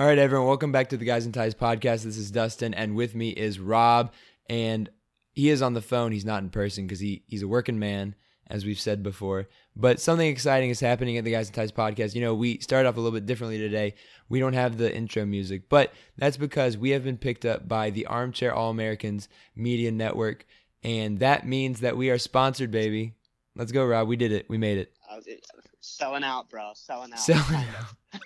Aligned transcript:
All 0.00 0.06
right, 0.06 0.16
everyone, 0.16 0.46
welcome 0.46 0.70
back 0.70 0.90
to 0.90 0.96
the 0.96 1.04
Guys 1.04 1.24
and 1.24 1.34
Ties 1.34 1.56
podcast. 1.56 2.04
This 2.04 2.18
is 2.18 2.30
Dustin, 2.30 2.72
and 2.72 2.94
with 2.94 3.16
me 3.16 3.30
is 3.30 3.58
Rob, 3.58 4.12
and 4.48 4.88
he 5.32 5.48
is 5.48 5.60
on 5.60 5.74
the 5.74 5.82
phone. 5.82 6.12
He's 6.12 6.24
not 6.24 6.40
in 6.40 6.50
person 6.50 6.86
because 6.86 7.00
he, 7.00 7.24
he's 7.26 7.42
a 7.42 7.48
working 7.48 7.80
man, 7.80 8.14
as 8.46 8.64
we've 8.64 8.78
said 8.78 9.02
before. 9.02 9.48
But 9.74 9.98
something 9.98 10.28
exciting 10.28 10.70
is 10.70 10.78
happening 10.78 11.16
at 11.16 11.24
the 11.24 11.32
Guys 11.32 11.48
and 11.48 11.56
Ties 11.56 11.72
podcast. 11.72 12.14
You 12.14 12.20
know, 12.20 12.32
we 12.32 12.58
started 12.58 12.88
off 12.88 12.96
a 12.96 13.00
little 13.00 13.18
bit 13.18 13.26
differently 13.26 13.58
today. 13.58 13.96
We 14.28 14.38
don't 14.38 14.52
have 14.52 14.78
the 14.78 14.94
intro 14.94 15.26
music, 15.26 15.68
but 15.68 15.92
that's 16.16 16.36
because 16.36 16.76
we 16.76 16.90
have 16.90 17.02
been 17.02 17.18
picked 17.18 17.44
up 17.44 17.66
by 17.66 17.90
the 17.90 18.06
Armchair 18.06 18.54
All 18.54 18.70
Americans 18.70 19.28
Media 19.56 19.90
Network, 19.90 20.46
and 20.84 21.18
that 21.18 21.44
means 21.44 21.80
that 21.80 21.96
we 21.96 22.10
are 22.10 22.18
sponsored, 22.18 22.70
baby. 22.70 23.14
Let's 23.56 23.72
go, 23.72 23.84
Rob. 23.84 24.06
We 24.06 24.14
did 24.14 24.30
it. 24.30 24.48
We 24.48 24.58
made 24.58 24.78
it. 24.78 24.92
selling 25.80 26.22
out, 26.22 26.48
bro. 26.48 26.70
Selling 26.76 27.12
out. 27.12 27.18
Selling 27.18 27.64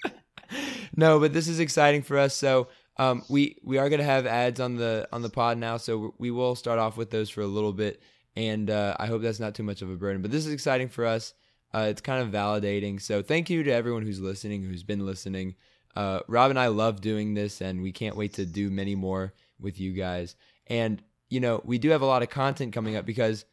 out. 0.04 0.12
no, 0.96 1.18
but 1.20 1.32
this 1.32 1.48
is 1.48 1.60
exciting 1.60 2.02
for 2.02 2.18
us. 2.18 2.34
So 2.34 2.68
um, 2.96 3.22
we 3.28 3.56
we 3.62 3.78
are 3.78 3.88
gonna 3.88 4.04
have 4.04 4.26
ads 4.26 4.60
on 4.60 4.76
the 4.76 5.08
on 5.12 5.22
the 5.22 5.30
pod 5.30 5.58
now, 5.58 5.76
so 5.76 6.14
we 6.18 6.30
will 6.30 6.54
start 6.54 6.78
off 6.78 6.96
with 6.96 7.10
those 7.10 7.30
for 7.30 7.40
a 7.40 7.46
little 7.46 7.72
bit, 7.72 8.02
and 8.36 8.70
uh, 8.70 8.96
I 8.98 9.06
hope 9.06 9.22
that's 9.22 9.40
not 9.40 9.54
too 9.54 9.62
much 9.62 9.82
of 9.82 9.90
a 9.90 9.96
burden. 9.96 10.22
But 10.22 10.30
this 10.30 10.46
is 10.46 10.52
exciting 10.52 10.88
for 10.88 11.06
us. 11.06 11.34
Uh, 11.74 11.86
it's 11.88 12.02
kind 12.02 12.22
of 12.22 12.28
validating. 12.28 13.00
So 13.00 13.22
thank 13.22 13.48
you 13.48 13.62
to 13.62 13.70
everyone 13.72 14.02
who's 14.02 14.20
listening, 14.20 14.62
who's 14.62 14.82
been 14.82 15.06
listening. 15.06 15.54
Uh, 15.96 16.20
Rob 16.28 16.50
and 16.50 16.58
I 16.58 16.66
love 16.68 17.00
doing 17.00 17.34
this, 17.34 17.62
and 17.62 17.82
we 17.82 17.92
can't 17.92 18.16
wait 18.16 18.34
to 18.34 18.44
do 18.44 18.70
many 18.70 18.94
more 18.94 19.32
with 19.58 19.80
you 19.80 19.92
guys. 19.92 20.36
And 20.66 21.02
you 21.30 21.40
know, 21.40 21.62
we 21.64 21.78
do 21.78 21.88
have 21.90 22.02
a 22.02 22.06
lot 22.06 22.22
of 22.22 22.28
content 22.28 22.74
coming 22.74 22.94
up 22.94 23.06
because 23.06 23.46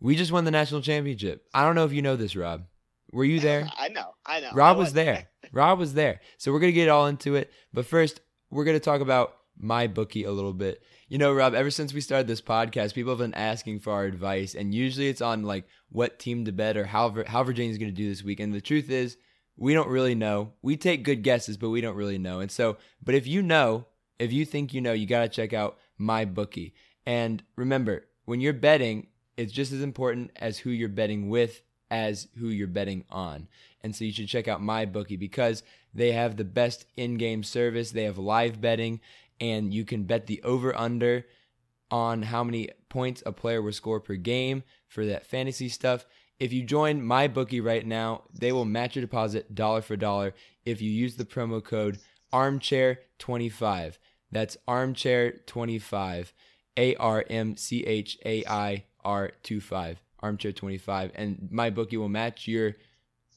we 0.00 0.16
just 0.16 0.32
won 0.32 0.44
the 0.44 0.50
national 0.50 0.80
championship. 0.80 1.46
I 1.52 1.64
don't 1.64 1.74
know 1.74 1.84
if 1.84 1.92
you 1.92 2.00
know 2.00 2.16
this, 2.16 2.34
Rob. 2.34 2.64
Were 3.12 3.24
you 3.24 3.40
there? 3.40 3.68
I 3.78 3.88
know. 3.88 4.14
I 4.24 4.40
know. 4.40 4.50
Rob 4.54 4.76
I 4.76 4.78
was 4.78 4.94
there. 4.94 5.28
Rob 5.56 5.78
was 5.78 5.94
there. 5.94 6.20
So 6.38 6.52
we're 6.52 6.60
going 6.60 6.72
to 6.72 6.80
get 6.80 6.88
all 6.88 7.06
into 7.06 7.34
it. 7.34 7.50
But 7.72 7.86
first, 7.86 8.20
we're 8.50 8.64
going 8.64 8.76
to 8.76 8.84
talk 8.84 9.00
about 9.00 9.36
my 9.58 9.86
bookie 9.86 10.24
a 10.24 10.30
little 10.30 10.52
bit. 10.52 10.82
You 11.08 11.18
know, 11.18 11.32
Rob, 11.32 11.54
ever 11.54 11.70
since 11.70 11.94
we 11.94 12.00
started 12.00 12.26
this 12.26 12.42
podcast, 12.42 12.94
people 12.94 13.12
have 13.12 13.18
been 13.18 13.34
asking 13.34 13.80
for 13.80 13.92
our 13.92 14.04
advice. 14.04 14.54
And 14.54 14.74
usually 14.74 15.08
it's 15.08 15.22
on 15.22 15.44
like 15.44 15.64
what 15.88 16.18
team 16.18 16.44
to 16.44 16.52
bet 16.52 16.76
or 16.76 16.84
how, 16.84 17.24
how 17.26 17.42
Virginia's 17.42 17.78
going 17.78 17.90
to 17.90 17.96
do 17.96 18.08
this 18.08 18.22
week. 18.22 18.38
And 18.38 18.52
the 18.52 18.60
truth 18.60 18.90
is, 18.90 19.16
we 19.56 19.72
don't 19.72 19.88
really 19.88 20.14
know. 20.14 20.52
We 20.60 20.76
take 20.76 21.02
good 21.02 21.22
guesses, 21.22 21.56
but 21.56 21.70
we 21.70 21.80
don't 21.80 21.96
really 21.96 22.18
know. 22.18 22.40
And 22.40 22.50
so, 22.50 22.76
but 23.02 23.14
if 23.14 23.26
you 23.26 23.40
know, 23.42 23.86
if 24.18 24.32
you 24.32 24.44
think 24.44 24.74
you 24.74 24.82
know, 24.82 24.92
you 24.92 25.06
got 25.06 25.22
to 25.22 25.28
check 25.28 25.54
out 25.54 25.78
my 25.96 26.26
bookie. 26.26 26.74
And 27.06 27.42
remember, 27.56 28.04
when 28.26 28.40
you're 28.40 28.52
betting, 28.52 29.06
it's 29.38 29.52
just 29.52 29.72
as 29.72 29.80
important 29.80 30.32
as 30.36 30.58
who 30.58 30.70
you're 30.70 30.88
betting 30.90 31.30
with 31.30 31.62
as 31.90 32.28
who 32.38 32.48
you're 32.48 32.66
betting 32.66 33.04
on. 33.10 33.48
And 33.82 33.94
so 33.94 34.04
you 34.04 34.12
should 34.12 34.28
check 34.28 34.48
out 34.48 34.62
my 34.62 34.84
bookie 34.84 35.16
because 35.16 35.62
they 35.94 36.12
have 36.12 36.36
the 36.36 36.44
best 36.44 36.86
in-game 36.96 37.42
service. 37.42 37.90
They 37.90 38.04
have 38.04 38.18
live 38.18 38.60
betting 38.60 39.00
and 39.40 39.72
you 39.72 39.84
can 39.84 40.04
bet 40.04 40.26
the 40.26 40.42
over 40.42 40.76
under 40.76 41.26
on 41.90 42.22
how 42.22 42.42
many 42.42 42.70
points 42.88 43.22
a 43.24 43.32
player 43.32 43.62
will 43.62 43.72
score 43.72 44.00
per 44.00 44.14
game 44.14 44.62
for 44.88 45.06
that 45.06 45.26
fantasy 45.26 45.68
stuff. 45.68 46.06
If 46.38 46.52
you 46.52 46.64
join 46.64 47.02
my 47.02 47.28
bookie 47.28 47.60
right 47.60 47.86
now, 47.86 48.22
they 48.32 48.52
will 48.52 48.64
match 48.64 48.96
your 48.96 49.04
deposit 49.04 49.54
dollar 49.54 49.82
for 49.82 49.96
dollar 49.96 50.34
if 50.64 50.82
you 50.82 50.90
use 50.90 51.16
the 51.16 51.24
promo 51.24 51.62
code 51.62 51.98
armchair25. 52.32 53.98
That's 54.32 54.56
armchair25. 54.68 56.32
A 56.76 56.94
R 56.96 57.24
M 57.30 57.56
C 57.56 57.84
H 57.84 58.18
A 58.24 58.44
I 58.46 58.84
R 59.04 59.32
25 59.42 60.02
armchair 60.26 60.52
25 60.52 61.12
and 61.14 61.48
my 61.50 61.70
bookie 61.70 61.96
will 61.96 62.08
match 62.08 62.46
your 62.46 62.74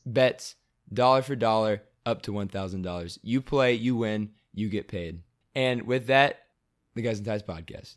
bets 0.06 0.56
dollar 0.92 1.22
for 1.22 1.36
dollar 1.36 1.82
up 2.06 2.22
to 2.24 2.32
$1000 2.32 3.20
you 3.22 3.42
play 3.42 3.74
you 3.74 3.96
win 3.96 4.32
you 4.54 4.70
get 4.70 4.88
paid 4.88 5.22
and 5.56 5.84
with 5.84 6.08
that 6.08 6.40
the 6.96 7.02
guys 7.02 7.18
and 7.18 7.28
ties 7.28 7.44
podcast 7.44 7.96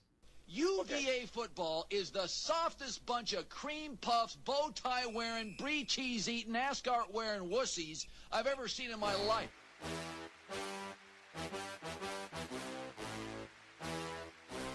UVA 0.54 1.24
football 1.32 1.86
is 1.88 2.10
the 2.10 2.26
softest 2.26 3.06
bunch 3.06 3.32
of 3.32 3.48
cream 3.48 3.96
puffs, 4.02 4.36
bow 4.36 4.70
tie 4.74 5.06
wearing, 5.06 5.56
brie 5.58 5.82
cheese 5.82 6.28
eating, 6.28 6.54
ascot 6.54 7.10
wearing 7.10 7.48
wussies 7.48 8.04
I've 8.30 8.46
ever 8.46 8.68
seen 8.68 8.90
in 8.90 9.00
my 9.00 9.14
life. 9.24 9.48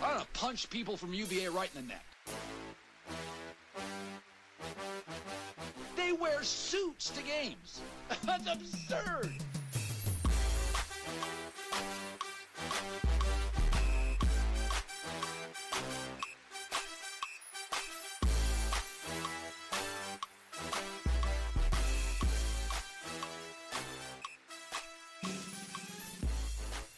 I'm 0.02 0.14
gonna 0.14 0.26
punch 0.34 0.68
people 0.72 0.98
from 0.98 1.14
UVA 1.14 1.50
right 1.50 1.70
in 1.76 1.84
the 1.84 1.88
neck. 1.90 2.06
Suits 6.44 7.10
to 7.10 7.22
games. 7.24 7.82
That's 8.26 8.48
absurd. 8.48 9.34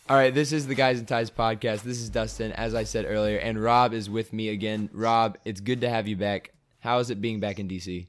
All 0.09 0.15
right, 0.15 0.33
this 0.33 0.51
is 0.51 0.65
the 0.65 0.73
Guys 0.73 0.97
and 0.97 1.07
Ties 1.07 1.29
podcast. 1.29 1.83
This 1.83 2.01
is 2.01 2.09
Dustin, 2.09 2.51
as 2.53 2.73
I 2.73 2.83
said 2.83 3.05
earlier, 3.07 3.37
and 3.37 3.61
Rob 3.61 3.93
is 3.93 4.09
with 4.09 4.33
me 4.33 4.49
again. 4.49 4.89
Rob, 4.91 5.37
it's 5.45 5.61
good 5.61 5.81
to 5.81 5.89
have 5.89 6.07
you 6.07 6.15
back. 6.15 6.51
How 6.79 6.97
is 6.97 7.11
it 7.11 7.21
being 7.21 7.39
back 7.39 7.59
in 7.59 7.67
DC? 7.67 8.07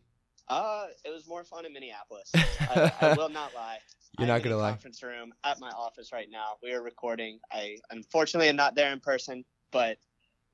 Uh, 0.49 0.87
it 1.05 1.11
was 1.11 1.29
more 1.29 1.40
fun 1.51 1.67
in 1.67 1.73
Minneapolis. 1.73 2.31
I, 2.35 2.93
I 3.01 3.15
will 3.15 3.29
not 3.29 3.55
lie. 3.55 3.79
You're 4.19 4.29
not 4.29 4.43
gonna 4.43 4.57
lie. 4.57 4.71
Conference 4.71 5.03
room 5.03 5.33
at 5.45 5.61
my 5.61 5.71
office 5.71 6.13
right 6.13 6.29
now. 6.31 6.57
We 6.63 6.73
are 6.73 6.83
recording. 6.83 7.41
I 7.53 7.79
unfortunately 7.91 8.49
am 8.49 8.57
not 8.57 8.75
there 8.75 8.93
in 8.93 9.01
person, 9.01 9.45
but 9.73 9.99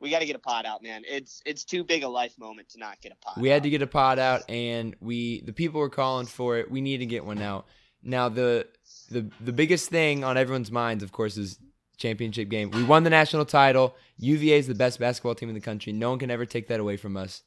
we 0.00 0.10
got 0.10 0.18
to 0.18 0.26
get 0.26 0.36
a 0.36 0.40
pod 0.40 0.66
out, 0.66 0.82
man. 0.82 1.02
It's 1.06 1.42
it's 1.46 1.64
too 1.64 1.82
big 1.84 2.02
a 2.02 2.08
life 2.08 2.38
moment 2.38 2.68
to 2.70 2.78
not 2.78 3.00
get 3.00 3.12
a 3.12 3.16
pod. 3.16 3.40
We 3.40 3.50
out. 3.50 3.54
had 3.54 3.62
to 3.64 3.70
get 3.70 3.82
a 3.82 3.86
pod 3.86 4.18
out, 4.18 4.48
and 4.48 4.94
we 5.00 5.40
the 5.42 5.52
people 5.52 5.80
were 5.80 5.90
calling 5.90 6.26
for 6.26 6.58
it. 6.58 6.70
We 6.70 6.80
need 6.80 6.98
to 6.98 7.06
get 7.06 7.24
one 7.24 7.40
out. 7.40 7.66
Now 8.02 8.28
the 8.28 8.66
the 9.10 9.30
the 9.40 9.52
biggest 9.52 9.88
thing 9.88 10.22
on 10.22 10.36
everyone's 10.36 10.70
minds, 10.70 11.02
of 11.02 11.12
course, 11.12 11.36
is 11.36 11.58
championship 11.96 12.48
game. 12.50 12.70
We 12.70 12.84
won 12.84 13.04
the 13.04 13.10
national 13.10 13.46
title. 13.46 13.96
UVA 14.18 14.58
is 14.58 14.66
the 14.66 14.74
best 14.74 15.00
basketball 15.00 15.34
team 15.34 15.48
in 15.48 15.54
the 15.54 15.60
country. 15.60 15.92
No 15.92 16.10
one 16.10 16.18
can 16.18 16.30
ever 16.30 16.44
take 16.44 16.68
that 16.68 16.78
away 16.78 16.98
from 16.98 17.16
us. 17.16 17.42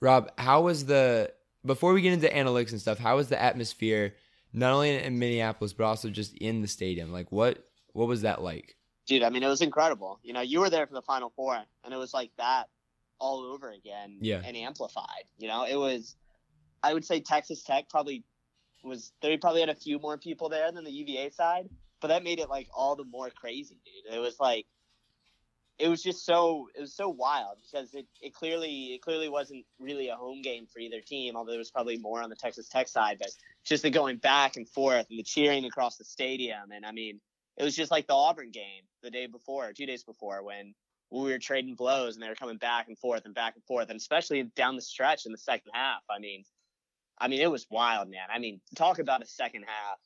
Rob, 0.00 0.30
how 0.38 0.62
was 0.62 0.86
the 0.86 1.32
before 1.64 1.92
we 1.92 2.02
get 2.02 2.12
into 2.12 2.28
analytics 2.28 2.72
and 2.72 2.80
stuff? 2.80 2.98
How 2.98 3.16
was 3.16 3.28
the 3.28 3.40
atmosphere, 3.40 4.14
not 4.52 4.72
only 4.72 5.02
in 5.02 5.18
Minneapolis 5.18 5.72
but 5.72 5.84
also 5.84 6.10
just 6.10 6.34
in 6.34 6.62
the 6.62 6.68
stadium? 6.68 7.12
Like 7.12 7.30
what 7.32 7.64
what 7.92 8.08
was 8.08 8.22
that 8.22 8.42
like? 8.42 8.76
Dude, 9.06 9.22
I 9.22 9.30
mean, 9.30 9.42
it 9.42 9.48
was 9.48 9.62
incredible. 9.62 10.20
You 10.22 10.32
know, 10.32 10.40
you 10.40 10.60
were 10.60 10.70
there 10.70 10.86
for 10.86 10.94
the 10.94 11.02
Final 11.02 11.32
Four, 11.34 11.58
and 11.84 11.92
it 11.92 11.96
was 11.96 12.14
like 12.14 12.30
that 12.38 12.68
all 13.18 13.40
over 13.40 13.70
again 13.70 14.18
yeah. 14.20 14.42
and 14.44 14.56
amplified. 14.56 15.24
You 15.38 15.48
know, 15.48 15.64
it 15.64 15.76
was. 15.76 16.16
I 16.84 16.94
would 16.94 17.04
say 17.04 17.20
Texas 17.20 17.62
Tech 17.62 17.88
probably 17.88 18.24
was 18.82 19.12
they 19.22 19.36
probably 19.36 19.60
had 19.60 19.68
a 19.68 19.74
few 19.74 19.98
more 19.98 20.18
people 20.18 20.48
there 20.48 20.70
than 20.72 20.84
the 20.84 20.90
UVA 20.90 21.30
side, 21.30 21.68
but 22.00 22.08
that 22.08 22.24
made 22.24 22.40
it 22.40 22.48
like 22.48 22.68
all 22.74 22.96
the 22.96 23.04
more 23.04 23.30
crazy, 23.30 23.80
dude. 23.84 24.14
It 24.14 24.18
was 24.18 24.38
like 24.40 24.66
it 25.78 25.88
was 25.88 26.02
just 26.02 26.24
so 26.24 26.68
it 26.76 26.80
was 26.80 26.94
so 26.94 27.08
wild 27.08 27.56
because 27.60 27.92
it, 27.94 28.06
it 28.20 28.34
clearly 28.34 28.94
it 28.94 29.02
clearly 29.02 29.28
wasn't 29.28 29.64
really 29.78 30.08
a 30.08 30.14
home 30.14 30.42
game 30.42 30.66
for 30.66 30.78
either 30.78 31.00
team, 31.00 31.36
although 31.36 31.52
there 31.52 31.58
was 31.58 31.70
probably 31.70 31.98
more 31.98 32.22
on 32.22 32.30
the 32.30 32.36
Texas 32.36 32.68
Tech 32.68 32.88
side, 32.88 33.16
but 33.18 33.30
just 33.64 33.82
the 33.82 33.90
going 33.90 34.18
back 34.18 34.56
and 34.56 34.68
forth 34.68 35.06
and 35.10 35.18
the 35.18 35.22
cheering 35.22 35.64
across 35.64 35.96
the 35.96 36.04
stadium 36.04 36.70
and 36.74 36.84
I 36.84 36.92
mean 36.92 37.20
it 37.56 37.64
was 37.64 37.76
just 37.76 37.90
like 37.90 38.06
the 38.06 38.14
Auburn 38.14 38.50
game 38.50 38.84
the 39.02 39.10
day 39.10 39.26
before, 39.26 39.72
two 39.72 39.86
days 39.86 40.04
before 40.04 40.42
when 40.42 40.74
we 41.10 41.30
were 41.30 41.38
trading 41.38 41.74
blows 41.74 42.14
and 42.14 42.22
they 42.22 42.28
were 42.28 42.34
coming 42.34 42.56
back 42.56 42.88
and 42.88 42.98
forth 42.98 43.24
and 43.26 43.34
back 43.34 43.54
and 43.54 43.64
forth 43.64 43.90
and 43.90 43.98
especially 43.98 44.42
down 44.56 44.76
the 44.76 44.82
stretch 44.82 45.26
in 45.26 45.32
the 45.32 45.38
second 45.38 45.70
half. 45.74 46.00
I 46.10 46.18
mean, 46.18 46.44
I 47.18 47.28
mean, 47.28 47.40
it 47.40 47.50
was 47.50 47.66
wild, 47.70 48.08
man. 48.08 48.28
I 48.34 48.38
mean, 48.38 48.60
talk 48.74 48.98
about 48.98 49.22
a 49.22 49.26
second 49.26 49.64
half. 49.66 49.98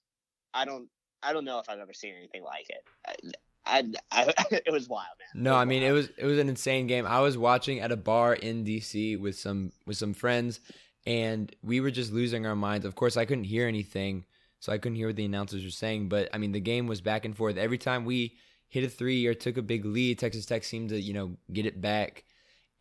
I 0.52 0.64
don't, 0.64 0.88
I 1.22 1.32
don't 1.32 1.44
know 1.44 1.60
if 1.60 1.68
I've 1.68 1.78
ever 1.78 1.92
seen 1.92 2.14
anything 2.16 2.42
like 2.42 2.66
it. 2.68 3.36
I, 3.66 3.84
I, 4.12 4.34
it 4.50 4.72
was 4.72 4.88
wild, 4.88 5.06
man. 5.18 5.42
No, 5.42 5.54
I 5.54 5.64
mean 5.64 5.82
wild. 5.82 5.90
it 5.90 5.94
was 5.94 6.08
it 6.18 6.26
was 6.26 6.38
an 6.38 6.48
insane 6.48 6.86
game. 6.86 7.06
I 7.06 7.20
was 7.20 7.36
watching 7.36 7.80
at 7.80 7.92
a 7.92 7.96
bar 7.96 8.34
in 8.34 8.64
DC 8.64 9.20
with 9.20 9.38
some 9.38 9.72
with 9.86 9.96
some 9.96 10.14
friends, 10.14 10.60
and 11.06 11.54
we 11.62 11.80
were 11.80 11.90
just 11.90 12.12
losing 12.12 12.46
our 12.46 12.56
minds. 12.56 12.86
Of 12.86 12.94
course, 12.94 13.16
I 13.16 13.24
couldn't 13.24 13.44
hear 13.44 13.66
anything, 13.66 14.24
so 14.60 14.72
I 14.72 14.78
couldn't 14.78 14.96
hear 14.96 15.08
what 15.08 15.16
the 15.16 15.24
announcers 15.24 15.64
were 15.64 15.70
saying. 15.70 16.08
But 16.08 16.28
I 16.32 16.38
mean, 16.38 16.52
the 16.52 16.60
game 16.60 16.86
was 16.86 17.00
back 17.00 17.24
and 17.24 17.36
forth 17.36 17.56
every 17.56 17.78
time 17.78 18.04
we 18.04 18.36
hit 18.68 18.84
a 18.84 18.88
three 18.88 19.26
or 19.26 19.34
took 19.34 19.56
a 19.56 19.62
big 19.62 19.84
lead, 19.84 20.18
Texas 20.18 20.46
Tech 20.46 20.64
seemed 20.64 20.90
to, 20.90 21.00
you 21.00 21.12
know, 21.12 21.36
get 21.52 21.66
it 21.66 21.80
back. 21.80 22.24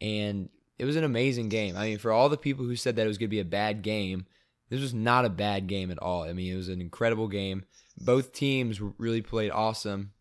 And 0.01 0.49
it 0.77 0.85
was 0.85 0.95
an 0.95 1.03
amazing 1.03 1.49
game. 1.49 1.77
I 1.77 1.87
mean, 1.87 1.97
for 1.97 2.11
all 2.11 2.29
the 2.29 2.37
people 2.37 2.65
who 2.65 2.75
said 2.75 2.95
that 2.95 3.05
it 3.05 3.07
was 3.07 3.17
going 3.17 3.29
to 3.29 3.35
be 3.35 3.39
a 3.39 3.45
bad 3.45 3.81
game, 3.81 4.25
this 4.69 4.81
was 4.81 4.93
not 4.93 5.25
a 5.25 5.29
bad 5.29 5.67
game 5.67 5.91
at 5.91 5.99
all. 5.99 6.23
I 6.23 6.33
mean, 6.33 6.51
it 6.51 6.57
was 6.57 6.69
an 6.69 6.81
incredible 6.81 7.27
game. 7.27 7.65
Both 7.97 8.33
teams 8.33 8.81
really 8.81 9.21
played 9.21 9.51
awesome. 9.51 10.11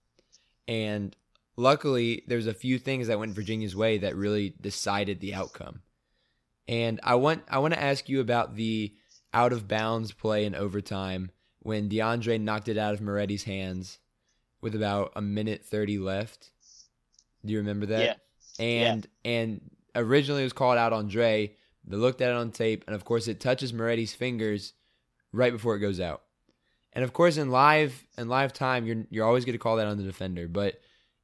And 0.67 1.15
luckily, 1.57 2.23
there's 2.27 2.47
a 2.47 2.55
few 2.55 2.79
things 2.79 3.09
that 3.09 3.19
went 3.19 3.35
Virginia's 3.35 3.77
way 3.77 3.99
that 3.99 4.17
really 4.17 4.55
decided 4.61 5.21
the 5.21 5.35
outcome. 5.35 5.83
And 6.67 7.01
I 7.03 7.17
want 7.17 7.43
I 7.49 7.59
want 7.59 7.75
to 7.75 7.83
ask 7.83 8.09
you 8.09 8.21
about 8.21 8.57
the 8.57 8.95
out 9.33 9.53
of 9.53 9.69
bounds 9.69 10.13
play 10.13 10.45
in 10.45 10.55
overtime 10.55 11.31
when 11.61 11.89
DeAndre 11.89 12.41
knocked 12.41 12.69
it 12.69 12.79
out 12.79 12.95
of 12.95 13.01
Moretti's 13.01 13.45
hands 13.45 13.99
with 14.61 14.75
about 14.75 15.13
a 15.17 15.21
minute 15.21 15.65
30 15.65 15.99
left. 15.99 16.51
Do 17.45 17.53
you 17.53 17.59
remember 17.59 17.87
that? 17.87 18.19
Yeah. 18.59 18.65
And 18.65 19.07
and 19.25 19.61
originally 19.95 20.43
it 20.43 20.47
was 20.47 20.53
called 20.53 20.79
out 20.79 20.93
on 20.93 21.09
Dre. 21.09 21.55
They 21.87 21.97
looked 21.97 22.23
at 22.23 22.31
it 22.31 22.37
on 22.37 22.51
tape, 22.51 22.85
and 22.87 22.97
of 22.97 23.05
course 23.05 23.29
it 23.29 23.41
touches 23.41 23.73
Moretti's 23.73 24.15
fingers 24.15 24.73
right 25.33 25.53
before 25.53 25.77
it 25.77 25.81
goes 25.81 26.01
out. 26.01 26.23
And 26.95 27.05
of 27.05 27.13
course 27.13 27.37
in 27.37 27.51
live 27.51 28.07
in 28.17 28.29
live 28.29 28.53
time 28.53 28.87
you're 28.87 29.05
you're 29.11 29.27
always 29.27 29.45
going 29.45 29.55
to 29.55 29.59
call 29.59 29.77
that 29.77 29.87
on 29.87 29.97
the 29.97 30.05
defender, 30.05 30.49
but 30.49 30.81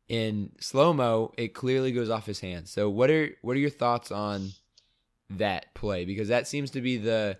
in 0.08 0.50
slow 0.60 0.92
mo 0.92 1.32
it 1.38 1.54
clearly 1.54 1.92
goes 1.92 2.10
off 2.10 2.26
his 2.26 2.40
hands. 2.40 2.70
So 2.70 2.90
what 2.90 3.10
are 3.10 3.30
what 3.42 3.56
are 3.56 3.60
your 3.60 3.70
thoughts 3.70 4.10
on 4.10 4.50
that 5.30 5.72
play? 5.74 6.04
Because 6.04 6.28
that 6.28 6.48
seems 6.48 6.70
to 6.72 6.80
be 6.80 6.96
the 6.96 7.38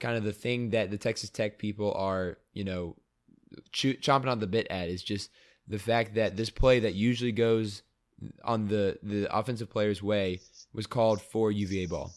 kind 0.00 0.16
of 0.16 0.24
the 0.24 0.32
thing 0.32 0.70
that 0.70 0.90
the 0.90 0.98
Texas 0.98 1.30
Tech 1.30 1.58
people 1.58 1.92
are 1.94 2.38
you 2.52 2.64
know 2.64 2.96
ch- 3.72 4.00
chomping 4.00 4.28
on 4.28 4.40
the 4.40 4.46
bit 4.46 4.66
at 4.70 4.88
is 4.88 5.02
just 5.02 5.30
the 5.66 5.78
fact 5.78 6.14
that 6.14 6.36
this 6.36 6.50
play 6.50 6.80
that 6.80 6.94
usually 6.94 7.32
goes 7.32 7.82
on 8.44 8.66
the 8.68 8.98
the 9.02 9.28
offensive 9.36 9.70
player's 9.70 10.02
way 10.02 10.40
was 10.72 10.86
called 10.86 11.20
for 11.20 11.50
UVA 11.52 11.86
ball. 11.86 12.12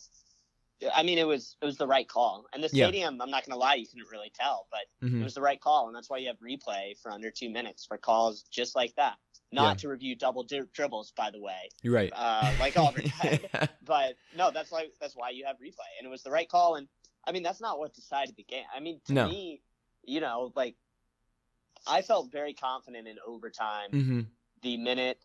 I 0.93 1.03
mean, 1.03 1.17
it 1.17 1.27
was 1.27 1.55
it 1.61 1.65
was 1.65 1.77
the 1.77 1.87
right 1.87 2.07
call, 2.07 2.45
and 2.53 2.63
the 2.63 2.69
Yeah. 2.73 2.85
stadium. 2.87 3.21
I'm 3.21 3.29
not 3.29 3.45
going 3.45 3.53
to 3.53 3.59
lie, 3.59 3.75
you 3.75 3.85
couldn't 3.87 4.09
really 4.09 4.31
tell, 4.33 4.67
but 4.71 5.07
Mhm. 5.07 5.21
it 5.21 5.23
was 5.23 5.33
the 5.35 5.41
right 5.41 5.59
call, 5.59 5.87
and 5.87 5.95
that's 5.95 6.09
why 6.09 6.17
you 6.17 6.27
have 6.27 6.39
replay 6.39 6.97
for 6.99 7.11
under 7.11 7.29
two 7.31 7.49
minutes 7.49 7.85
for 7.85 7.97
calls 7.97 8.43
just 8.43 8.75
like 8.75 8.95
that. 8.95 9.17
Not 9.51 9.77
Yeah. 9.77 9.81
to 9.81 9.89
review 9.89 10.15
double 10.15 10.43
di- 10.43 10.61
dribbles, 10.73 11.11
by 11.11 11.29
the 11.29 11.39
way, 11.41 11.69
You're 11.81 11.93
right. 11.93 12.11
uh, 12.13 12.53
like 12.57 12.77
Auburn 12.77 13.03
had. 13.09 13.49
but 13.83 14.15
no, 14.33 14.49
that's 14.51 14.71
like 14.71 14.93
that's 14.99 15.15
why 15.15 15.29
you 15.31 15.45
have 15.45 15.57
replay, 15.57 15.91
and 15.99 16.07
it 16.07 16.09
was 16.09 16.23
the 16.23 16.31
right 16.31 16.47
call. 16.49 16.75
And 16.75 16.87
I 17.25 17.31
mean, 17.31 17.43
that's 17.43 17.61
not 17.61 17.77
what 17.77 17.93
decided 17.93 18.35
the 18.35 18.43
game. 18.43 18.65
I 18.73 18.79
mean, 18.79 19.01
to 19.05 19.13
No. 19.13 19.25
me, 19.25 19.61
you 20.03 20.19
know, 20.21 20.51
like 20.55 20.75
I 21.87 22.01
felt 22.01 22.31
very 22.31 22.53
confident 22.53 23.07
in 23.07 23.17
overtime. 23.25 23.91
hmm 23.91 24.21
The 24.61 24.77
minute 24.77 25.19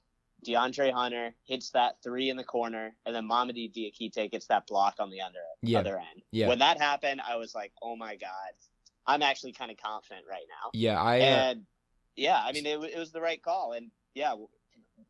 DeAndre 0.44 0.92
Hunter 0.92 1.34
hits 1.44 1.70
that 1.70 1.96
three 2.02 2.28
in 2.30 2.36
the 2.36 2.44
corner, 2.44 2.94
and 3.04 3.14
then 3.14 3.28
Mamadi 3.28 3.72
Diakite 3.72 4.30
gets 4.30 4.46
that 4.46 4.66
block 4.66 4.96
on 4.98 5.10
the 5.10 5.20
under 5.20 5.38
Yeah. 5.62 5.78
other 5.78 5.96
end. 5.98 6.22
Yeah. 6.30 6.48
When 6.48 6.58
that 6.58 6.78
happened, 6.80 7.20
I 7.26 7.36
was 7.36 7.54
like, 7.54 7.72
oh 7.82 7.96
my 7.96 8.16
god, 8.16 8.52
I'm 9.06 9.22
actually 9.22 9.52
kind 9.52 9.70
of 9.70 9.76
confident 9.76 10.26
right 10.28 10.44
now. 10.48 10.70
Yeah, 10.72 11.00
I 11.00 11.20
uh, 11.20 11.22
and 11.22 11.62
yeah, 12.16 12.40
I 12.42 12.52
mean, 12.52 12.66
it, 12.66 12.78
it 12.82 12.98
was 12.98 13.12
the 13.12 13.20
right 13.20 13.42
call, 13.42 13.72
and 13.72 13.90
yeah. 14.14 14.34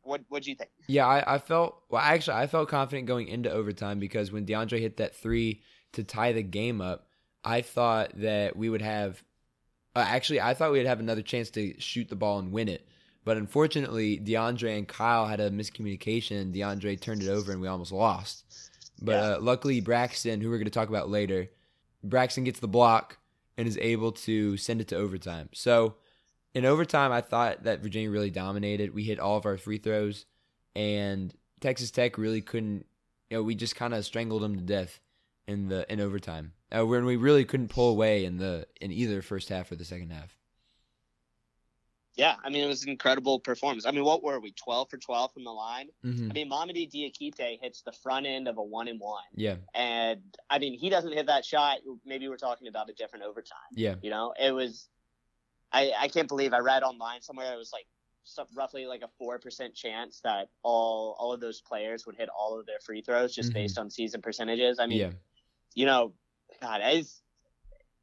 What 0.03 0.21
what 0.29 0.43
do 0.43 0.49
you 0.49 0.55
think? 0.55 0.69
yeah 0.87 1.05
I, 1.05 1.35
I 1.35 1.37
felt 1.39 1.81
well 1.89 2.01
actually 2.01 2.35
I 2.37 2.47
felt 2.47 2.67
confident 2.69 3.07
going 3.07 3.27
into 3.29 3.49
overtime 3.49 3.99
because 3.99 4.31
when 4.31 4.45
DeAndre 4.45 4.79
hit 4.79 4.97
that 4.97 5.15
three 5.15 5.61
to 5.93 6.03
tie 6.03 6.33
the 6.33 6.43
game 6.43 6.81
up, 6.81 7.07
I 7.43 7.61
thought 7.61 8.11
that 8.15 8.55
we 8.55 8.69
would 8.69 8.81
have 8.81 9.21
uh, 9.95 10.05
actually 10.07 10.41
I 10.41 10.53
thought 10.53 10.71
we'd 10.73 10.85
have 10.85 10.99
another 10.99 11.21
chance 11.21 11.49
to 11.51 11.79
shoot 11.79 12.09
the 12.09 12.15
ball 12.17 12.39
and 12.39 12.51
win 12.51 12.67
it. 12.69 12.87
But 13.27 13.35
unfortunately, 13.35 14.21
DeAndre 14.21 14.77
and 14.77 14.87
Kyle 14.87 15.25
had 15.27 15.41
a 15.41 15.51
miscommunication. 15.51 16.55
DeAndre 16.55 16.97
turned 16.97 17.21
it 17.21 17.27
over 17.27 17.51
and 17.51 17.59
we 17.59 17.67
almost 17.67 17.91
lost. 17.91 18.45
But 19.01 19.11
Yeah. 19.11 19.35
uh, 19.35 19.39
luckily, 19.41 19.81
Braxton, 19.81 20.39
who 20.39 20.49
we're 20.49 20.59
going 20.59 20.63
to 20.63 20.71
talk 20.71 20.87
about 20.87 21.09
later, 21.09 21.49
Braxton 22.01 22.45
gets 22.45 22.61
the 22.61 22.69
block 22.69 23.17
and 23.57 23.67
is 23.67 23.77
able 23.79 24.13
to 24.13 24.55
send 24.55 24.79
it 24.79 24.87
to 24.87 24.95
overtime. 24.95 25.49
So 25.53 25.95
in 26.53 26.63
overtime, 26.63 27.11
I 27.11 27.19
thought 27.19 27.63
that 27.63 27.81
Virginia 27.81 28.09
really 28.09 28.29
dominated. 28.31 28.93
We 28.93 29.03
hit 29.03 29.19
all 29.19 29.35
of 29.35 29.45
our 29.45 29.57
free 29.57 29.77
throws, 29.77 30.25
and 30.73 31.33
Texas 31.59 31.91
Tech 31.91 32.17
really 32.17 32.39
couldn't. 32.39 32.85
You 33.29 33.37
know, 33.37 33.43
we 33.43 33.55
just 33.55 33.75
kind 33.75 33.93
of 33.93 34.05
strangled 34.05 34.41
them 34.41 34.55
to 34.55 34.61
death 34.61 35.01
in 35.49 35.67
the 35.67 35.85
in 35.91 35.99
overtime. 35.99 36.53
Uh, 36.73 36.85
when 36.85 37.03
we 37.03 37.17
really 37.17 37.43
couldn't 37.43 37.67
pull 37.67 37.89
away 37.89 38.23
in 38.23 38.37
the 38.37 38.67
in 38.79 38.93
either 38.93 39.21
first 39.21 39.49
half 39.49 39.69
or 39.69 39.75
the 39.75 39.83
second 39.83 40.11
half. 40.13 40.37
Yeah, 42.17 42.35
I 42.43 42.49
mean, 42.49 42.63
it 42.63 42.67
was 42.67 42.83
an 42.83 42.89
incredible 42.89 43.39
performance. 43.39 43.85
I 43.85 43.91
mean, 43.91 44.03
what 44.03 44.23
were 44.23 44.39
we, 44.39 44.51
12 44.51 44.89
for 44.89 44.97
12 44.97 45.33
from 45.33 45.43
the 45.43 45.51
line? 45.51 45.89
hmm 46.01 46.29
I 46.31 46.33
mean, 46.33 46.49
Mamadi 46.49 46.89
Diakite 46.91 47.59
hits 47.61 47.83
the 47.83 47.91
front 47.91 48.25
end 48.25 48.47
of 48.47 48.57
a 48.57 48.63
one 48.63 48.87
and 48.87 48.99
one, 48.99 49.23
Yeah, 49.35 49.57
and 49.75 50.21
I 50.49 50.57
mean, 50.59 50.73
he 50.77 50.89
doesn't 50.89 51.13
hit 51.13 51.27
that 51.27 51.45
shot. 51.45 51.77
Maybe 52.05 52.27
we're 52.27 52.37
talking 52.37 52.67
about 52.67 52.89
a 52.89 52.93
different 52.93 53.23
overtime. 53.25 53.57
yeah, 53.71 53.95
You 54.01 54.09
know, 54.09 54.33
it 54.39 54.51
was. 54.51 54.89
I 55.71 55.91
I 55.97 56.07
can't 56.07 56.27
believe 56.27 56.53
I 56.53 56.59
read 56.59 56.81
online 56.83 57.21
somewhere 57.21 57.53
it 57.53 57.57
was 57.57 57.71
like 57.73 57.85
some, 58.23 58.47
roughly 58.55 58.87
like 58.87 59.01
a 59.03 59.09
four 59.17 59.37
percent 59.37 59.75
chance 59.75 60.21
that 60.23 60.49
all 60.63 61.15
all 61.19 61.33
of 61.33 61.39
those 61.39 61.61
players 61.61 62.05
would 62.05 62.15
hit 62.15 62.29
all 62.29 62.59
of 62.59 62.65
their 62.65 62.79
free 62.79 63.01
throws 63.01 63.35
just 63.35 63.51
Mhm. 63.51 63.55
based 63.55 63.77
on 63.77 63.89
season 63.89 64.21
percentages. 64.21 64.79
I 64.79 64.85
mean, 64.87 64.99
yeah, 64.99 65.11
you 65.75 65.85
know, 65.85 66.13
God, 66.61 66.81
it's 66.83 67.21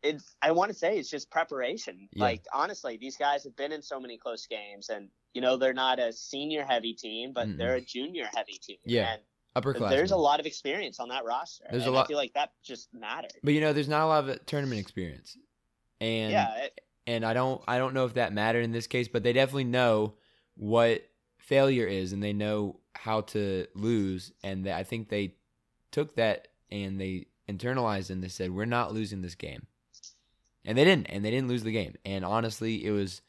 it's. 0.04 0.36
I 0.42 0.52
want 0.52 0.70
to 0.70 0.76
say 0.78 0.98
it's 0.98 1.10
just 1.10 1.30
preparation. 1.30 2.08
Yeah. 2.12 2.24
Like 2.24 2.44
honestly, 2.52 2.96
these 3.00 3.16
guys 3.16 3.42
have 3.44 3.56
been 3.56 3.72
in 3.72 3.82
so 3.82 3.98
many 3.98 4.16
close 4.18 4.46
games, 4.46 4.88
and 4.90 5.08
you 5.32 5.40
know 5.40 5.56
they're 5.56 5.74
not 5.74 5.98
a 5.98 6.12
senior 6.12 6.64
heavy 6.64 6.94
team, 6.94 7.32
but 7.34 7.48
Mm-mm. 7.48 7.58
they're 7.58 7.74
a 7.74 7.80
junior 7.80 8.28
heavy 8.34 8.60
team. 8.62 8.76
Yeah. 8.84 9.14
and 9.14 9.22
upperclassmen. 9.56 9.90
there's 9.90 10.10
a 10.10 10.16
lot 10.16 10.38
of 10.40 10.46
experience 10.46 11.00
on 11.00 11.08
that 11.08 11.24
roster. 11.24 11.64
There's 11.70 11.86
a 11.86 11.90
lot- 11.90 12.04
I 12.04 12.08
feel 12.08 12.16
like 12.16 12.34
that 12.34 12.52
just 12.62 12.88
mattered. 12.92 13.32
but 13.42 13.54
you 13.54 13.60
know, 13.60 13.72
there's 13.72 13.88
not 13.88 14.02
a 14.02 14.06
lot 14.06 14.28
of 14.28 14.46
tournament 14.46 14.80
experience, 14.80 15.36
and 16.00 16.32
yeah, 16.32 16.54
it, 16.64 16.80
and 17.06 17.24
I 17.24 17.34
don't 17.34 17.62
I 17.66 17.78
don't 17.78 17.94
know 17.94 18.04
if 18.04 18.14
that 18.14 18.32
mattered 18.32 18.62
in 18.64 18.72
this 18.72 18.86
case, 18.86 19.08
but 19.08 19.22
they 19.22 19.32
definitely 19.32 19.64
know 19.64 20.14
what 20.56 21.02
failure 21.38 21.86
is 21.86 22.12
and 22.12 22.22
they 22.22 22.32
know 22.32 22.80
how 22.94 23.20
to 23.20 23.66
lose 23.74 24.32
and 24.42 24.64
they, 24.64 24.72
I 24.72 24.82
think 24.82 25.08
they 25.08 25.34
took 25.90 26.14
that 26.16 26.48
and 26.70 26.98
they 26.98 27.26
internalized 27.48 28.08
and 28.08 28.22
they 28.22 28.28
said 28.28 28.50
we're 28.50 28.64
not 28.64 28.94
losing 28.94 29.20
this 29.20 29.34
game. 29.34 29.66
And 30.64 30.78
they 30.78 30.84
didn't 30.84 31.06
and 31.06 31.24
they 31.24 31.30
didn't 31.30 31.48
lose 31.48 31.62
the 31.62 31.72
game. 31.72 31.94
And 32.04 32.24
honestly, 32.24 32.84
it 32.84 32.90
was 32.90 33.20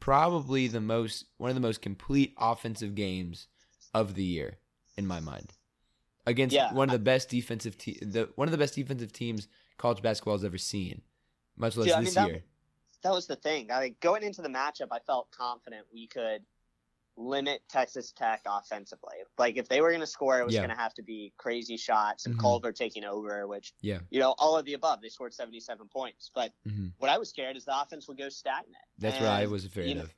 probably 0.00 0.68
the 0.68 0.80
most 0.80 1.24
one 1.38 1.50
of 1.50 1.54
the 1.56 1.60
most 1.60 1.80
complete 1.82 2.34
offensive 2.38 2.94
games 2.94 3.48
of 3.94 4.14
the 4.14 4.24
year 4.24 4.58
in 4.96 5.06
my 5.06 5.20
mind. 5.20 5.54
Against 6.26 6.54
Yeah, 6.54 6.72
one 6.72 6.88
of 6.88 6.92
the 6.92 6.98
best 6.98 7.28
defensive 7.28 7.78
te- 7.78 7.98
the 8.02 8.28
one 8.36 8.48
of 8.48 8.52
the 8.52 8.58
best 8.58 8.74
defensive 8.74 9.12
teams 9.12 9.48
college 9.78 10.02
basketball 10.02 10.34
has 10.34 10.44
ever 10.44 10.58
seen, 10.58 11.02
much 11.56 11.76
less 11.76 11.92
I 11.92 12.00
this 12.02 12.14
mean, 12.16 12.24
that- 12.24 12.30
year. 12.30 12.44
that 13.02 13.12
was 13.12 13.26
the 13.26 13.36
thing. 13.36 13.70
I, 13.70 13.90
going 14.00 14.22
into 14.22 14.42
the 14.42 14.48
matchup, 14.48 14.88
I 14.90 14.98
felt 15.00 15.30
confident 15.30 15.86
we 15.92 16.06
could 16.08 16.42
limit 17.16 17.62
Texas 17.68 18.12
Tech 18.12 18.42
offensively. 18.46 19.16
Like 19.38 19.56
if 19.56 19.68
they 19.68 19.80
were 19.80 19.90
going 19.90 20.00
to 20.00 20.06
score, 20.06 20.40
it 20.40 20.44
was 20.46 20.54
Yeah. 20.54 20.60
going 20.60 20.70
to 20.70 20.76
have 20.76 20.94
to 20.94 21.02
be 21.02 21.32
crazy 21.38 21.76
shots 21.76 22.26
and 22.26 22.34
Mhm. 22.34 22.40
Culver 22.40 22.72
taking 22.72 23.04
over, 23.04 23.46
which 23.46 23.74
Yeah. 23.80 24.00
you 24.10 24.20
know 24.20 24.34
all 24.38 24.56
of 24.56 24.64
the 24.64 24.74
above. 24.74 25.00
They 25.00 25.08
scored 25.08 25.34
77 25.34 25.88
points, 25.88 26.30
but 26.34 26.52
hmm 26.64 26.88
what 26.98 27.10
I 27.10 27.18
was 27.18 27.30
scared 27.30 27.56
is 27.56 27.64
the 27.64 27.78
offense 27.80 28.08
would 28.08 28.18
go 28.18 28.28
stagnant. 28.28 28.76
That's 28.98 29.20
what 29.20 29.28
I 29.28 29.46
was 29.46 29.64
afraid 29.64 29.88
you 29.88 29.94
know, 29.96 30.04
of. 30.04 30.14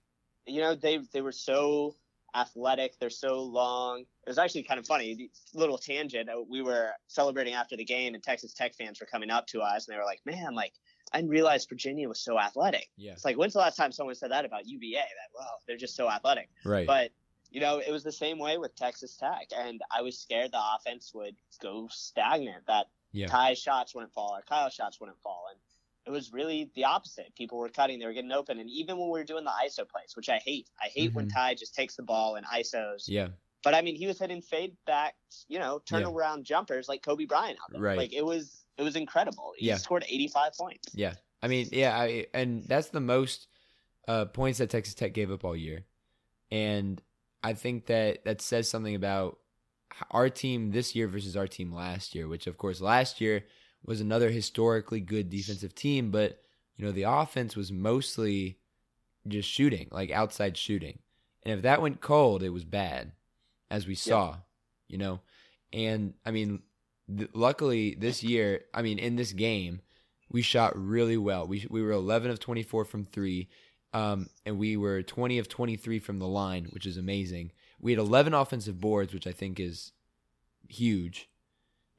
You 0.47 0.61
know 0.61 0.75
they 0.75 0.99
they 1.13 1.21
were 1.23 1.33
so 1.33 1.97
athletic. 2.35 2.99
They're 2.99 3.11
so 3.11 3.43
long. 3.43 4.01
It 4.03 4.29
was 4.29 4.39
actually 4.39 4.63
kind 4.65 4.79
of 4.81 4.87
funny. 4.87 5.31
Little 5.55 5.79
tangent. 5.79 6.29
We 6.49 6.63
were 6.63 6.93
celebrating 7.07 7.55
after 7.55 7.77
the 7.77 7.85
game, 7.85 8.15
and 8.15 8.23
Texas 8.23 8.55
Tech 8.55 8.75
fans 8.75 9.01
were 9.01 9.07
coming 9.07 9.31
up 9.31 9.47
to 9.49 9.61
us, 9.61 9.87
and 9.87 9.95
they 9.95 9.99
were 9.99 10.05
like, 10.05 10.21
"Man, 10.25 10.55
like 10.55 10.75
I 11.13 11.19
didn't 11.19 11.31
realize 11.31 11.65
Virginia 11.67 12.09
was 12.09 12.21
so 12.21 12.39
athletic." 12.39 12.91
Yeah. 12.97 13.13
It's 13.13 13.25
like, 13.25 13.37
when's 13.37 13.53
the 13.55 13.59
last 13.61 13.77
time 13.77 13.93
someone 13.93 14.15
said 14.15 14.31
that 14.31 14.45
about 14.45 14.67
UVA? 14.67 14.99
That 15.01 15.31
wow, 15.39 15.47
they're 15.67 15.77
just 15.77 15.97
so 15.97 16.09
athletic. 16.11 16.49
Right. 16.65 16.87
But 16.87 17.13
you 17.51 17.61
know, 17.61 17.79
it 17.79 17.91
was 17.91 18.05
the 18.05 18.13
same 18.13 18.39
way 18.39 18.59
with 18.59 18.75
Texas 18.77 19.17
Tech, 19.17 19.49
and 19.57 19.81
I 19.91 20.03
was 20.03 20.19
scared 20.19 20.53
the 20.53 20.61
offense 20.77 21.13
would 21.15 21.35
go 21.61 21.89
stagnant. 21.91 22.67
That 22.67 22.89
Yeah. 23.13 23.27
Ty's 23.27 23.59
shots 23.59 23.95
wouldn't 23.95 24.13
fall 24.13 24.37
or 24.37 24.43
Kyle's 24.43 24.75
shots 24.75 25.01
wouldn't 25.01 25.19
fall, 25.23 25.47
and 25.51 25.59
it 26.05 26.11
was 26.11 26.31
really 26.33 26.71
the 26.75 26.85
opposite. 26.85 27.35
People 27.35 27.57
were 27.59 27.71
cutting, 27.71 27.99
they 27.99 28.07
were 28.07 28.13
getting 28.13 28.33
open, 28.33 28.59
and 28.59 28.69
even 28.69 28.99
when 28.99 29.09
we 29.09 29.19
were 29.19 29.25
doing 29.25 29.45
the 29.45 29.51
ISO 29.65 29.89
plays, 29.89 30.15
which 30.15 30.29
I 30.29 30.39
hate, 30.39 30.69
I 30.83 30.89
hate 30.89 31.15
when 31.15 31.27
Mhm. 31.29 31.33
Ty 31.35 31.55
just 31.55 31.75
takes 31.75 31.97
the 31.97 32.03
ball 32.03 32.37
and 32.37 32.45
ISOs. 32.47 33.05
yeah. 33.09 33.29
But 33.65 33.75
I 33.75 33.81
mean, 33.83 33.97
he 33.97 34.07
was 34.07 34.19
hitting 34.19 34.41
fade 34.43 34.77
back, 34.87 35.17
you 35.49 35.59
know, 35.59 35.81
turnaround 35.81 36.39
Yeah. 36.39 36.43
jumpers 36.45 36.89
like 36.89 37.03
Kobe 37.03 37.25
Bryant 37.25 37.59
out 37.63 37.71
there. 37.73 37.81
Right. 37.81 37.97
Like 37.99 38.13
it 38.13 38.25
was, 38.25 38.65
it 38.79 38.83
was 38.83 38.97
incredible. 38.97 39.53
He 39.57 39.67
Yeah. 39.67 39.77
scored 39.77 40.05
85 40.09 40.53
points. 40.55 40.89
Yeah. 40.95 41.15
I 41.43 41.49
mean, 41.49 41.69
yeah, 41.73 41.97
I, 41.97 42.27
and 42.33 42.65
that's 42.65 42.89
the 42.89 43.01
most 43.01 43.49
uh, 44.07 44.25
points 44.25 44.59
that 44.59 44.71
Texas 44.71 44.95
Tech 44.95 45.13
gave 45.13 45.31
up 45.31 45.45
all 45.45 45.55
year. 45.57 45.85
And 46.51 47.03
I 47.43 47.53
think 47.53 47.87
that 47.87 48.25
that 48.25 48.41
says 48.41 48.69
something 48.69 48.95
about 48.95 49.39
our 50.11 50.29
team 50.31 50.71
this 50.71 50.95
year 50.97 51.09
versus 51.09 51.37
our 51.37 51.47
team 51.47 51.73
last 51.73 52.15
year, 52.15 52.27
which 52.27 52.47
of 52.47 52.57
course 52.57 52.81
last 52.81 53.21
year 53.21 53.45
was 53.85 54.01
another 54.01 54.31
historically 54.31 55.01
good 55.01 55.29
defensive 55.31 55.75
team, 55.75 56.11
but 56.11 56.43
you 56.77 56.85
know, 56.85 56.93
the 56.93 57.03
offense 57.03 57.57
was 57.57 57.71
mostly 57.73 58.59
just 59.27 59.49
shooting, 59.49 59.89
like 59.91 60.11
outside 60.11 60.57
shooting. 60.57 61.01
And 61.43 61.55
if 61.55 61.63
that 61.63 61.83
went 61.83 62.01
cold, 62.01 62.43
it 62.43 62.51
was 62.51 62.65
bad, 62.65 63.13
as 63.71 63.87
we 63.87 63.95
saw, 63.95 64.37
you 64.89 64.99
know. 64.99 65.21
And 65.73 66.15
I 66.25 66.31
mean, 66.31 66.63
th- 67.17 67.31
luckily 67.35 67.95
this 67.95 68.23
year, 68.23 68.65
I 68.75 68.83
mean, 68.83 68.99
in 68.99 69.17
this 69.17 69.33
game, 69.33 69.81
we 70.31 70.43
shot 70.43 70.77
really 70.77 71.17
well. 71.17 71.47
We 71.47 71.67
we 71.71 71.83
were 71.83 71.93
11 71.93 72.31
of 72.31 72.39
24 72.41 72.85
from 72.85 73.05
three, 73.07 73.49
um, 73.93 74.29
and 74.45 74.59
we 74.59 74.77
were 74.77 75.03
20 75.03 75.39
of 75.39 75.49
23 75.49 75.99
from 75.99 76.19
the 76.19 76.29
line, 76.29 76.67
which 76.71 76.87
is 76.87 76.97
amazing. 76.97 77.53
We 77.81 77.93
had 77.93 77.99
11 77.99 78.35
offensive 78.35 78.81
boards, 78.81 79.15
which 79.15 79.27
I 79.27 79.33
think 79.33 79.59
is 79.61 79.93
huge, 80.69 81.29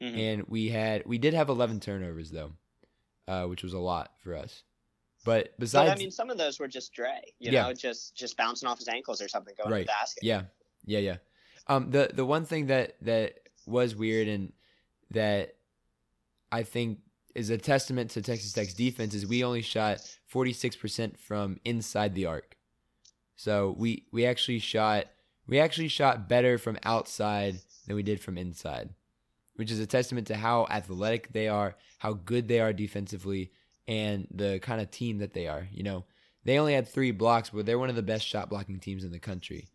Mhm. 0.01 0.17
and 0.17 0.47
we 0.47 0.69
had 0.69 1.05
we 1.05 1.17
did 1.17 1.33
have 1.33 1.49
11 1.49 1.79
turnovers 1.79 2.31
though, 2.31 2.53
uh, 3.27 3.45
which 3.45 3.63
was 3.63 3.73
a 3.73 3.79
lot 3.79 4.13
for 4.23 4.35
us. 4.35 4.63
But 5.25 5.45
But 5.51 5.59
besides, 5.59 5.91
I 5.91 5.95
mean, 5.95 6.11
some 6.11 6.29
of 6.29 6.37
those 6.37 6.59
were 6.59 6.67
just 6.67 6.93
Dre, 6.93 7.19
you 7.39 7.51
Yeah. 7.51 7.63
know, 7.63 7.73
just 7.73 8.15
just 8.15 8.37
bouncing 8.37 8.67
off 8.69 8.77
his 8.79 8.87
ankles 8.87 9.21
or 9.21 9.27
something, 9.27 9.53
going 9.57 9.69
to 9.71 9.79
the 9.79 9.85
basket. 9.85 10.23
Yeah, 10.23 10.43
yeah, 10.85 10.99
yeah. 10.99 11.17
Um, 11.67 11.91
the 11.91 12.09
the 12.13 12.25
one 12.25 12.45
thing 12.45 12.67
that 12.67 12.95
that 13.01 13.39
was 13.65 13.95
weird 13.95 14.27
and 14.27 14.53
that 15.11 15.55
I 16.51 16.63
think 16.63 16.99
is 17.35 17.49
a 17.49 17.57
testament 17.57 18.11
to 18.11 18.21
Texas 18.21 18.53
Tech's 18.53 18.73
defense 18.73 19.13
is 19.13 19.25
we 19.25 19.43
only 19.43 19.61
shot 19.61 19.99
forty 20.27 20.53
six 20.53 20.75
percent 20.75 21.19
from 21.19 21.59
inside 21.65 22.15
the 22.15 22.25
arc. 22.25 22.55
So 23.35 23.75
we 23.77 24.05
we 24.11 24.25
actually 24.25 24.59
shot 24.59 25.05
we 25.47 25.59
actually 25.59 25.87
shot 25.87 26.27
better 26.27 26.57
from 26.57 26.77
outside 26.83 27.55
than 27.87 27.95
we 27.95 28.03
did 28.03 28.19
from 28.19 28.37
inside, 28.37 28.89
which 29.55 29.71
is 29.71 29.79
a 29.79 29.87
testament 29.87 30.27
to 30.27 30.35
how 30.35 30.67
athletic 30.69 31.31
they 31.33 31.47
are, 31.47 31.75
how 31.99 32.13
good 32.13 32.47
they 32.47 32.59
are 32.59 32.73
defensively, 32.73 33.51
and 33.87 34.27
the 34.31 34.59
kind 34.59 34.81
of 34.81 34.91
team 34.91 35.19
that 35.19 35.33
they 35.33 35.47
are. 35.47 35.67
You 35.71 35.83
know, 35.83 36.05
they 36.43 36.59
only 36.59 36.73
had 36.73 36.87
three 36.87 37.11
blocks, 37.11 37.49
but 37.51 37.65
they're 37.65 37.79
one 37.79 37.89
of 37.89 37.95
the 37.95 38.03
best 38.03 38.27
shot 38.27 38.49
blocking 38.49 38.79
teams 38.79 39.03
in 39.03 39.11
the 39.11 39.19
country, 39.19 39.69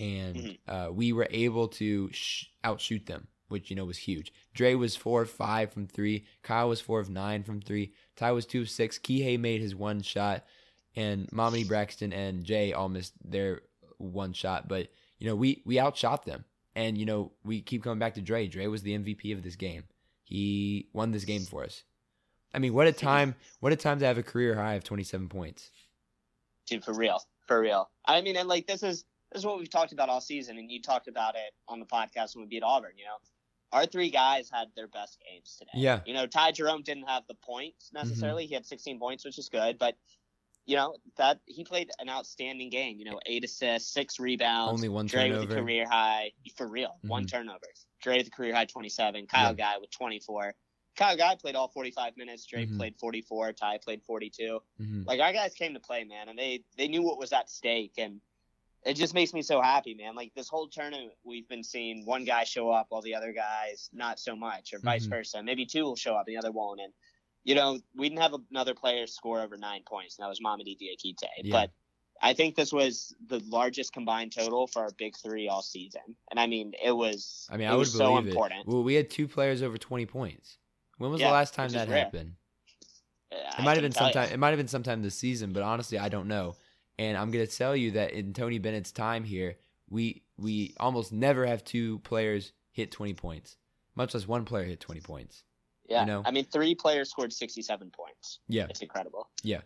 and 0.00 0.36
Mhm. 0.36 0.58
uh, 0.68 0.92
we 0.92 1.12
were 1.12 1.28
able 1.30 1.68
to 1.68 2.10
sh- 2.12 2.46
outshoot 2.64 3.06
them, 3.06 3.28
which 3.52 3.70
you 3.70 3.76
know 3.76 3.84
was 3.84 3.98
huge. 3.98 4.32
Dre 4.54 4.74
was 4.74 4.96
four 4.96 5.22
of 5.22 5.30
five 5.30 5.72
from 5.72 5.86
three. 5.86 6.24
Kyle 6.42 6.68
was 6.68 6.80
four 6.80 6.98
of 6.98 7.08
nine 7.10 7.44
from 7.44 7.60
three. 7.60 7.92
Ty 8.16 8.32
was 8.32 8.46
two 8.46 8.62
of 8.62 8.70
six. 8.70 8.98
Kihei 8.98 9.38
made 9.38 9.60
his 9.60 9.76
one 9.76 10.02
shot, 10.02 10.44
and 10.96 11.28
Mamadi 11.30 11.68
Braxton 11.68 12.12
and 12.12 12.44
Jay 12.44 12.72
all 12.72 12.88
missed 12.88 13.14
their 13.24 13.60
one 13.98 14.32
shot. 14.32 14.66
But 14.66 14.88
you 15.18 15.28
know 15.28 15.36
we 15.36 15.62
we 15.64 15.78
outshot 15.78 16.24
them, 16.24 16.44
and 16.74 16.98
you 16.98 17.06
know 17.06 17.32
we 17.44 17.60
keep 17.60 17.84
coming 17.84 18.00
back 18.00 18.14
to 18.14 18.20
Dre. 18.20 18.48
Dre 18.48 18.66
was 18.66 18.82
the 18.82 18.98
MVP 18.98 19.32
of 19.32 19.42
this 19.44 19.56
game. 19.56 19.84
He 20.24 20.88
won 20.92 21.12
this 21.12 21.24
game 21.24 21.42
for 21.42 21.62
us. 21.62 21.84
I 22.54 22.58
mean, 22.58 22.74
what 22.74 22.86
a 22.86 22.92
time! 22.92 23.34
What 23.60 23.72
a 23.72 23.76
time 23.76 23.98
to 24.00 24.06
have 24.06 24.18
a 24.18 24.22
career 24.22 24.54
high 24.56 24.74
of 24.74 24.84
twenty 24.84 25.04
seven 25.04 25.28
points. 25.28 25.70
dude, 26.66 26.84
for 26.84 26.94
real, 26.94 27.20
for 27.46 27.60
real. 27.60 27.90
I 28.06 28.20
mean, 28.20 28.36
and 28.36 28.48
like 28.48 28.66
this 28.66 28.82
is 28.82 29.04
this 29.32 29.40
is 29.40 29.46
what 29.46 29.58
we've 29.58 29.70
talked 29.70 29.92
about 29.92 30.08
all 30.10 30.20
season, 30.20 30.58
and 30.58 30.70
you 30.70 30.82
talked 30.82 31.08
about 31.08 31.34
it 31.34 31.54
on 31.66 31.80
the 31.80 31.86
podcast 31.86 32.34
when 32.36 32.44
we 32.44 32.48
beat 32.48 32.62
Auburn. 32.62 32.92
You 32.96 33.04
know, 33.04 33.16
our 33.72 33.86
three 33.86 34.10
guys 34.10 34.50
had 34.52 34.68
their 34.76 34.88
best 34.88 35.18
games 35.28 35.56
today. 35.58 35.70
Yeah. 35.74 36.00
You 36.06 36.14
know, 36.14 36.26
Ty 36.26 36.52
Jerome 36.52 36.82
didn't 36.82 37.08
have 37.08 37.22
the 37.26 37.34
points 37.34 37.90
necessarily. 37.92 38.46
He 38.46 38.54
had 38.54 38.66
16 38.66 38.98
points, 38.98 39.24
which 39.24 39.38
is 39.38 39.48
good, 39.48 39.78
but 39.78 39.96
you 40.66 40.76
know 40.76 40.94
that 41.16 41.40
he 41.46 41.64
played 41.64 41.90
an 41.98 42.08
outstanding 42.08 42.70
game. 42.70 42.98
You 42.98 43.06
know, 43.06 43.18
eight 43.26 43.44
assists, 43.44 43.92
six 43.92 44.20
rebounds. 44.20 44.74
Only 44.80 44.88
one 44.88 45.06
Dre 45.06 45.30
with 45.30 45.40
turnover. 45.40 45.52
a 45.58 45.62
career 45.62 45.88
high 45.88 46.32
for 46.56 46.68
real, 46.68 46.98
one 47.02 47.24
Mhm. 47.24 47.30
turnover. 47.30 47.66
Dre 48.00 48.18
with 48.18 48.28
a 48.28 48.30
career 48.30 48.54
high 48.54 48.66
27. 48.66 49.26
Kyle 49.26 49.48
Yeah. 49.48 49.54
Guy 49.54 49.78
with 49.78 49.90
24. 49.90 50.54
Kyle 50.94 51.16
Guy 51.16 51.34
played 51.36 51.56
all 51.56 51.68
45 51.68 52.16
minutes. 52.16 52.44
Dre 52.44 52.66
Mhm. 52.66 52.76
played 52.76 52.96
44. 52.98 53.52
Ty 53.54 53.78
played 53.78 54.02
42 54.04 54.62
hmm 54.76 55.02
like 55.04 55.20
our 55.20 55.32
guys 55.32 55.54
came 55.54 55.74
to 55.74 55.80
play, 55.80 56.04
man, 56.04 56.28
and 56.28 56.38
they 56.38 56.62
they 56.76 56.86
knew 56.86 57.02
what 57.02 57.18
was 57.18 57.32
at 57.32 57.48
stake, 57.50 57.94
and 57.98 58.20
it 58.84 58.94
just 58.94 59.14
makes 59.14 59.32
me 59.32 59.42
so 59.42 59.60
happy, 59.60 59.94
man. 59.94 60.14
Like 60.14 60.32
this 60.34 60.48
whole 60.48 60.68
tournament, 60.68 61.12
we've 61.24 61.48
been 61.48 61.62
seeing 61.62 62.04
one 62.04 62.24
guy 62.24 62.44
show 62.44 62.70
up 62.70 62.86
while 62.88 63.02
the 63.02 63.14
other 63.14 63.32
guys 63.32 63.88
not 63.92 64.18
so 64.18 64.34
much, 64.36 64.72
or 64.72 64.78
vice 64.80 65.06
Mhm. 65.06 65.10
versa. 65.10 65.42
Maybe 65.42 65.66
two 65.66 65.84
will 65.84 65.96
show 65.96 66.14
up 66.14 66.26
and 66.26 66.34
the 66.34 66.38
other 66.38 66.52
won't, 66.52 66.80
and 66.80 66.92
you 67.44 67.54
know 67.54 67.78
we 67.94 68.08
didn't 68.08 68.22
have 68.22 68.34
another 68.50 68.74
player 68.74 69.06
score 69.06 69.40
over 69.40 69.56
nine 69.56 69.82
points, 69.86 70.18
and 70.18 70.24
that 70.24 70.28
was 70.28 70.40
Mamadi 70.40 70.76
Diakite. 70.78 71.28
Yeah. 71.44 71.52
But 71.52 71.70
I 72.20 72.34
think 72.34 72.54
this 72.54 72.72
was 72.72 73.14
the 73.26 73.40
largest 73.40 73.92
combined 73.92 74.32
total 74.32 74.66
for 74.68 74.82
our 74.82 74.90
big 74.92 75.16
three 75.16 75.48
all 75.48 75.62
season, 75.62 76.16
and 76.30 76.38
I 76.38 76.46
mean 76.46 76.72
it 76.82 76.92
was. 76.92 77.46
I 77.50 77.56
mean, 77.56 77.66
it 77.66 77.70
I 77.70 77.74
would 77.74 77.80
was 77.80 77.92
believe 77.92 78.06
so 78.06 78.16
it. 78.18 78.28
important. 78.28 78.66
Well, 78.66 78.82
we 78.84 78.94
had 78.94 79.10
two 79.10 79.26
players 79.28 79.62
over 79.62 79.78
twenty 79.78 80.06
points. 80.06 80.58
When 80.98 81.10
was 81.10 81.20
Yeah, 81.20 81.28
the 81.28 81.32
last 81.32 81.54
time 81.54 81.70
that 81.72 81.88
rare. 81.88 82.04
happened? 82.04 82.36
I 83.32 83.56
It 83.58 83.62
might 83.64 83.72
have 83.74 83.82
been 83.82 83.92
sometime. 83.92 84.30
It 84.30 84.38
might 84.38 84.50
have 84.50 84.58
been 84.58 84.68
sometime 84.68 85.02
this 85.02 85.14
season, 85.16 85.52
but 85.52 85.62
honestly, 85.62 85.98
I 85.98 86.08
don't 86.08 86.28
know. 86.28 86.54
And 86.98 87.16
I'm 87.16 87.30
gonna 87.30 87.46
tell 87.46 87.74
you 87.74 87.92
that 87.92 88.12
in 88.12 88.32
Tony 88.32 88.58
Bennett's 88.58 88.92
time 88.92 89.24
here, 89.24 89.56
we 89.88 90.22
we 90.36 90.74
almost 90.78 91.12
never 91.12 91.46
have 91.46 91.64
two 91.64 91.98
players 92.00 92.52
hit 92.72 92.90
20 92.90 93.14
points, 93.14 93.56
much 93.94 94.14
less 94.14 94.26
one 94.26 94.44
player 94.44 94.64
hit 94.64 94.80
20 94.80 95.00
points. 95.00 95.42
Yeah, 95.88 96.04
know? 96.04 96.22
I 96.24 96.30
mean 96.30 96.44
three 96.44 96.74
players 96.74 97.10
scored 97.10 97.32
67 97.32 97.90
points. 97.90 98.38
Yeah. 98.48 98.66
It's 98.70 98.80
incredible. 98.80 99.28
Yeah. 99.42 99.60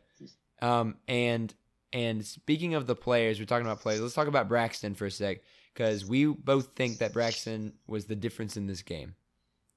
Um, 0.61 0.97
and 1.07 1.55
and 1.93 2.25
speaking 2.25 2.75
of 2.75 2.87
the 2.87 2.97
players, 2.97 3.39
we're 3.39 3.47
talking 3.47 3.67
about 3.67 3.81
players. 3.81 4.01
Let's 4.01 4.15
talk 4.15 4.29
about 4.29 4.49
Braxton 4.49 4.95
for 4.95 5.07
a 5.07 5.11
sec, 5.11 5.39
because 5.73 6.05
we 6.05 6.27
both 6.27 6.71
think 6.75 6.99
that 6.99 7.13
Braxton 7.13 7.75
was 7.87 8.07
the 8.07 8.17
difference 8.17 8.57
in 8.57 8.67
this 8.67 8.83
game, 8.83 9.15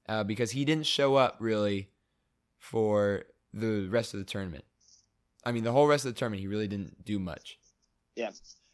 uh, 0.08 0.24
because 0.24 0.50
he 0.50 0.64
didn't 0.64 0.86
show 0.86 1.14
up 1.14 1.36
really 1.38 1.90
for 2.58 3.24
the 3.54 3.88
rest 3.88 4.12
of 4.12 4.20
the 4.20 4.26
tournament. 4.26 4.64
I 5.44 5.52
mean, 5.52 5.64
the 5.64 5.72
whole 5.72 5.86
rest 5.86 6.04
of 6.04 6.12
the 6.14 6.18
tournament, 6.18 6.40
he 6.40 6.46
really 6.48 6.68
didn't 6.68 7.04
do 7.04 7.18
much. 7.18 7.58
Yeah. 8.16 8.30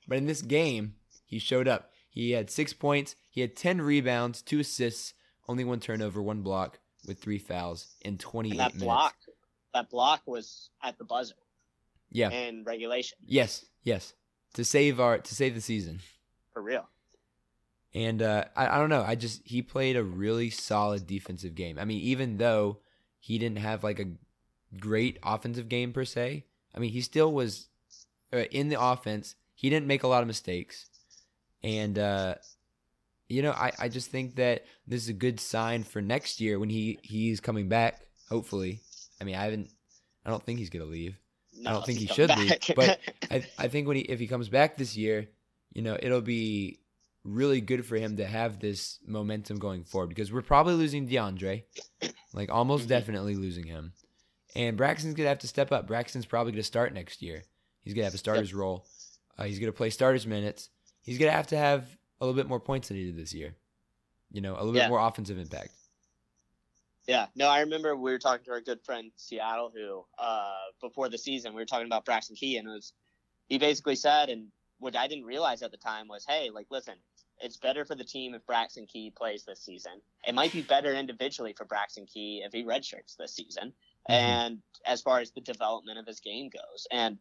But 0.09 0.19
in 0.19 0.27
this 0.27 0.43
game, 0.43 0.95
he 1.25 1.39
showed 1.39 1.69
up. 1.69 1.91
He 2.11 2.33
had 2.33 2.51
six 2.51 2.73
points. 2.73 3.15
He 3.31 3.41
had 3.41 3.55
ten 3.57 3.81
rebounds, 3.81 4.43
two 4.43 4.61
assists, 4.61 5.15
only 5.49 5.65
one 5.65 5.81
turnover, 5.81 6.23
one 6.23 6.43
block, 6.43 6.79
with 7.07 7.21
three 7.21 7.39
fouls 7.39 7.95
in 8.03 8.19
28 8.19 8.51
And 8.53 8.61
that 8.61 8.65
minutes. 8.75 8.83
block, 8.85 9.15
that 9.75 9.91
block 9.91 10.23
was 10.27 10.71
at 10.83 10.97
the 10.99 11.05
buzzer 11.05 11.35
Yeah. 12.11 12.31
in 12.31 12.65
regulation 12.65 13.19
Yes. 13.25 13.65
Yes. 13.85 14.15
To 14.55 14.65
save 14.65 14.99
our 14.99 15.19
to 15.19 15.35
save 15.35 15.55
the 15.55 15.61
season. 15.61 16.01
for 16.53 16.63
real. 16.63 16.89
And 17.95 18.21
uh, 18.23 18.45
I, 18.57 18.77
I 18.77 18.79
don't 18.79 18.89
know. 18.91 19.03
I 19.07 19.15
just 19.15 19.43
he 19.45 19.63
played 19.63 19.97
a 19.97 20.03
really 20.03 20.51
solid 20.51 21.07
defensive 21.07 21.55
game. 21.55 21.79
I 21.79 21.85
mean, 21.85 22.01
even 22.01 22.39
though 22.39 22.79
he 23.21 23.39
didn't 23.39 23.59
have 23.59 23.85
like 23.85 23.99
a 24.01 24.07
great 24.79 25.19
offensive 25.23 25.69
game 25.69 25.93
per 25.93 26.05
se, 26.05 26.45
I 26.77 26.81
mean, 26.81 26.91
he 26.93 27.01
still 27.01 27.33
was 27.33 27.69
uh, 28.33 28.39
in 28.51 28.69
the 28.69 28.81
offense. 28.81 29.35
He 29.55 29.71
didn't 29.71 29.87
make 29.87 30.03
a 30.03 30.09
lot 30.09 30.23
of 30.23 30.27
mistakes, 30.27 30.87
and 31.63 31.99
uh, 31.99 32.35
you 33.29 33.43
know, 33.43 33.53
I, 33.53 33.73
I 33.79 33.89
just 33.89 34.11
think 34.11 34.37
that 34.37 34.65
this 34.87 35.03
is 35.03 35.09
a 35.09 35.15
good 35.15 35.41
sign 35.41 35.83
for 35.83 36.01
next 36.03 36.41
year 36.41 36.59
when 36.59 36.69
he 36.71 36.99
he's 37.03 37.41
coming 37.41 37.69
back. 37.69 38.03
Hopefully, 38.29 38.81
I 39.21 39.25
mean, 39.25 39.35
I 39.37 39.45
haven't. 39.45 39.71
I 40.25 40.31
don't 40.31 40.43
think 40.45 40.59
he's 40.59 40.71
gonna 40.71 40.85
leave. 40.85 41.19
No, 41.59 41.71
I 41.71 41.73
don't 41.73 41.87
think 41.87 41.99
he 42.01 42.07
should 42.07 42.31
coming 42.31 42.49
leave, 42.49 42.53
but 42.75 43.01
I, 43.31 43.47
I 43.59 43.69
think 43.69 43.89
when 43.89 43.97
he 43.97 44.03
if 44.03 44.19
he 44.21 44.27
comes 44.27 44.49
back 44.49 44.77
this 44.77 44.97
year, 44.97 45.29
you 45.73 45.83
know, 45.83 45.97
it'll 46.01 46.21
be 46.21 46.81
really 47.25 47.61
good 47.61 47.85
for 47.87 47.97
him 47.97 48.19
to 48.19 48.27
have 48.27 48.61
this 48.61 48.99
momentum 49.07 49.59
going 49.59 49.83
forward 49.85 50.09
because 50.11 50.33
we're 50.33 50.43
probably 50.43 50.75
losing 50.75 51.09
DeAndre, 51.09 51.65
like 52.35 52.51
almost 52.53 52.85
Mhm. 52.85 52.89
definitely 52.89 53.35
losing 53.35 53.67
him, 53.67 53.93
and 54.57 54.77
Braxton's 54.77 55.15
gonna 55.15 55.29
have 55.29 55.39
to 55.41 55.47
step 55.49 55.71
up. 55.71 55.87
Braxton's 55.87 56.27
probably 56.27 56.53
gonna 56.53 56.63
start 56.63 56.93
next 56.95 57.23
year. 57.23 57.45
He's 57.83 57.95
gonna 57.95 58.05
have 58.07 58.15
a 58.15 58.19
starter's 58.19 58.55
role. 58.55 58.87
Uh, 59.39 59.45
he's 59.45 59.59
gonna 59.59 59.73
play 59.73 59.91
starters 59.91 60.27
minutes. 60.27 60.71
He's 61.03 61.19
gonna 61.19 61.31
have 61.33 61.47
to 61.49 61.57
have 61.57 61.87
a 62.21 62.25
little 62.27 62.37
bit 62.41 62.49
more 62.49 62.59
points 62.61 62.89
than 62.89 62.97
he 62.97 63.05
did 63.05 63.17
this 63.17 63.35
year. 63.35 63.55
You 64.33 64.41
know, 64.41 64.55
a 64.55 64.63
little 64.63 64.75
Yeah. 64.75 64.85
bit 64.85 64.91
more 64.91 65.01
offensive 65.07 65.39
impact. 65.39 65.71
yeah, 67.07 67.27
no, 67.37 67.49
I 67.49 67.61
remember 67.61 67.95
we 67.95 68.11
were 68.11 68.19
talking 68.19 68.45
to 68.47 68.51
our 68.53 68.61
good 68.61 68.83
friend 68.83 69.13
Seattle, 69.17 69.71
who 69.73 70.05
uh, 70.19 70.55
before 70.81 71.09
the 71.09 71.19
season 71.19 71.55
we 71.55 71.61
were 71.63 71.67
talking 71.67 71.87
about 71.87 72.05
Braxton 72.05 72.35
Key, 72.35 72.57
and 72.57 72.67
it 72.67 72.73
was 72.73 72.93
he 73.49 73.59
basically 73.59 73.95
said, 73.95 74.29
and 74.29 74.49
what 74.81 74.97
I 74.97 75.07
didn't 75.07 75.25
realize 75.25 75.63
at 75.63 75.71
the 75.71 75.77
time 75.77 76.09
was, 76.09 76.25
hey, 76.27 76.51
like 76.51 76.67
listen, 76.71 76.95
it's 77.41 77.57
better 77.59 77.85
for 77.85 77.95
the 77.95 78.03
team 78.05 78.35
if 78.35 78.45
Braxton 78.47 78.87
Key 78.87 79.13
plays 79.17 79.45
this 79.45 79.61
season. 79.61 80.01
It 80.27 80.35
might 80.35 80.53
be 80.53 80.63
better 80.63 80.95
individually 80.95 81.53
for 81.57 81.65
Braxton 81.65 82.07
Key 82.07 82.43
if 82.45 82.53
he 82.53 82.65
redshirts 82.65 83.17
this 83.17 83.35
season, 83.35 83.73
Mhm. 84.09 84.15
and 84.15 84.63
as 84.85 85.03
far 85.03 85.21
as 85.21 85.33
the 85.33 85.41
development 85.41 85.99
of 85.99 86.07
his 86.07 86.21
game 86.21 86.49
goes, 86.49 86.87
and 86.91 87.19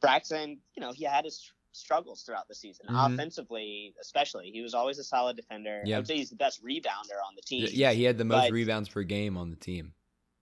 Braxton, 0.00 0.60
you 0.74 0.80
know, 0.80 0.92
he 0.92 1.04
had 1.04 1.24
his 1.24 1.52
struggles 1.72 2.22
throughout 2.22 2.48
the 2.48 2.54
season, 2.54 2.86
Mhm. 2.88 3.14
offensively 3.14 3.94
especially. 4.00 4.50
He 4.50 4.60
was 4.60 4.74
always 4.74 4.98
a 4.98 5.04
solid 5.04 5.36
defender. 5.36 5.82
Yeah. 5.84 5.96
I 5.96 5.98
would 6.00 6.06
say 6.08 6.16
he's 6.16 6.30
the 6.30 6.36
best 6.36 6.62
rebounder 6.64 7.18
on 7.26 7.34
the 7.36 7.42
team. 7.42 7.68
Yeah, 7.70 7.92
he 7.92 8.02
had 8.04 8.18
the 8.18 8.24
most 8.24 8.46
But- 8.46 8.52
rebounds 8.52 8.88
per 8.88 9.02
game 9.04 9.36
on 9.36 9.50
the 9.50 9.56
team. 9.56 9.94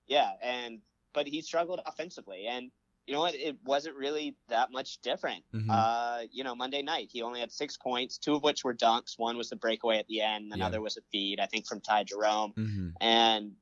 Yeah, 0.06 0.32
and 0.42 0.80
but 1.12 1.26
he 1.26 1.42
struggled 1.42 1.80
offensively, 1.84 2.46
and 2.46 2.70
you 3.06 3.14
know 3.14 3.20
what? 3.20 3.34
It 3.34 3.56
wasn't 3.64 3.96
really 3.96 4.36
that 4.48 4.70
much 4.70 5.00
different. 5.00 5.44
Mhm. 5.52 5.66
Uh, 5.70 6.26
you 6.30 6.44
know, 6.44 6.54
Monday 6.54 6.82
night 6.82 7.08
he 7.10 7.22
only 7.22 7.40
had 7.40 7.50
six 7.50 7.76
points, 7.76 8.18
two 8.18 8.34
of 8.34 8.42
which 8.42 8.62
were 8.64 8.74
dunks. 8.74 9.18
One 9.18 9.36
was 9.36 9.48
the 9.50 9.56
breakaway 9.56 9.98
at 9.98 10.06
the 10.06 10.20
end, 10.20 10.48
Yeah. 10.48 10.54
another 10.54 10.80
was 10.80 10.96
a 10.96 11.02
feed, 11.10 11.40
I 11.40 11.46
think, 11.46 11.66
from 11.66 11.80
Ty 11.80 12.04
Jerome. 12.04 12.52
hmm 12.52 12.90
And 13.00 13.56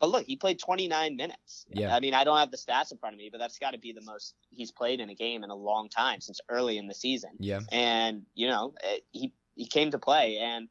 But 0.00 0.08
look, 0.08 0.26
he 0.26 0.36
played 0.36 0.58
29 0.58 1.14
minutes. 1.14 1.66
Yeah. 1.70 1.94
I 1.94 2.00
mean, 2.00 2.14
I 2.14 2.24
don't 2.24 2.38
have 2.38 2.50
the 2.50 2.56
stats 2.56 2.90
in 2.90 2.96
front 2.96 3.14
of 3.14 3.18
me, 3.18 3.28
but 3.30 3.38
that's 3.38 3.58
got 3.58 3.72
to 3.72 3.78
be 3.78 3.92
the 3.92 4.00
most 4.00 4.34
he's 4.50 4.72
played 4.72 4.98
in 4.98 5.10
a 5.10 5.14
game 5.14 5.44
in 5.44 5.50
a 5.50 5.54
long 5.54 5.90
time 5.90 6.22
since 6.22 6.40
early 6.48 6.78
in 6.78 6.86
the 6.86 6.94
season. 6.94 7.30
Yeah. 7.38 7.60
And 7.70 8.22
you 8.34 8.48
know, 8.48 8.74
it, 8.82 9.04
he 9.12 9.32
he 9.54 9.66
came 9.66 9.90
to 9.90 9.98
play, 9.98 10.38
and 10.38 10.68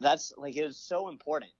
that's 0.00 0.34
like 0.36 0.54
it 0.54 0.64
was 0.64 0.76
so 0.76 1.08
important 1.08 1.50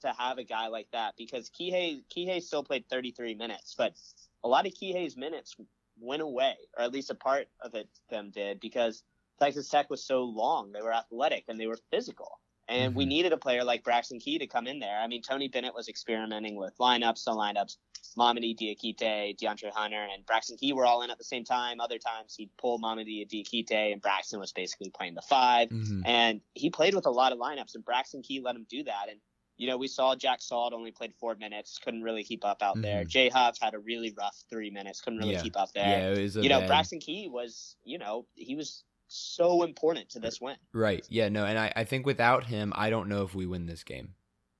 to 0.00 0.12
have 0.18 0.38
a 0.38 0.44
guy 0.44 0.66
like 0.66 0.88
that 0.92 1.14
because 1.16 1.48
Kihei 1.48 2.02
Kihei 2.14 2.42
still 2.42 2.64
played 2.64 2.84
33 2.90 3.34
minutes, 3.34 3.76
but 3.78 3.94
a 4.42 4.48
lot 4.48 4.66
of 4.66 4.72
Kihei's 4.72 5.16
minutes 5.16 5.54
went 6.00 6.22
away, 6.22 6.56
or 6.76 6.84
at 6.84 6.92
least 6.92 7.10
a 7.10 7.14
part 7.14 7.46
of 7.60 7.74
it 7.74 7.88
them 8.10 8.30
did, 8.30 8.58
because 8.58 9.04
Texas 9.38 9.68
Tech 9.68 9.90
was 9.90 10.02
so 10.02 10.24
long. 10.24 10.72
They 10.72 10.82
were 10.82 10.92
athletic 10.92 11.44
and 11.48 11.58
they 11.58 11.66
were 11.66 11.78
physical. 11.90 12.40
And 12.68 12.94
we 12.96 13.04
Mhm. 13.04 13.08
needed 13.08 13.32
a 13.32 13.36
player 13.36 13.62
like 13.62 13.84
Braxton 13.84 14.18
Key 14.18 14.38
to 14.38 14.46
come 14.46 14.66
in 14.66 14.78
there. 14.80 14.98
I 14.98 15.06
mean, 15.06 15.22
Tony 15.22 15.46
Bennett 15.48 15.74
was 15.74 15.88
experimenting 15.88 16.56
with 16.56 16.76
lineups, 16.78 17.26
no 17.26 17.36
lineups. 17.36 17.76
Mamadi 18.16 18.56
Diakite, 18.56 19.36
DeAndre 19.38 19.70
Hunter, 19.72 20.02
and 20.12 20.24
Braxton 20.26 20.56
Key 20.56 20.72
were 20.72 20.86
all 20.86 21.02
in 21.02 21.10
at 21.10 21.18
the 21.18 21.24
same 21.24 21.44
time. 21.44 21.80
Other 21.80 21.98
times 21.98 22.34
he'd 22.34 22.50
pull 22.56 22.78
Mamadi 22.80 23.26
Diakite, 23.28 23.92
and 23.92 24.00
Braxton 24.00 24.40
was 24.40 24.52
basically 24.52 24.90
playing 24.90 25.14
the 25.14 25.22
5 25.22 25.68
Mhm. 25.68 26.02
And 26.06 26.40
he 26.54 26.70
played 26.70 26.94
with 26.94 27.06
a 27.06 27.10
lot 27.10 27.32
of 27.32 27.38
lineups, 27.38 27.74
and 27.74 27.84
Braxton 27.84 28.22
Key 28.22 28.40
let 28.40 28.56
him 28.56 28.66
do 28.68 28.82
that. 28.84 29.08
And 29.08 29.20
you 29.58 29.66
know, 29.66 29.78
we 29.78 29.88
saw 29.88 30.14
Jack 30.14 30.42
Salt 30.42 30.74
only 30.74 30.90
played 30.92 31.14
four 31.14 31.34
minutes, 31.34 31.78
couldn't 31.78 32.02
really 32.02 32.22
keep 32.22 32.44
up 32.44 32.62
out 32.62 32.78
there. 32.82 33.04
Mhm. 33.06 33.08
Jay 33.08 33.28
Huff 33.30 33.56
had 33.58 33.72
a 33.72 33.78
really 33.78 34.12
rough 34.12 34.36
three 34.50 34.68
minutes, 34.68 35.00
couldn't 35.00 35.18
really 35.18 35.32
Yeah. 35.32 35.42
keep 35.42 35.56
up 35.56 35.72
there. 35.72 35.88
Yeah, 35.98 36.12
it 36.12 36.18
was 36.20 36.36
a 36.36 36.42
you 36.42 36.50
know, 36.50 36.66
Braxton 36.66 37.00
Key 37.00 37.28
was, 37.28 37.74
you 37.82 37.96
know, 37.96 38.26
he 38.34 38.54
was 38.54 38.84
so 39.08 39.62
important 39.62 40.08
to 40.10 40.18
this 40.20 40.40
win. 40.40 40.56
Right. 40.72 41.04
Yeah. 41.08 41.28
No. 41.28 41.44
And 41.44 41.58
I, 41.58 41.72
I 41.76 41.84
think 41.84 42.06
without 42.06 42.44
him, 42.44 42.72
I 42.74 42.90
don't 42.90 43.08
know 43.08 43.22
if 43.22 43.34
we 43.34 43.46
win 43.46 43.66
this 43.66 43.84
game. 43.84 44.14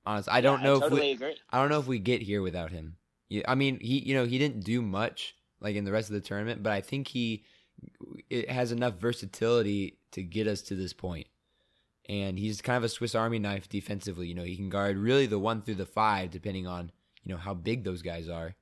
Honestly, 0.05 0.31
I 0.31 0.41
don't 0.41 0.59
Yeah, 0.59 0.65
know 0.65 0.73
I 0.73 0.75
if 0.77 0.81
totally 0.83 1.01
we. 1.01 1.11
agree. 1.11 1.35
I 1.49 1.59
don't 1.59 1.69
know 1.69 1.79
if 1.79 1.87
we 1.87 1.99
get 1.99 2.21
here 2.21 2.41
without 2.41 2.71
him. 2.71 2.95
Yeah, 3.29 3.43
I 3.47 3.55
mean, 3.55 3.79
he 3.81 3.99
you 3.99 4.15
know 4.15 4.25
he 4.25 4.37
didn't 4.37 4.63
do 4.63 4.81
much 4.81 5.35
like 5.59 5.75
in 5.75 5.83
the 5.83 5.91
rest 5.91 6.09
of 6.09 6.13
the 6.13 6.21
tournament, 6.21 6.63
but 6.63 6.71
I 6.71 6.81
think 6.81 7.09
he 7.09 7.43
it 8.29 8.49
has 8.49 8.71
enough 8.71 8.95
versatility 8.95 9.97
to 10.11 10.23
get 10.23 10.47
us 10.47 10.61
to 10.63 10.75
this 10.75 10.93
point. 10.93 11.27
And 12.09 12.39
he's 12.39 12.61
kind 12.61 12.77
of 12.77 12.85
a 12.85 12.89
Swiss 12.89 13.15
Army 13.15 13.37
knife 13.37 13.67
defensively. 13.67 14.27
You 14.27 14.35
know, 14.35 14.43
he 14.43 14.55
can 14.55 14.69
guard 14.69 14.97
really 14.97 15.25
the 15.25 15.39
one 15.39 15.61
through 15.61 15.75
the 15.75 15.85
five, 15.85 16.31
depending 16.31 16.65
on 16.65 16.91
you 17.23 17.33
know 17.33 17.37
how 17.37 17.53
big 17.53 17.83
those 17.83 18.01
guys 18.01 18.29
are. 18.29 18.55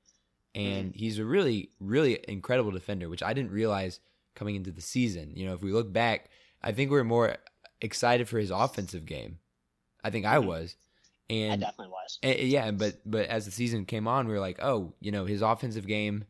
Mm-hmm. 0.56 0.68
And 0.68 0.96
he's 0.96 1.20
a 1.20 1.26
really, 1.26 1.70
really 1.80 2.20
incredible 2.28 2.72
defender, 2.72 3.08
which 3.08 3.22
I 3.22 3.34
didn't 3.34 3.52
realize 3.52 4.00
coming 4.36 4.56
into 4.56 4.72
the 4.72 4.82
season. 4.82 5.32
You 5.36 5.46
know, 5.48 5.54
if 5.54 5.62
we 5.62 5.72
look 5.72 5.92
back, 5.92 6.30
I 6.62 6.72
think 6.72 6.92
we 6.92 6.98
are 7.00 7.04
more 7.04 7.38
excited 7.82 8.28
for 8.30 8.38
his 8.40 8.52
offensive 8.52 9.06
game. 9.06 9.40
I 10.04 10.10
think 10.12 10.26
I 10.26 10.38
Mhm. 10.38 10.46
was. 10.46 10.76
I 11.30 11.56
definitely 11.56 11.88
was. 11.88 12.20
and, 12.22 12.40
yeah, 12.40 12.70
but 12.72 12.98
but 13.06 13.28
as 13.28 13.46
the 13.46 13.52
season 13.52 13.86
came 13.86 14.08
on, 14.08 14.28
we 14.28 14.34
were 14.34 14.40
like, 14.40 14.60
oh, 14.62 14.94
you 15.00 15.12
know, 15.12 15.26
his 15.26 15.42
offensive 15.42 15.88
game 15.88 16.26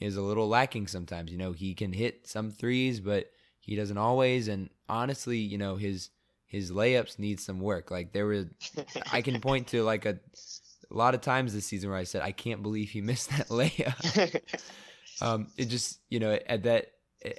is 0.00 0.16
a 0.16 0.22
little 0.22 0.48
lacking 0.48 0.86
sometimes. 0.86 1.32
You 1.32 1.38
know, 1.38 1.52
he 1.52 1.72
can 1.74 1.92
hit 1.94 2.26
some 2.26 2.50
threes, 2.50 3.00
but 3.00 3.30
he 3.60 3.74
doesn't 3.76 3.96
always. 3.96 4.48
And 4.48 4.68
honestly, 4.88 5.38
you 5.38 5.56
know, 5.56 5.76
his 5.76 6.10
his 6.46 6.70
layups 6.70 7.18
need 7.18 7.40
some 7.40 7.58
work. 7.60 7.90
Like 7.90 8.12
there 8.12 8.26
were, 8.26 8.44
I 9.12 9.22
can 9.22 9.40
point 9.48 9.68
to 9.68 9.82
like 9.82 10.04
a, 10.04 10.18
a 10.90 10.94
lot 10.94 11.14
of 11.14 11.22
times 11.22 11.54
this 11.54 11.64
season 11.64 11.88
where 11.90 11.98
I 11.98 12.04
said, 12.04 12.20
I 12.22 12.32
can't 12.32 12.62
believe 12.62 12.90
he 12.90 13.00
missed 13.10 13.30
that 13.30 13.48
layup. 13.48 14.40
um, 15.22 15.46
it 15.56 15.66
just 15.66 16.00
you 16.10 16.20
know 16.20 16.38
at 16.46 16.64
that 16.64 16.92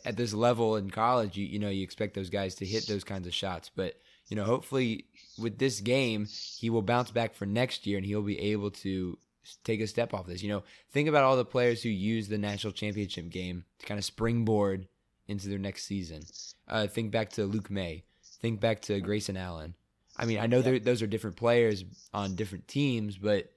at 0.04 0.18
this 0.18 0.34
level 0.34 0.76
in 0.76 0.90
college, 0.90 1.38
you 1.38 1.46
you 1.46 1.60
know 1.60 1.70
you 1.70 1.84
expect 1.84 2.14
those 2.14 2.30
guys 2.30 2.56
to 2.56 2.66
hit 2.66 2.88
those 2.88 3.04
kinds 3.04 3.28
of 3.28 3.34
shots, 3.34 3.70
but 3.76 4.00
you 4.28 4.36
know 4.36 4.44
hopefully 4.44 5.06
with 5.38 5.58
this 5.58 5.82
game 5.82 6.28
he 6.58 6.70
will 6.70 6.82
bounce 6.82 7.12
back 7.12 7.36
for 7.36 7.46
next 7.46 7.86
year 7.86 7.98
and 7.98 8.06
he'll 8.06 8.22
be 8.22 8.40
able 8.40 8.72
to 8.72 9.18
take 9.64 9.82
a 9.82 9.88
step 9.88 10.14
off 10.14 10.28
this. 10.28 10.42
You 10.42 10.50
know, 10.50 10.64
think 10.92 11.08
about 11.08 11.24
all 11.24 11.36
the 11.38 11.46
players 11.46 11.84
who 11.84 11.90
use 11.90 12.28
the 12.28 12.38
national 12.38 12.74
championship 12.74 13.30
game 13.30 13.66
to 13.80 13.86
kind 13.86 13.98
of 13.98 14.06
springboard 14.06 14.88
into 15.28 15.50
their 15.50 15.60
next 15.60 15.86
season. 15.86 16.24
Uh, 16.68 16.88
think 16.88 17.12
back 17.12 17.30
to 17.32 17.46
Luke 17.46 17.70
Maye. 17.70 18.04
Think 18.42 18.60
back 18.60 18.82
to 18.84 19.00
Grayson 19.00 19.38
Allen. 19.38 19.76
I 20.18 20.26
mean, 20.26 20.40
I 20.40 20.48
know 20.48 20.62
they're 20.62 20.80
those 20.80 21.02
are 21.02 21.08
different 21.08 21.36
players 21.36 21.84
on 22.14 22.36
different 22.36 22.68
teams, 22.68 23.18
but 23.18 23.52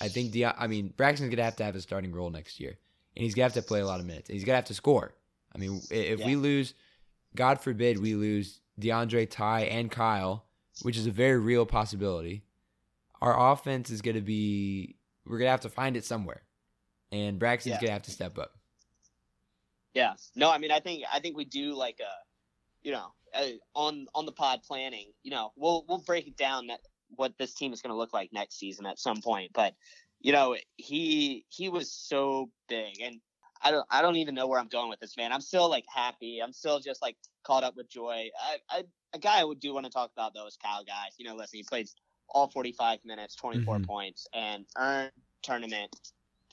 I 0.00 0.08
think 0.08 0.32
the 0.32 0.46
I 0.46 0.66
mean 0.66 0.92
Braxton's 0.96 1.30
gonna 1.30 1.44
have 1.44 1.56
to 1.56 1.64
have 1.64 1.76
a 1.76 1.80
starting 1.80 2.12
role 2.12 2.30
next 2.30 2.60
year, 2.60 2.76
and 3.16 3.24
he's 3.24 3.34
gonna 3.34 3.44
have 3.44 3.54
to 3.54 3.62
play 3.62 3.80
a 3.80 3.86
lot 3.86 4.00
of 4.00 4.06
minutes. 4.06 4.28
And 4.28 4.34
he's 4.34 4.44
gonna 4.44 4.56
have 4.56 4.66
to 4.66 4.74
score. 4.74 5.14
I 5.54 5.58
mean, 5.58 5.80
if 5.90 6.24
we 6.24 6.36
lose, 6.36 6.74
God 7.34 7.60
forbid, 7.60 7.98
we 7.98 8.14
lose 8.14 8.60
DeAndre, 8.80 9.28
Ty, 9.30 9.62
and 9.62 9.90
Kyle, 9.90 10.46
which 10.82 10.96
is 10.96 11.06
a 11.06 11.10
very 11.10 11.38
real 11.38 11.66
possibility. 11.66 12.44
Our 13.20 13.52
offense 13.52 13.90
is 13.90 14.02
gonna 14.02 14.20
be 14.20 14.96
we're 15.26 15.38
gonna 15.38 15.50
have 15.50 15.60
to 15.60 15.68
find 15.68 15.96
it 15.96 16.04
somewhere, 16.04 16.42
and 17.12 17.38
Braxton's 17.38 17.74
Yeah. 17.74 17.80
gonna 17.80 17.92
have 17.92 18.02
to 18.02 18.10
step 18.10 18.38
up. 18.38 18.58
Yeah. 19.94 20.14
No, 20.34 20.50
I 20.50 20.58
mean, 20.58 20.70
I 20.70 20.80
think 20.80 21.04
I 21.12 21.20
think 21.20 21.36
we 21.36 21.44
do 21.44 21.74
like 21.74 22.00
a, 22.00 22.12
you 22.82 22.92
know, 22.92 23.12
uh, 23.34 23.48
on 23.74 24.06
on 24.14 24.26
the 24.26 24.32
pod 24.32 24.62
planning. 24.62 25.12
You 25.22 25.30
know, 25.30 25.52
we'll 25.56 25.84
we'll 25.88 25.98
break 26.02 26.26
it 26.26 26.36
down 26.36 26.68
that 26.68 26.80
what 27.16 27.36
this 27.38 27.54
team 27.54 27.72
is 27.72 27.82
going 27.82 27.92
to 27.92 27.96
look 27.96 28.14
like 28.14 28.32
next 28.32 28.58
season 28.58 28.86
at 28.86 28.98
some 28.98 29.20
point. 29.20 29.52
But 29.52 29.74
you 30.20 30.32
know, 30.32 30.56
he 30.76 31.44
he 31.50 31.68
was 31.68 31.92
so 31.92 32.50
big, 32.68 33.00
and 33.00 33.20
I 33.62 33.70
don't 33.70 33.86
I 33.90 34.02
don't 34.02 34.16
even 34.16 34.34
know 34.34 34.46
where 34.48 34.58
I'm 34.58 34.68
going 34.68 34.88
with 34.90 35.00
this 35.00 35.16
man. 35.16 35.32
I'm 35.32 35.40
still 35.40 35.68
like 35.70 35.84
happy. 35.92 36.40
I'm 36.42 36.52
still 36.52 36.80
just 36.80 37.00
like 37.02 37.16
caught 37.44 37.64
up 37.64 37.76
with 37.76 37.88
joy. 37.88 38.28
I, 38.40 38.56
I 38.78 38.84
a 39.14 39.18
guy 39.18 39.40
I 39.40 39.44
would 39.44 39.60
do 39.60 39.74
want 39.74 39.86
to 39.86 39.92
talk 39.92 40.10
about 40.16 40.34
though 40.34 40.46
is 40.46 40.56
Kyle 40.56 40.84
Guy. 40.84 41.06
You 41.18 41.26
know, 41.26 41.36
listen, 41.36 41.58
he 41.58 41.62
played 41.62 41.88
all 42.28 42.48
45 42.48 43.00
minutes, 43.04 43.34
24 43.36 43.78
Mhm. 43.78 43.86
points, 43.86 44.26
and 44.32 44.64
earned 44.78 45.12
tournament 45.42 45.94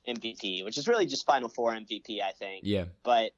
MVP, 0.08 0.64
which 0.66 0.78
is 0.78 0.88
really 0.88 1.06
just 1.06 1.26
Final 1.26 1.50
Four 1.50 1.74
MVP, 1.74 2.22
I 2.22 2.32
think. 2.34 2.62
Yeah, 2.66 2.86
But 3.04 3.32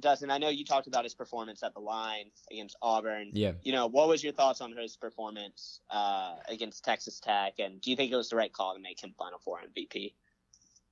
Dustin, 0.00 0.30
I 0.30 0.38
know 0.38 0.48
you 0.48 0.64
talked 0.64 0.88
about 0.88 1.04
his 1.04 1.14
performance 1.14 1.62
at 1.62 1.74
the 1.74 1.80
line 1.80 2.30
against 2.50 2.76
Auburn. 2.82 3.30
yeah. 3.34 3.52
You 3.62 3.72
know, 3.72 3.86
what 3.86 4.08
was 4.08 4.24
your 4.24 4.32
thoughts 4.32 4.60
on 4.60 4.76
his 4.76 4.96
performance 4.96 5.80
uh, 5.90 6.36
against 6.48 6.84
Texas 6.84 7.20
Tech, 7.20 7.54
and 7.60 7.80
do 7.80 7.90
you 7.90 7.96
think 7.96 8.10
it 8.10 8.16
was 8.16 8.28
the 8.30 8.36
right 8.36 8.52
call 8.52 8.74
to 8.74 8.80
make 8.80 9.00
him 9.02 9.14
Final 9.16 9.38
Four 9.38 9.60
MVP? 9.60 10.14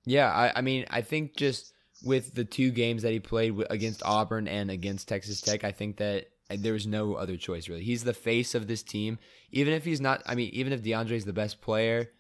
Yeah, 0.05 0.31
I, 0.31 0.53
I 0.59 0.61
mean, 0.61 0.87
I 0.91 1.03
think 1.03 1.37
just 1.37 1.73
with 2.03 2.35
the 2.35 2.45
two 2.45 2.71
games 2.71 3.03
that 3.03 3.13
he 3.13 3.21
played 3.21 3.55
against 3.71 4.03
Auburn 4.05 4.49
and 4.49 4.71
against 4.71 5.09
Texas 5.09 5.41
Tech, 5.41 5.65
I 5.65 5.73
think 5.73 5.97
that 5.99 6.29
uh, 6.51 6.57
there 6.59 6.73
was 6.73 6.87
no 6.87 7.15
other 7.15 7.37
choice 7.37 7.69
really. 7.69 7.85
He's 7.85 8.05
the 8.05 8.15
face 8.15 8.55
of 8.55 8.67
this 8.67 8.83
team. 8.83 9.19
Even 9.53 9.75
if 9.75 9.85
he's 9.85 10.01
not, 10.01 10.23
I 10.27 10.35
mean, 10.35 10.51
even 10.53 10.73
if 10.73 10.83
DeAndre's 10.83 11.25
the 11.25 11.33
best 11.33 11.61
player, 11.61 12.11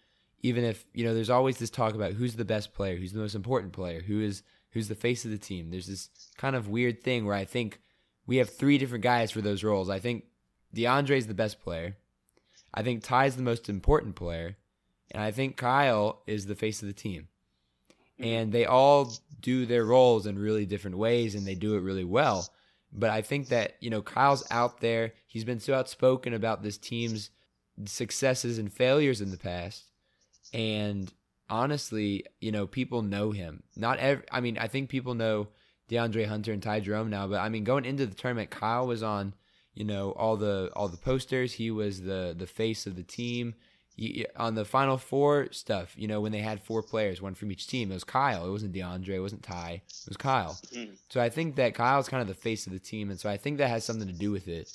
even 0.42 0.64
if 0.64 0.84
you 0.94 1.04
know, 1.04 1.14
there's 1.14 1.30
always 1.30 1.58
this 1.58 1.70
talk 1.70 1.94
about 1.94 2.12
who's 2.12 2.36
the 2.36 2.44
best 2.44 2.74
player, 2.74 2.96
who's 2.96 3.12
the 3.12 3.20
most 3.20 3.34
important 3.34 3.72
player, 3.72 4.00
who 4.00 4.20
is 4.20 4.42
who's 4.72 4.88
the 4.88 4.94
face 4.94 5.24
of 5.24 5.30
the 5.30 5.38
team. 5.38 5.70
There's 5.70 5.86
this 5.86 6.10
kind 6.36 6.54
of 6.54 6.68
weird 6.68 7.02
thing 7.02 7.26
where 7.26 7.34
I 7.34 7.44
think 7.44 7.80
we 8.26 8.36
have 8.36 8.50
three 8.50 8.78
different 8.78 9.02
guys 9.02 9.30
for 9.30 9.40
those 9.40 9.64
roles. 9.64 9.90
I 9.90 9.98
think 9.98 10.24
DeAndre's 10.74 11.26
the 11.26 11.34
best 11.34 11.60
player. 11.60 11.96
I 12.72 12.82
think 12.82 13.02
Ty's 13.02 13.34
the 13.34 13.42
most 13.42 13.68
important 13.68 14.14
player, 14.14 14.56
and 15.10 15.22
I 15.22 15.32
think 15.32 15.56
Kyle 15.56 16.22
is 16.26 16.46
the 16.46 16.54
face 16.54 16.82
of 16.82 16.88
the 16.88 16.94
team 16.94 17.28
and 18.20 18.52
they 18.52 18.66
all 18.66 19.12
do 19.40 19.66
their 19.66 19.84
roles 19.84 20.26
in 20.26 20.38
really 20.38 20.66
different 20.66 20.98
ways 20.98 21.34
and 21.34 21.46
they 21.46 21.54
do 21.54 21.74
it 21.76 21.80
really 21.80 22.04
well. 22.04 22.48
But 22.92 23.10
I 23.10 23.22
think 23.22 23.48
that, 23.48 23.76
you 23.80 23.90
know, 23.90 24.02
Kyle's 24.02 24.46
out 24.50 24.80
there. 24.80 25.12
He's 25.26 25.44
been 25.44 25.60
so 25.60 25.74
outspoken 25.74 26.34
about 26.34 26.62
this 26.62 26.76
team's 26.76 27.30
successes 27.84 28.58
and 28.58 28.72
failures 28.72 29.20
in 29.20 29.30
the 29.30 29.38
past. 29.38 29.84
And 30.52 31.12
honestly, 31.48 32.24
you 32.40 32.52
know, 32.52 32.66
people 32.66 33.02
know 33.02 33.30
him. 33.30 33.62
Not 33.76 33.98
every, 33.98 34.24
I 34.30 34.40
mean, 34.40 34.58
I 34.58 34.66
think 34.66 34.88
people 34.88 35.14
know 35.14 35.48
DeAndre 35.88 36.26
Hunter 36.26 36.52
and 36.52 36.62
Ty 36.62 36.80
Jerome 36.80 37.10
now, 37.10 37.26
but 37.26 37.40
I 37.40 37.48
mean, 37.48 37.64
going 37.64 37.84
into 37.84 38.06
the 38.06 38.14
tournament, 38.14 38.50
Kyle 38.50 38.86
was 38.86 39.02
on, 39.02 39.34
you 39.74 39.84
know, 39.84 40.10
all 40.12 40.36
the 40.36 40.70
all 40.74 40.88
the 40.88 40.96
posters. 40.96 41.52
He 41.54 41.70
was 41.70 42.02
the 42.02 42.34
the 42.36 42.46
face 42.46 42.86
of 42.86 42.96
the 42.96 43.02
team. 43.02 43.54
He, 44.00 44.24
on 44.34 44.54
the 44.54 44.64
Final 44.64 44.96
Four 44.96 45.48
stuff, 45.52 45.92
you 45.94 46.08
know, 46.08 46.22
when 46.22 46.32
they 46.32 46.38
had 46.40 46.62
four 46.62 46.82
players, 46.82 47.20
one 47.20 47.34
from 47.34 47.52
each 47.52 47.66
team, 47.66 47.90
it 47.90 47.94
was 47.94 48.02
Kyle. 48.02 48.46
It 48.46 48.50
wasn't 48.50 48.72
DeAndre. 48.74 49.10
It 49.10 49.20
wasn't 49.20 49.42
Ty. 49.42 49.82
It 49.86 50.08
was 50.08 50.16
Kyle. 50.16 50.58
Mhm. 50.72 50.96
So 51.10 51.20
I 51.20 51.28
think 51.28 51.56
that 51.56 51.74
Kyle's 51.74 52.08
kind 52.08 52.22
of 52.22 52.26
the 52.26 52.32
face 52.34 52.66
of 52.66 52.72
the 52.72 52.78
team, 52.78 53.10
and 53.10 53.20
so 53.20 53.28
I 53.28 53.36
think 53.36 53.58
that 53.58 53.68
has 53.68 53.84
something 53.84 54.06
to 54.08 54.14
do 54.14 54.30
with 54.30 54.48
it. 54.48 54.72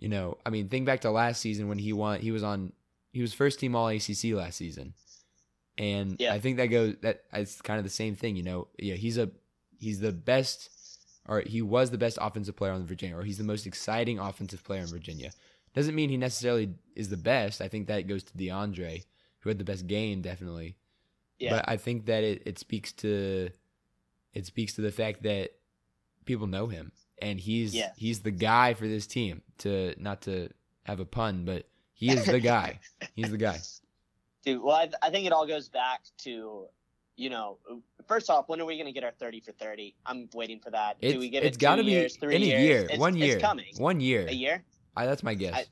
You 0.00 0.08
know, 0.08 0.36
I 0.44 0.50
mean, 0.50 0.68
think 0.68 0.84
back 0.84 1.02
to 1.02 1.12
last 1.12 1.40
season 1.40 1.68
when 1.68 1.78
he 1.78 1.92
won. 1.92 2.20
He 2.20 2.32
was 2.32 2.42
on. 2.42 2.72
He 3.12 3.22
was 3.22 3.32
first 3.32 3.60
team 3.60 3.76
All 3.76 3.86
ACC 3.88 4.34
last 4.34 4.56
season, 4.58 4.94
and 5.78 6.16
Yeah. 6.18 6.34
I 6.34 6.40
think 6.40 6.56
that 6.56 6.66
goes. 6.66 6.96
That 7.02 7.22
it's 7.32 7.60
kind 7.62 7.78
of 7.78 7.84
the 7.84 7.90
same 7.90 8.16
thing. 8.16 8.34
You 8.36 8.42
know, 8.42 8.68
yeah, 8.78 8.94
he's 8.96 9.16
a 9.16 9.30
he's 9.78 10.00
the 10.00 10.12
best, 10.12 10.70
or 11.28 11.40
he 11.40 11.62
was 11.62 11.90
the 11.92 11.98
best 11.98 12.18
offensive 12.20 12.56
player 12.56 12.72
on 12.72 12.84
Virginia, 12.84 13.16
or 13.16 13.22
he's 13.22 13.38
the 13.38 13.44
most 13.44 13.64
exciting 13.66 14.18
offensive 14.18 14.64
player 14.64 14.80
in 14.80 14.88
Virginia. 14.88 15.30
Doesn't 15.76 15.94
mean 15.94 16.08
he 16.10 16.16
necessarily 16.16 16.70
is 16.96 17.10
the 17.10 17.16
best. 17.18 17.60
I 17.60 17.68
think 17.68 17.86
that 17.86 18.08
goes 18.08 18.24
to 18.24 18.32
DeAndre, 18.32 19.04
who 19.40 19.50
had 19.50 19.58
the 19.58 19.64
best 19.64 19.86
game, 19.86 20.22
definitely. 20.22 20.76
Yeah. 21.38 21.50
But 21.56 21.68
I 21.68 21.76
think 21.76 22.06
that 22.06 22.24
it, 22.24 22.42
it 22.46 22.58
speaks 22.58 22.92
to 22.94 23.50
it 24.32 24.46
speaks 24.46 24.72
to 24.74 24.80
the 24.80 24.90
fact 24.90 25.22
that 25.24 25.50
people 26.24 26.46
know 26.46 26.66
him 26.66 26.92
and 27.20 27.38
he's 27.38 27.74
Yeah. 27.74 27.90
he's 27.96 28.20
the 28.20 28.30
guy 28.30 28.72
for 28.74 28.88
this 28.88 29.06
team. 29.06 29.42
To 29.58 29.94
not 29.98 30.22
to 30.22 30.48
have 30.84 30.98
a 30.98 31.04
pun, 31.04 31.44
but 31.44 31.68
he 31.92 32.10
is 32.10 32.24
the 32.24 32.40
guy. 32.40 32.80
he's 33.14 33.30
the 33.30 33.36
guy. 33.38 33.58
Dude, 34.44 34.62
well, 34.62 34.76
I, 34.76 34.88
I 35.02 35.10
think 35.10 35.26
it 35.26 35.32
all 35.32 35.46
goes 35.46 35.68
back 35.68 36.02
to, 36.18 36.66
you 37.16 37.30
know, 37.30 37.58
first 38.06 38.30
off, 38.30 38.48
when 38.48 38.60
are 38.60 38.64
we 38.64 38.76
going 38.76 38.86
to 38.86 38.92
get 38.92 39.02
our 39.04 39.10
30 39.18 39.40
for 39.40 39.52
30? 39.52 39.94
I'm 40.06 40.28
waiting 40.34 40.60
for 40.60 40.70
that. 40.70 40.96
It's, 41.00 41.14
Do 41.14 41.18
we 41.18 41.28
get 41.30 41.42
it's 41.42 41.56
it 41.56 41.60
got 41.60 41.76
to 41.76 41.82
be 41.84 41.90
years, 41.90 42.16
three 42.16 42.36
in 42.36 42.42
a 42.42 42.44
years? 42.46 42.62
year, 42.62 42.80
It's- 42.84 42.98
one 42.98 43.16
year, 43.16 43.34
It's 43.36 43.42
coming. 43.42 43.72
one 43.78 43.98
year. 44.00 44.26
A 44.28 44.32
year? 44.32 44.62
I, 44.96 45.06
that's 45.06 45.22
my 45.22 45.34
guess. 45.34 45.54
I- 45.54 45.64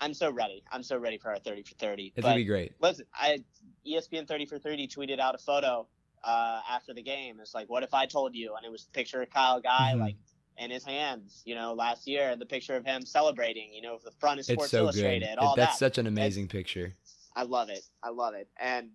I'm 0.00 0.14
so 0.14 0.30
ready. 0.30 0.62
I'm 0.70 0.84
so 0.84 0.96
ready 0.96 1.18
for 1.18 1.30
our 1.30 1.40
30 1.40 1.62
for 1.64 1.74
30. 1.74 2.12
it's 2.14 2.22
gonna 2.24 2.36
be 2.36 2.44
great. 2.44 2.72
listen, 2.80 3.04
I 3.12 3.42
ESPN 3.84 4.28
30 4.28 4.46
for 4.46 4.56
30 4.58 4.86
tweeted 4.86 5.18
out 5.18 5.34
a 5.34 5.38
photo 5.38 5.88
uh, 6.22 6.60
after 6.70 6.94
the 6.94 7.02
game. 7.02 7.40
It's 7.40 7.52
like, 7.52 7.68
what 7.68 7.82
if 7.82 7.92
I 7.94 8.06
told 8.06 8.34
you? 8.36 8.54
And 8.56 8.64
it 8.64 8.70
was 8.70 8.84
a 8.86 8.90
picture 8.92 9.20
of 9.22 9.30
Kyle 9.30 9.60
Guy, 9.60 9.92
Mhm. 9.96 10.00
like 10.00 10.16
in 10.56 10.70
his 10.70 10.84
hands, 10.84 11.42
you 11.44 11.54
know, 11.56 11.72
last 11.74 12.06
year, 12.06 12.30
and 12.30 12.40
the 12.40 12.46
picture 12.46 12.76
of 12.76 12.84
him 12.84 13.04
celebrating, 13.04 13.72
you 13.72 13.82
know, 13.82 13.98
the 14.04 14.10
front 14.12 14.34
of 14.38 14.40
It's 14.40 14.52
Sports 14.52 14.70
so 14.70 14.78
good. 14.78 14.82
Illustrated, 14.84 15.28
It- 15.30 15.38
all 15.38 15.56
that's 15.56 15.72
that. 15.74 15.78
such 15.78 15.98
an 15.98 16.06
amazing 16.06 16.46
picture. 16.48 16.94
I 17.34 17.42
love 17.42 17.68
it. 17.68 17.82
I 18.02 18.10
love 18.10 18.34
it. 18.34 18.48
And 18.60 18.90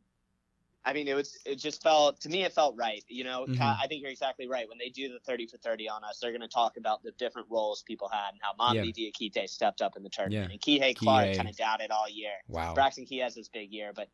I 0.86 0.92
mean, 0.94 1.08
it 1.08 1.14
was. 1.14 1.38
It 1.46 1.56
just 1.56 1.82
felt 1.82 2.20
to 2.22 2.30
me. 2.30 2.44
It 2.44 2.52
felt 2.52 2.76
right. 2.78 3.04
You 3.08 3.24
know, 3.24 3.46
Mhm. 3.48 3.60
I 3.62 3.88
think 3.88 4.02
you're 4.02 4.12
exactly 4.12 4.48
right. 4.48 4.68
When 4.68 4.78
they 4.78 4.90
do 4.90 5.08
the 5.08 5.20
thirty 5.20 5.48
for 5.48 5.58
thirty 5.58 5.88
on 5.88 6.04
us, 6.04 6.20
they're 6.20 6.32
going 6.32 6.42
to 6.42 6.48
talk 6.50 6.76
about 6.78 7.02
the 7.04 7.12
different 7.14 7.48
roles 7.50 7.84
people 7.84 8.10
had 8.10 8.32
and 8.34 8.42
how 8.42 8.54
Mamadi 8.54 8.94
Diakite 8.94 9.48
stepped 9.50 9.82
up 9.82 9.96
in 9.96 10.04
the 10.04 10.10
tournament, 10.10 10.50
Yeah. 10.50 10.52
and 10.54 10.62
Kihei 10.62 10.96
Clark 10.96 11.28
Kihei. 11.28 11.36
kind 11.38 11.48
of 11.50 11.56
doubted 11.56 11.90
all 11.92 12.10
year. 12.10 12.34
Wow. 12.50 12.74
Braxton 12.74 13.06
Key 13.06 13.20
has 13.20 13.34
his 13.34 13.48
big 13.48 13.72
year, 13.72 13.94
but 13.96 14.10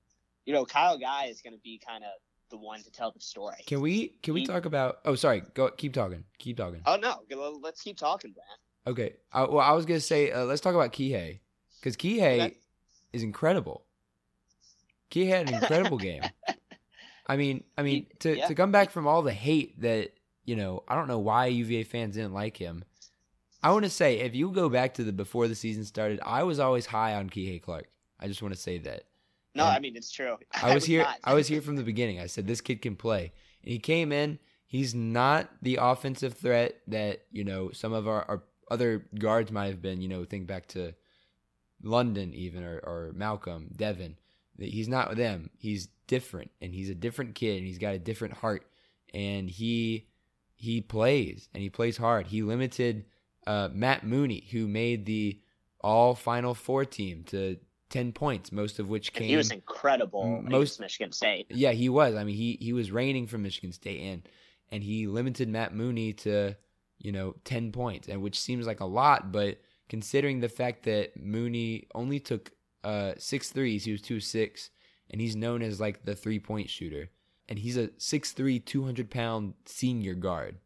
you 0.45 0.53
know, 0.53 0.63
Kyle 0.65 0.97
Guy 0.97 1.25
is 1.25 1.41
going 1.41 1.53
to 1.53 1.59
be 1.59 1.79
kind 1.85 2.03
of 2.03 2.11
the 2.49 2.57
one 2.57 2.81
to 2.83 2.91
tell 2.91 3.11
the 3.11 3.19
story. 3.19 3.63
Can 3.65 3.81
we 3.81 4.09
can 4.21 4.33
we 4.35 4.41
He- 4.41 4.45
talk 4.47 4.65
about? 4.65 4.99
Oh, 5.05 5.15
sorry. 5.15 5.41
Go. 5.55 5.69
Keep 5.71 5.93
talking. 5.93 6.23
Keep 6.37 6.57
talking. 6.57 6.81
Oh 6.85 6.97
no, 6.97 7.23
let's 7.63 7.81
keep 7.81 7.97
talking, 7.97 8.35
man. 8.37 8.91
Okay. 8.93 9.15
I, 9.33 9.41
well, 9.43 9.59
I 9.59 9.71
was 9.71 9.85
gonna 9.87 9.99
say 9.99 10.31
uh, 10.31 10.43
let's 10.45 10.61
talk 10.61 10.75
about 10.75 10.93
Kihei 10.93 11.39
because 11.79 11.97
Kihei 11.97 12.41
Okay. 12.41 12.57
is 13.11 13.23
incredible. 13.23 13.85
Kihei 15.11 15.27
had 15.27 15.47
an 15.49 15.55
incredible 15.55 15.97
game. 15.97 16.21
I 17.29 17.37
mean, 17.37 17.63
I 17.77 17.83
mean 17.83 17.95
He- 17.95 18.07
to 18.19 18.37
yeah. 18.37 18.47
to 18.47 18.55
come 18.55 18.71
back 18.71 18.89
from 18.89 19.07
all 19.07 19.21
the 19.21 19.31
hate 19.31 19.79
that 19.81 20.11
you 20.45 20.55
know, 20.55 20.83
I 20.87 20.95
don't 20.95 21.07
know 21.07 21.19
why 21.19 21.45
UVA 21.45 21.83
fans 21.83 22.15
didn't 22.15 22.33
like 22.33 22.57
him. 22.57 22.83
I 23.61 23.71
want 23.71 23.83
to 23.83 23.89
say 23.89 24.19
if 24.19 24.33
you 24.35 24.49
go 24.51 24.67
back 24.67 24.95
to 24.95 25.03
the 25.03 25.13
before 25.13 25.47
the 25.47 25.55
season 25.55 25.85
started, 25.85 26.19
I 26.25 26.43
was 26.43 26.59
always 26.59 26.87
high 26.87 27.13
on 27.13 27.29
Kihei 27.29 27.61
Clark. 27.61 27.87
I 28.19 28.27
just 28.27 28.41
want 28.41 28.55
to 28.55 28.59
say 28.59 28.79
that. 28.79 29.03
No, 29.53 29.65
And 29.65 29.73
I 29.75 29.79
mean 29.79 29.95
it's 29.95 30.11
true. 30.11 30.37
I 30.63 30.73
was 30.73 30.85
here. 30.85 31.05
I 31.23 31.33
was 31.35 31.47
here 31.47 31.61
from 31.61 31.75
the 31.75 31.83
beginning. 31.83 32.19
I 32.19 32.25
said 32.25 32.47
this 32.47 32.61
kid 32.61 32.81
can 32.81 32.95
play, 32.95 33.31
and 33.61 33.71
he 33.71 33.79
came 33.79 34.11
in. 34.11 34.39
He's 34.65 34.95
not 34.95 35.49
the 35.61 35.77
offensive 35.81 36.33
threat 36.33 36.75
that 36.87 37.25
you 37.31 37.43
know 37.43 37.71
some 37.71 37.93
of 37.93 38.07
our, 38.07 38.23
our 38.27 38.43
other 38.71 39.05
guards 39.17 39.51
might 39.51 39.67
have 39.67 39.81
been. 39.81 40.01
You 40.01 40.07
know, 40.07 40.25
think 40.25 40.47
back 40.47 40.67
to 40.69 40.93
London 41.83 42.33
even 42.33 42.63
or, 42.63 42.79
or 42.79 43.11
Malcolm 43.13 43.69
Devin. 43.75 44.17
He's 44.67 44.87
not 44.87 45.15
them. 45.15 45.49
He's 45.57 45.87
different, 46.07 46.51
and 46.61 46.73
he's 46.73 46.89
a 46.89 46.95
different 46.95 47.35
kid, 47.35 47.57
and 47.57 47.67
he's 47.67 47.77
got 47.77 47.93
a 47.93 47.99
different 47.99 48.35
heart, 48.35 48.65
and 49.13 49.49
he 49.49 50.07
he 50.55 50.81
plays 50.81 51.47
and 51.53 51.63
he 51.63 51.69
plays 51.69 51.95
hard. 51.97 52.27
He 52.27 52.41
limited 52.41 53.05
uh, 53.47 53.69
Matt 53.71 54.05
Mooney, 54.05 54.47
who 54.51 54.67
made 54.67 55.05
the 55.05 55.39
All 55.81 56.15
Final 56.15 56.53
Four 56.53 56.85
team, 56.85 57.23
to 57.27 57.57
ten 57.89 58.11
points, 58.11 58.51
most 58.51 58.79
of 58.79 58.89
which 58.89 59.13
came. 59.13 59.23
And 59.23 59.29
he 59.29 59.37
was 59.37 59.51
incredible 59.51 60.41
most- 60.41 60.79
Michigan 60.79 61.11
State. 61.11 61.47
Yeah, 61.49 61.71
he 61.71 61.89
was. 61.89 62.15
I 62.15 62.23
mean, 62.23 62.35
he 62.35 62.57
he 62.59 62.73
was 62.73 62.91
reigning 62.91 63.27
from 63.27 63.43
Michigan 63.43 63.71
State, 63.71 64.01
and 64.01 64.23
and 64.71 64.83
he 64.83 65.07
limited 65.07 65.47
Matt 65.49 65.73
Mooney 65.73 66.13
to 66.13 66.55
you 66.99 67.11
know 67.11 67.35
ten 67.43 67.71
points, 67.71 68.07
and 68.07 68.21
which 68.21 68.39
seems 68.39 68.67
like 68.67 68.81
a 68.81 68.85
lot, 68.85 69.31
but 69.31 69.57
considering 69.87 70.39
the 70.39 70.49
fact 70.49 70.83
that 70.83 71.17
Mooney 71.17 71.87
only 71.95 72.19
took 72.19 72.51
uh 72.83 73.13
six 73.17 73.49
threes, 73.49 73.85
he 73.85 73.91
was 73.91 74.01
two 74.01 74.19
six, 74.19 74.69
and 75.09 75.19
he's 75.21 75.35
known 75.35 75.61
as 75.61 75.79
like 75.79 76.05
the 76.05 76.15
three 76.15 76.39
point 76.39 76.69
shooter, 76.69 77.09
and 77.47 77.59
he's 77.59 77.77
a 77.77 77.87
6'3", 77.97 78.63
200 78.63 79.09
pound 79.09 79.53
senior 79.65 80.13
guard. 80.13 80.57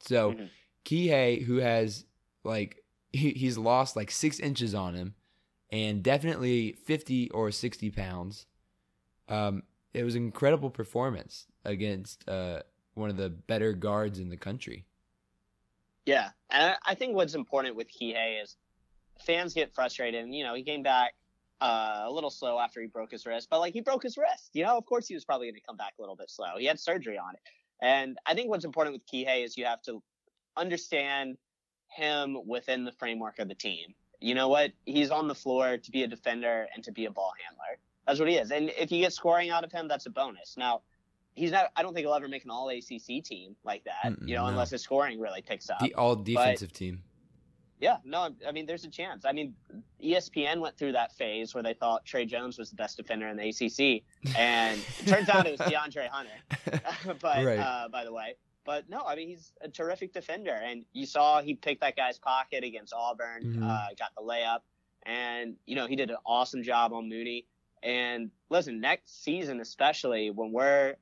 So 0.00 0.32
Mhm. 0.32 0.48
Kihei, 0.84 1.42
who 1.44 1.56
has 1.56 2.04
like 2.44 2.84
he, 3.12 3.30
he's 3.30 3.58
lost 3.58 3.96
like 3.96 4.10
six 4.10 4.38
inches 4.38 4.74
on 4.74 4.94
him, 4.94 5.14
and 5.70 6.02
definitely 6.02 6.72
fifty 6.72 7.30
or 7.30 7.50
sixty 7.50 7.90
pounds. 7.90 8.46
Um, 9.28 9.64
it 9.92 10.04
was 10.04 10.14
an 10.14 10.22
incredible 10.24 10.70
performance 10.70 11.46
against 11.64 12.26
uh, 12.28 12.62
one 12.94 13.10
of 13.10 13.16
the 13.16 13.28
better 13.28 13.72
guards 13.72 14.18
in 14.18 14.28
the 14.30 14.36
country. 14.36 14.86
Yeah, 16.06 16.30
and 16.50 16.76
I 16.86 16.94
think 16.94 17.14
what's 17.14 17.34
important 17.34 17.76
with 17.76 17.88
Kihei 17.90 18.42
is 18.42 18.56
fans 19.20 19.52
get 19.52 19.74
frustrated, 19.74 20.24
and 20.24 20.34
you 20.34 20.44
know 20.44 20.54
he 20.54 20.62
came 20.62 20.82
back 20.82 21.14
uh, 21.60 22.04
a 22.06 22.10
little 22.10 22.30
slow 22.30 22.58
after 22.58 22.80
he 22.80 22.86
broke 22.86 23.10
his 23.10 23.26
wrist, 23.26 23.48
but 23.50 23.58
like 23.58 23.72
he 23.72 23.80
broke 23.80 24.02
his 24.02 24.16
wrist, 24.16 24.50
you 24.52 24.64
know, 24.64 24.76
of 24.76 24.86
course 24.86 25.08
he 25.08 25.14
was 25.14 25.24
probably 25.24 25.46
going 25.46 25.54
to 25.56 25.60
come 25.66 25.76
back 25.76 25.94
a 25.98 26.02
little 26.02 26.16
bit 26.16 26.30
slow. 26.30 26.56
He 26.58 26.66
had 26.66 26.78
surgery 26.78 27.18
on 27.18 27.34
it, 27.34 27.40
and 27.82 28.18
I 28.26 28.34
think 28.34 28.48
what's 28.48 28.64
important 28.64 28.94
with 28.94 29.06
Kihei 29.06 29.44
is 29.44 29.56
you 29.56 29.64
have 29.64 29.82
to 29.82 30.02
understand 30.56 31.36
him 31.88 32.36
within 32.46 32.84
the 32.84 32.92
framework 32.92 33.38
of 33.38 33.48
the 33.48 33.54
team. 33.54 33.94
You 34.20 34.34
know 34.34 34.48
what? 34.48 34.72
He's 34.84 35.10
on 35.10 35.28
the 35.28 35.34
floor 35.34 35.78
to 35.78 35.90
be 35.90 36.02
a 36.02 36.06
defender 36.06 36.66
and 36.74 36.84
to 36.84 36.92
be 36.92 37.06
a 37.06 37.10
ball 37.10 37.32
handler. 37.44 37.78
That's 38.06 38.18
what 38.18 38.28
he 38.28 38.36
is, 38.36 38.50
and 38.50 38.70
if 38.78 38.92
you 38.92 39.00
get 39.00 39.12
scoring 39.12 39.50
out 39.50 39.64
of 39.64 39.72
him, 39.72 39.88
that's 39.88 40.06
a 40.06 40.10
bonus. 40.10 40.56
Now. 40.56 40.82
He's 41.34 41.52
not. 41.52 41.70
I 41.76 41.82
don't 41.82 41.94
think 41.94 42.04
he'll 42.04 42.16
ever 42.16 42.26
make 42.26 42.42
an 42.42 42.50
All 42.50 42.68
ACC 42.68 43.22
team 43.22 43.54
like 43.62 43.84
that. 43.84 44.10
Mm-mm, 44.10 44.26
you 44.26 44.34
know, 44.34 44.42
no. 44.42 44.48
unless 44.48 44.70
his 44.70 44.82
scoring 44.82 45.20
really 45.20 45.40
picks 45.40 45.70
up. 45.70 45.78
The 45.78 45.94
all 45.94 46.16
defensive 46.16 46.72
team. 46.72 47.04
Yeah, 47.80 47.98
no, 48.04 48.30
I 48.46 48.50
mean, 48.52 48.66
there's 48.66 48.84
a 48.84 48.90
chance. 48.90 49.24
I 49.24 49.32
mean, 49.32 49.54
ESPN 50.02 50.58
went 50.60 50.76
through 50.76 50.92
that 50.92 51.12
phase 51.12 51.54
where 51.54 51.62
they 51.62 51.74
thought 51.74 52.04
Tre 52.04 52.24
Jones 52.24 52.58
was 52.58 52.70
the 52.70 52.76
best 52.76 52.96
defender 52.96 53.28
in 53.28 53.36
the 53.36 53.48
ACC, 53.48 54.02
and 54.36 54.80
it 54.98 55.06
turns 55.06 55.28
out 55.28 55.46
it 55.46 55.52
was 55.52 55.60
DeAndre 55.60 56.08
Hunter. 56.08 56.32
but 57.20 57.44
Right. 57.44 57.58
uh, 57.58 57.88
by 57.88 58.04
the 58.04 58.12
way, 58.12 58.34
but 58.64 58.88
no, 58.88 59.02
I 59.06 59.14
mean, 59.14 59.28
he's 59.28 59.52
a 59.60 59.68
terrific 59.68 60.12
defender, 60.12 60.52
and 60.52 60.84
you 60.92 61.06
saw 61.06 61.40
he 61.40 61.54
picked 61.54 61.80
that 61.82 61.96
guy's 61.96 62.18
pocket 62.18 62.64
against 62.64 62.92
Auburn, 62.92 63.42
Mhm. 63.44 63.62
uh, 63.62 63.94
got 63.98 64.10
the 64.16 64.22
layup, 64.22 64.60
and 65.04 65.56
you 65.66 65.76
know 65.76 65.86
he 65.86 65.94
did 65.96 66.10
an 66.10 66.16
awesome 66.26 66.62
job 66.62 66.92
on 66.92 67.08
Mooney. 67.08 67.46
And 67.82 68.32
listen, 68.50 68.80
next 68.80 69.22
season 69.22 69.60
especially 69.60 70.30
when 70.30 70.50
we're 70.52 70.96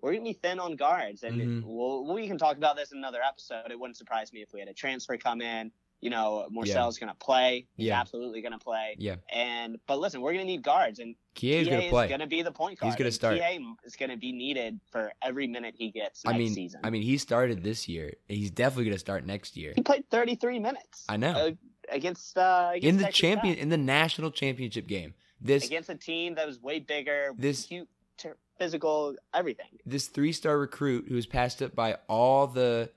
we're 0.00 0.12
gonna 0.12 0.24
be 0.24 0.32
thin 0.34 0.60
on 0.60 0.76
guards, 0.76 1.22
and 1.24 1.40
Mhm. 1.40 1.62
we'll, 1.64 2.04
we 2.14 2.28
can 2.28 2.38
talk 2.38 2.56
about 2.56 2.76
this 2.76 2.92
in 2.92 2.98
another 2.98 3.20
episode. 3.20 3.70
It 3.72 3.80
wouldn't 3.80 3.96
surprise 3.96 4.32
me 4.32 4.42
if 4.42 4.52
we 4.52 4.60
had 4.60 4.68
a 4.68 4.74
transfer 4.74 5.16
come 5.16 5.40
in. 5.40 5.72
You 6.00 6.10
know, 6.10 6.46
Morsell's 6.52 6.98
gonna 6.98 7.16
play. 7.18 7.66
He's 7.76 7.86
Yeah. 7.88 8.00
absolutely 8.00 8.40
gonna 8.40 8.58
play. 8.58 8.94
Yeah. 8.98 9.16
And 9.32 9.78
but 9.86 9.98
listen, 9.98 10.20
we're 10.20 10.32
gonna 10.32 10.44
need 10.44 10.62
guards, 10.62 11.00
and 11.00 11.16
Kie 11.34 11.64
gonna 11.64 11.78
is 11.82 11.90
play. 11.90 12.08
gonna 12.08 12.26
be 12.28 12.42
the 12.42 12.52
point 12.52 12.78
guard. 12.78 12.92
He's 12.92 12.96
gonna 12.98 13.10
start. 13.10 13.38
Kie 13.38 13.74
is 13.84 13.96
gonna 13.96 14.16
be 14.16 14.30
needed 14.32 14.78
for 14.92 15.12
every 15.22 15.46
minute 15.48 15.74
he 15.76 15.90
gets 15.90 16.22
I 16.24 16.38
mean, 16.38 16.54
season. 16.54 16.80
I 16.84 16.90
mean, 16.90 17.02
he 17.02 17.18
started 17.18 17.64
this 17.64 17.88
year. 17.88 18.14
He's 18.28 18.50
definitely 18.52 18.84
gonna 18.84 18.98
start 18.98 19.26
next 19.26 19.56
year 19.56 19.72
he 19.74 19.82
played 19.82 20.08
33 20.10 20.58
minutes. 20.60 21.04
I 21.08 21.16
know. 21.16 21.30
uh, 21.32 21.50
against 21.90 22.36
uh, 22.38 22.70
against 22.74 22.86
in 22.88 22.96
the 22.98 23.02
Texas 23.04 23.20
champion 23.20 23.54
Tech. 23.56 23.62
in 23.62 23.68
the 23.70 23.76
national 23.78 24.30
championship 24.30 24.86
game. 24.86 25.14
This 25.40 25.66
against 25.66 25.88
a 25.88 25.94
team 25.96 26.34
that 26.36 26.46
was 26.46 26.60
way 26.60 26.78
bigger, 26.80 27.32
This- 27.36 27.66
cute, 27.66 27.88
ter- 28.18 28.36
physical, 28.58 29.16
everything. 29.32 29.78
this 29.86 30.06
three 30.08 30.32
star 30.32 30.58
recruit 30.58 31.06
who 31.08 31.14
was 31.14 31.26
passed 31.26 31.62
up 31.62 31.74
by 31.74 31.96
all 32.08 32.46
the 32.48 32.90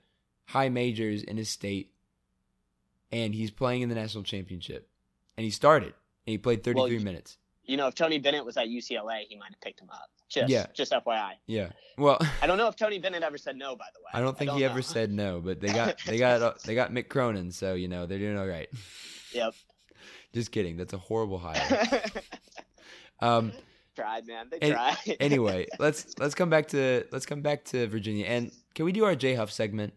high 0.46 0.68
majors 0.68 1.22
in 1.22 1.36
his 1.36 1.48
state, 1.48 1.91
and 3.12 3.34
he's 3.34 3.50
playing 3.50 3.82
in 3.82 3.88
the 3.88 3.94
national 3.94 4.24
championship, 4.24 4.88
and 5.36 5.44
he 5.44 5.50
started 5.50 5.94
and 6.26 6.32
he 6.32 6.38
played 6.38 6.64
33 6.64 6.74
Well, 6.80 6.88
you- 6.92 7.00
minutes. 7.00 7.38
You 7.64 7.76
know, 7.76 7.86
if 7.86 7.94
Tony 7.94 8.18
Bennett 8.18 8.44
was 8.44 8.56
at 8.56 8.66
UCLA, 8.66 9.20
he 9.28 9.36
might 9.36 9.50
have 9.52 9.60
picked 9.60 9.80
him 9.80 9.88
up. 9.90 10.10
Just, 10.28 10.50
Yeah. 10.50 10.66
just 10.74 10.90
FYI. 10.92 11.34
Yeah. 11.46 11.70
Well, 11.96 12.18
I 12.42 12.46
don't 12.48 12.58
know 12.58 12.66
if 12.66 12.74
Tony 12.74 12.98
Bennett 12.98 13.22
ever 13.22 13.38
said 13.38 13.54
no. 13.54 13.76
By 13.76 13.84
the 13.94 14.00
way, 14.00 14.10
I 14.14 14.20
don't 14.20 14.36
think 14.36 14.50
he 14.50 14.64
ever 14.64 14.82
said 14.82 15.12
no, 15.12 15.40
but 15.40 15.60
they 15.60 15.68
got 15.68 15.96
they 16.06 16.18
got 16.18 16.42
uh, 16.42 16.54
they 16.64 16.74
got 16.74 16.90
Mick 16.90 17.08
Cronin, 17.08 17.52
so 17.52 17.74
you 17.74 17.86
know 17.86 18.04
they're 18.06 18.18
doing 18.18 18.36
all 18.36 18.46
right. 18.48 18.68
Yep. 19.32 19.54
Just 20.34 20.50
kidding. 20.50 20.76
That's 20.76 20.92
a 20.92 20.98
horrible 20.98 21.38
hire. 21.38 22.02
Um. 23.20 23.52
tried, 23.94 24.26
man. 24.26 24.48
They 24.50 24.58
Any- 24.58 24.72
tried. 24.72 24.96
Anyway, 25.20 25.66
let's 25.78 26.18
let's 26.18 26.34
come 26.34 26.50
back 26.50 26.68
to 26.68 27.04
let's 27.12 27.26
come 27.26 27.40
back 27.42 27.64
to 27.66 27.86
Virginia, 27.86 28.26
and 28.26 28.50
can 28.74 28.84
we 28.84 28.92
do 28.92 29.04
our 29.04 29.14
Jay 29.14 29.34
Huff 29.34 29.52
segment? 29.52 29.92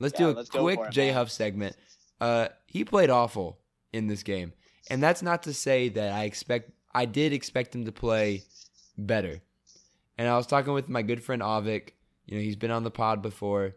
Let's 0.00 0.18
Yeah, 0.18 0.26
do 0.26 0.32
a 0.32 0.34
let's 0.34 0.50
quick 0.50 0.90
Jay 0.90 1.10
Huff 1.12 1.30
segment. 1.30 1.76
Uh, 2.20 2.48
he 2.66 2.84
played 2.84 3.10
awful 3.10 3.58
in 3.92 4.06
this 4.06 4.22
game, 4.22 4.52
and 4.90 5.02
that's 5.02 5.22
not 5.22 5.42
to 5.44 5.52
say 5.52 5.88
that 5.90 6.12
I 6.12 6.24
expect 6.24 6.70
I 6.94 7.04
did 7.04 7.32
expect 7.32 7.74
him 7.74 7.84
to 7.84 7.92
play 7.92 8.44
better. 8.96 9.40
And 10.18 10.28
I 10.28 10.36
was 10.36 10.46
talking 10.46 10.72
with 10.72 10.88
my 10.88 11.02
good 11.02 11.22
friend 11.22 11.42
Avik. 11.42 11.90
You 12.24 12.36
know, 12.36 12.42
he's 12.42 12.56
been 12.56 12.70
on 12.70 12.84
the 12.84 12.90
pod 12.90 13.22
before, 13.22 13.76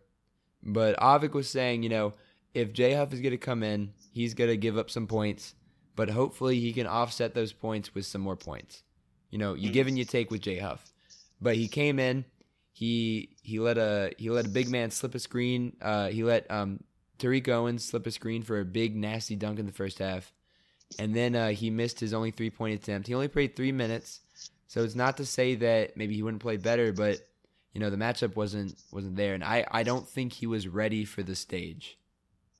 but 0.63 0.97
Avik 0.99 1.33
was 1.33 1.49
saying, 1.49 1.83
you 1.83 1.89
know, 1.89 2.13
if 2.53 2.73
Jay 2.73 2.93
Huff 2.93 3.13
is 3.13 3.19
going 3.19 3.31
to 3.31 3.37
come 3.37 3.61
in, 3.61 3.93
he's 4.11 4.33
going 4.33 4.49
to 4.49 4.57
give 4.57 4.77
up 4.77 4.89
some 4.89 5.05
points, 5.05 5.53
but 5.95 6.09
hopefully 6.09 6.59
he 6.59 6.73
can 6.73 6.87
offset 6.87 7.33
those 7.33 7.53
points 7.53 7.93
with 7.93 8.05
some 8.05 8.21
more 8.21 8.35
points. 8.37 8.83
You 9.29 9.37
know, 9.37 9.53
you 9.53 9.69
give 9.71 9.87
and 9.87 9.97
you 9.97 10.05
take 10.05 10.31
with 10.31 10.41
Jay 10.41 10.57
Huff. 10.57 10.91
But 11.41 11.55
he 11.55 11.67
came 11.67 11.99
in, 11.99 12.25
he 12.71 13.35
he 13.41 13.59
let 13.59 13.77
a 13.77 14.11
he 14.17 14.29
let 14.29 14.45
a 14.45 14.49
big 14.49 14.69
man 14.69 14.91
slip 14.91 15.15
a 15.15 15.19
screen. 15.19 15.75
Uh, 15.81 16.07
he 16.07 16.23
let 16.23 16.49
um 16.49 16.79
Tariq 17.19 17.47
Owens 17.49 17.83
slip 17.83 18.07
a 18.07 18.11
screen 18.11 18.41
for 18.41 18.59
a 18.59 18.65
big 18.65 18.95
nasty 18.95 19.35
dunk 19.35 19.59
in 19.59 19.65
the 19.65 19.71
first 19.71 19.99
half, 19.99 20.31
and 20.97 21.15
then 21.15 21.35
uh, 21.35 21.49
he 21.49 21.69
missed 21.69 21.99
his 21.99 22.13
only 22.13 22.31
three 22.31 22.49
point 22.49 22.73
attempt. 22.73 23.07
He 23.07 23.13
only 23.13 23.27
played 23.27 23.55
three 23.55 23.71
minutes, 23.71 24.21
So 24.67 24.83
it's 24.83 24.95
not 24.95 25.17
to 25.17 25.25
say 25.25 25.55
that 25.55 25.97
maybe 25.97 26.15
he 26.15 26.23
wouldn't 26.23 26.41
play 26.41 26.57
better, 26.57 26.91
but 26.93 27.19
you 27.73 27.79
know 27.79 27.89
the 27.89 27.97
matchup 27.97 28.35
wasn't 28.35 28.75
wasn't 28.91 29.15
there, 29.15 29.33
and 29.33 29.43
I 29.43 29.65
I 29.69 29.83
don't 29.83 30.07
think 30.07 30.33
he 30.33 30.47
was 30.47 30.67
ready 30.67 31.05
for 31.05 31.21
the 31.21 31.35
stage 31.35 31.97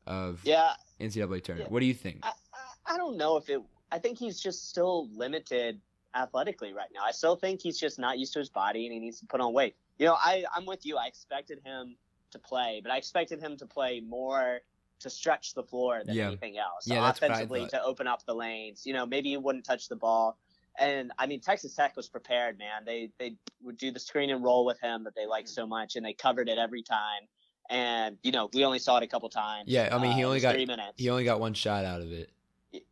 of 0.06 0.42
Yeah, 0.44 0.74
NCAA 1.00 1.44
tournament. 1.44 1.70
Yeah. 1.70 1.74
What 1.74 1.80
do 1.80 1.86
you 1.86 1.94
think? 1.94 2.20
I, 2.24 2.32
I, 2.54 2.96
I 2.96 2.98
don't 2.98 3.18
know 3.18 3.38
if 3.38 3.50
it. 3.50 3.62
I 3.92 3.98
think 4.00 4.20
he's 4.20 4.40
just 4.40 4.70
still 4.70 5.08
limited 5.16 5.80
athletically 6.16 6.74
right 6.74 6.90
now. 6.94 7.02
I 7.06 7.12
still 7.12 7.36
think 7.36 7.62
he's 7.62 7.80
just 7.80 8.00
not 8.00 8.20
used 8.20 8.34
to 8.34 8.40
his 8.40 8.50
body 8.50 8.86
and 8.86 8.94
he 8.94 9.00
needs 9.00 9.20
to 9.20 9.26
put 9.26 9.42
on 9.42 9.54
weight. 9.54 9.76
You 9.98 10.08
know, 10.08 10.16
I 10.20 10.44
I'm 10.56 10.66
with 10.66 10.86
you. 10.86 10.98
I 10.98 11.08
expected 11.08 11.60
him 11.64 11.96
to 12.32 12.40
play, 12.40 12.80
but 12.84 12.92
I 12.92 12.98
expected 12.98 13.40
him 13.42 13.58
to 13.58 13.66
play 13.66 14.00
more 14.02 14.60
to 15.00 15.10
stretch 15.10 15.54
the 15.54 15.64
floor 15.64 16.04
than 16.04 16.16
Yeah. 16.16 16.28
anything 16.28 16.58
else. 16.58 16.86
Yeah, 16.86 17.10
offensively 17.10 17.68
to 17.68 17.82
open 17.84 18.06
up 18.08 18.26
the 18.26 18.36
lanes. 18.36 18.86
You 18.86 18.94
know, 18.94 19.06
maybe 19.06 19.30
he 19.30 19.38
wouldn't 19.38 19.66
touch 19.66 19.88
the 19.88 19.96
ball. 19.96 20.38
And 20.78 21.12
I 21.18 21.26
mean, 21.26 21.40
Texas 21.42 21.74
Tech 21.76 21.96
was 21.96 22.08
prepared, 22.10 22.58
man. 22.58 22.84
They 22.86 23.12
they 23.18 23.36
would 23.62 23.78
do 23.78 23.92
the 23.92 24.00
screen 24.00 24.30
and 24.30 24.44
roll 24.44 24.66
with 24.66 24.80
him 24.80 25.04
that 25.06 25.16
they 25.16 25.26
like 25.26 25.48
so 25.48 25.66
much, 25.68 25.96
and 25.96 26.06
they 26.06 26.14
covered 26.14 26.48
it 26.50 26.58
every 26.58 26.84
time. 26.84 27.28
And 27.70 28.18
you 28.24 28.32
know, 28.32 28.50
we 28.54 28.66
only 28.66 28.80
saw 28.80 28.98
it 28.98 29.04
a 29.04 29.08
couple 29.08 29.30
times. 29.30 29.70
Yeah, 29.70 29.90
I 29.96 30.00
mean, 30.02 30.12
he 30.12 30.24
Uh, 30.24 30.26
it 30.26 30.28
only 30.28 30.40
got- 30.40 30.54
three 30.56 30.66
minutes. 30.66 30.94
He 30.98 31.10
only 31.10 31.24
got 31.24 31.40
one 31.40 31.54
shot 31.54 31.86
out 31.86 32.02
of 32.02 32.12
it. 32.12 32.30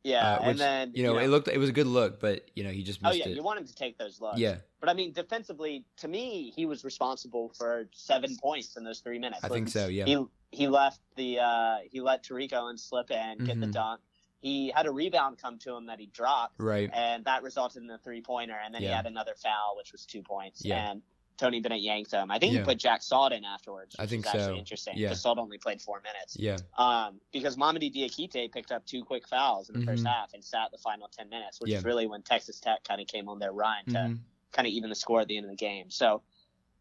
Yeah, 0.07 0.25
uh, 0.35 0.39
which, 0.39 0.49
and 0.51 0.59
then 0.59 0.91
you 0.95 1.03
know, 1.03 1.17
it 1.17 1.27
looked 1.27 1.47
it 1.49 1.57
was 1.57 1.69
a 1.69 1.73
good 1.73 1.87
look, 1.87 2.19
but 2.19 2.49
you 2.55 2.63
know 2.63 2.69
he 2.69 2.83
just 2.83 3.01
missed 3.01 3.15
it. 3.17 3.21
Oh 3.23 3.25
yeah, 3.25 3.31
it. 3.31 3.35
you 3.35 3.43
want 3.43 3.59
him 3.59 3.67
to 3.67 3.75
take 3.75 3.97
those 3.97 4.21
looks. 4.21 4.39
yeah, 4.39 4.57
But 4.79 4.89
I 4.89 4.93
mean, 4.93 5.11
defensively, 5.11 5.83
to 5.97 6.07
me, 6.07 6.53
he 6.55 6.65
was 6.65 6.83
responsible 6.85 7.51
for 7.57 7.89
seven 7.93 8.37
points 8.37 8.77
in 8.77 8.83
those 8.85 8.99
three 8.99 9.19
minutes. 9.19 9.43
I 9.43 9.49
think 9.49 9.67
so. 9.69 9.87
Yeah, 9.87 10.05
He 10.05 10.23
he 10.51 10.67
left 10.67 11.01
the 11.15 11.39
uh, 11.39 11.75
he 11.91 11.99
let 11.99 12.23
Tariq 12.23 12.53
Owens 12.53 12.83
slip 12.83 13.11
in, 13.11 13.45
get 13.45 13.59
the 13.59 13.67
Mhm. 13.67 13.73
dunk. 13.73 14.01
He 14.39 14.71
had 14.73 14.85
a 14.85 14.91
rebound 14.91 15.39
come 15.41 15.57
to 15.59 15.75
him 15.75 15.87
that 15.87 15.99
he 15.99 16.05
dropped, 16.05 16.55
right. 16.59 16.89
and 16.93 17.25
that 17.25 17.41
resulted 17.43 17.81
in 17.83 17.89
a 17.89 17.97
three 17.97 18.21
pointer. 18.21 18.55
And 18.63 18.73
then 18.73 18.81
he 18.83 18.87
had 18.87 19.07
another 19.07 19.33
foul, 19.35 19.75
which 19.75 19.91
was 19.91 20.05
two 20.05 20.21
points. 20.21 20.63
Yeah. 20.63 20.91
And 20.91 21.01
Tony 21.37 21.59
Bennett 21.59 21.81
yanked 21.81 22.11
him. 22.11 22.31
I 22.31 22.39
think 22.39 22.53
Yeah. 22.53 22.59
he 22.59 22.65
put 22.65 22.77
Jack 22.79 23.03
Salt 23.03 23.31
in 23.31 23.45
afterwards. 23.45 23.95
I 23.99 24.07
think 24.07 24.25
is 24.25 24.27
actually 24.33 24.43
so. 24.43 24.55
Interesting. 24.55 24.97
Yeah. 24.97 25.13
Salt 25.13 25.37
only 25.37 25.57
played 25.59 25.81
four 25.81 26.01
minutes. 26.01 26.35
Yeah, 26.37 26.57
Um, 26.77 27.21
because 27.31 27.55
Mamadi 27.55 27.93
Diakite 27.93 28.51
picked 28.51 28.71
up 28.71 28.85
two 28.85 29.03
quick 29.03 29.27
fouls 29.27 29.69
in 29.69 29.79
the 29.79 29.85
first 29.85 30.03
Mhm. 30.03 30.07
half 30.07 30.33
and 30.33 30.43
sat 30.43 30.71
the 30.71 30.77
final 30.79 31.07
ten 31.07 31.29
minutes, 31.29 31.61
which 31.61 31.71
Yeah. 31.71 31.77
is 31.77 31.83
really 31.85 32.07
when 32.07 32.23
Texas 32.23 32.59
Tech 32.59 32.83
kind 32.83 32.99
of 32.99 33.07
came 33.07 33.29
on 33.29 33.37
their 33.39 33.51
run 33.53 33.85
to 33.85 33.91
Mhm. 33.91 34.19
kind 34.51 34.67
of 34.67 34.73
even 34.73 34.89
the 34.89 34.95
score 34.95 35.21
at 35.21 35.27
the 35.27 35.37
end 35.37 35.45
of 35.45 35.51
the 35.51 35.55
game. 35.57 35.91
So 35.91 36.23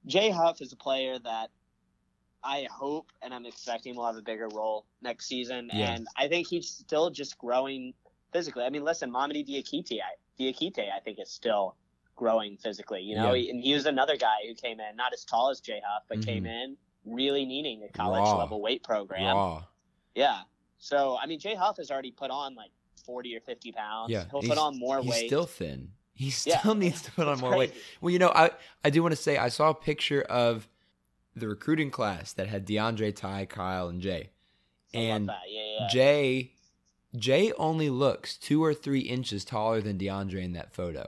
Jay 0.07 0.31
Huff 0.31 0.61
is 0.63 0.73
a 0.73 0.77
player 0.77 1.19
that 1.19 1.51
I 2.43 2.65
hope 2.71 3.11
and 3.23 3.35
I'm 3.35 3.45
expecting 3.45 3.97
will 3.97 4.07
have 4.07 4.17
a 4.17 4.23
bigger 4.23 4.49
role 4.49 4.87
next 5.03 5.27
season. 5.27 5.69
Yeah. 5.75 5.95
And 5.95 6.07
I 6.17 6.29
think 6.29 6.47
he's 6.49 6.69
still 6.71 7.11
just 7.11 7.37
growing 7.39 7.93
physically. 8.33 8.63
I 8.65 8.71
mean, 8.71 8.85
listen, 8.85 9.11
Mamadi 9.11 9.45
Diakite, 9.47 10.01
Diakite, 10.39 10.93
I 10.93 11.01
think 11.01 11.19
is 11.19 11.31
still 11.31 11.75
growing 12.17 12.57
physically. 12.57 13.03
You 13.03 13.15
know, 13.17 13.35
Yeah. 13.35 13.51
and 13.51 13.63
he 13.63 13.75
was 13.75 13.87
another 13.87 14.17
guy 14.17 14.37
who 14.47 14.55
came 14.55 14.81
in 14.81 14.97
not 14.97 15.13
as 15.13 15.25
tall 15.25 15.51
as 15.51 15.61
Jay 15.61 15.81
Huff, 15.87 16.03
but 16.09 16.19
Mhm. 16.19 16.25
came 16.25 16.47
in 16.47 16.77
really 17.05 17.45
needing 17.45 17.83
a 17.85 17.89
college 17.89 18.21
Raw. 18.23 18.39
level 18.39 18.61
weight 18.61 18.83
program. 18.83 19.37
raw. 19.37 19.65
Yeah. 20.15 20.43
So 20.79 21.17
I 21.19 21.27
mean, 21.27 21.39
Jay 21.39 21.55
Huff 21.55 21.77
has 21.77 21.91
already 21.91 22.11
put 22.11 22.31
on 22.31 22.55
like 22.55 22.71
40 23.05 23.37
or 23.37 23.41
50 23.41 23.71
pounds. 23.73 24.11
Yeah, 24.11 24.25
He'll 24.31 24.41
he's- 24.41 24.49
put 24.53 24.59
on 24.59 24.79
more 24.79 25.01
He's 25.01 25.11
weight. 25.11 25.27
still 25.29 25.47
thin. 25.47 25.93
He 26.15 26.33
Yeah. 26.47 26.59
still 26.59 26.75
needs 26.75 27.03
to 27.03 27.13
put 27.13 27.27
on 27.29 27.35
It's 27.35 27.43
more 27.43 27.57
weight. 27.57 27.75
Well, 28.01 28.11
you 28.11 28.19
know, 28.19 28.31
I 28.31 28.51
I 28.83 28.91
do 28.91 29.03
want 29.03 29.13
to 29.13 29.21
say 29.21 29.37
I 29.37 29.49
saw 29.51 29.69
a 29.71 29.75
picture 29.75 30.23
of 30.23 30.69
the 31.35 31.47
recruiting 31.49 31.91
class 31.91 32.33
that 32.33 32.49
had 32.49 32.67
DeAndre, 32.67 33.15
Ty, 33.15 33.45
Kyle, 33.47 33.89
and 33.89 34.01
Jay. 34.01 34.31
I 34.95 34.99
And. 34.99 35.27
Yeah, 35.49 35.65
yeah. 35.81 35.89
Jay 35.89 36.53
Jay 37.15 37.53
only 37.53 37.89
looks 37.89 38.37
two 38.37 38.63
or 38.65 38.75
three 38.75 39.01
inches 39.01 39.45
taller 39.45 39.81
than 39.81 39.99
DeAndre 39.99 40.43
in 40.43 40.53
that 40.53 40.73
photo. 40.73 41.07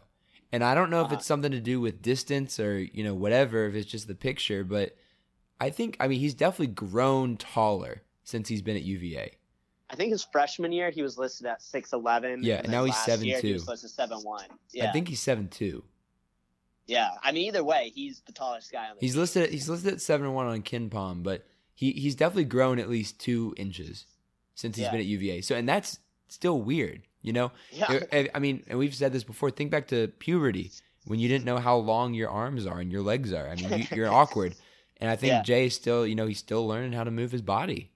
And 0.51 0.65
I 0.65 0.75
don't 0.75 0.89
know 0.91 1.05
if 1.05 1.13
it's 1.13 1.27
something 1.27 1.53
to 1.53 1.61
do 1.61 1.81
with 1.81 2.01
distance 2.01 2.59
or, 2.59 2.79
you 2.79 3.05
know, 3.05 3.15
whatever, 3.15 3.67
if 3.67 3.75
it's 3.75 3.91
just 3.91 4.07
the 4.09 4.15
picture, 4.15 4.65
but 4.65 4.97
I 5.61 5.71
think 5.71 5.97
I 6.01 6.09
mean 6.09 6.21
he's 6.21 6.35
definitely 6.35 6.69
grown 6.75 7.37
taller 7.37 8.03
since 8.25 8.49
he's 8.49 8.63
been 8.63 8.77
at 8.77 8.83
UVA. 8.83 9.33
I 9.91 9.97
think 9.97 10.11
his 10.13 10.25
freshman 10.31 10.71
year 10.73 10.91
he 10.91 11.03
was 11.03 11.19
listed 11.19 11.47
at 11.47 11.61
six 11.63 11.93
eleven. 11.93 12.43
Yeah, 12.43 12.61
and 12.63 12.71
now 12.71 12.85
he's 12.85 12.95
year, 13.23 13.39
7'2". 13.39 13.43
He 13.43 13.53
was 13.53 13.69
listed 13.69 13.91
seven 13.91 14.19
one. 14.19 14.45
Yeah, 14.73 14.89
I 14.89 14.93
think 14.93 15.09
he's 15.09 15.21
seven 15.21 15.49
two. 15.49 15.85
yeah. 16.87 17.11
I 17.23 17.33
mean, 17.33 17.47
either 17.49 17.65
way, 17.65 17.93
he's 17.95 18.21
the 18.27 18.33
tallest 18.33 18.73
guy 18.73 18.89
on 18.89 18.97
the 18.97 19.01
He's 19.01 19.13
team. 19.13 19.21
listed. 19.21 19.51
He's 19.51 19.69
listed 19.69 19.95
at 19.95 20.01
seven 20.01 20.33
one 20.33 20.47
on 20.47 20.63
KenPom, 20.63 21.23
but 21.23 21.47
he 21.75 21.93
he's 21.93 22.15
definitely 22.15 22.45
grown 22.45 22.79
at 22.79 22.89
least 22.89 23.19
two 23.19 23.55
inches 23.57 24.07
since 24.55 24.77
he's 24.77 24.85
Yeah. 24.85 24.91
been 24.93 25.01
at 25.01 25.07
UVA. 25.07 25.41
So 25.43 25.55
and 25.57 25.69
that's 25.69 25.99
still 26.29 26.61
weird, 26.61 27.03
you 27.29 27.33
know. 27.35 27.53
Yeah, 27.71 28.01
I- 28.13 28.29
I 28.35 28.39
mean, 28.41 28.65
and 28.69 28.79
we've 28.79 28.95
said 28.95 29.13
this 29.13 29.23
before. 29.23 29.51
Think 29.53 29.71
back 29.71 29.87
to 29.89 30.09
puberty 30.19 30.73
when 31.07 31.21
you 31.21 31.29
didn't 31.29 31.45
know 31.45 31.59
how 31.59 31.77
long 31.77 32.15
your 32.15 32.31
arms 32.31 32.67
are 32.67 32.81
and 32.81 32.91
your 32.91 33.03
legs 33.03 33.33
are. 33.33 33.49
I 33.49 33.55
mean, 33.55 33.71
you, 33.81 33.87
you're 33.97 34.13
awkward. 34.21 34.55
And 35.01 35.09
I 35.11 35.15
think 35.17 35.31
Yeah. 35.31 35.43
Jay 35.43 35.67
is 35.67 35.75
still, 35.75 36.05
you 36.07 36.15
know, 36.17 36.27
he's 36.27 36.39
still 36.41 36.67
learning 36.67 36.93
how 36.93 37.05
to 37.05 37.11
move 37.13 37.31
his 37.31 37.43
body. 37.43 37.91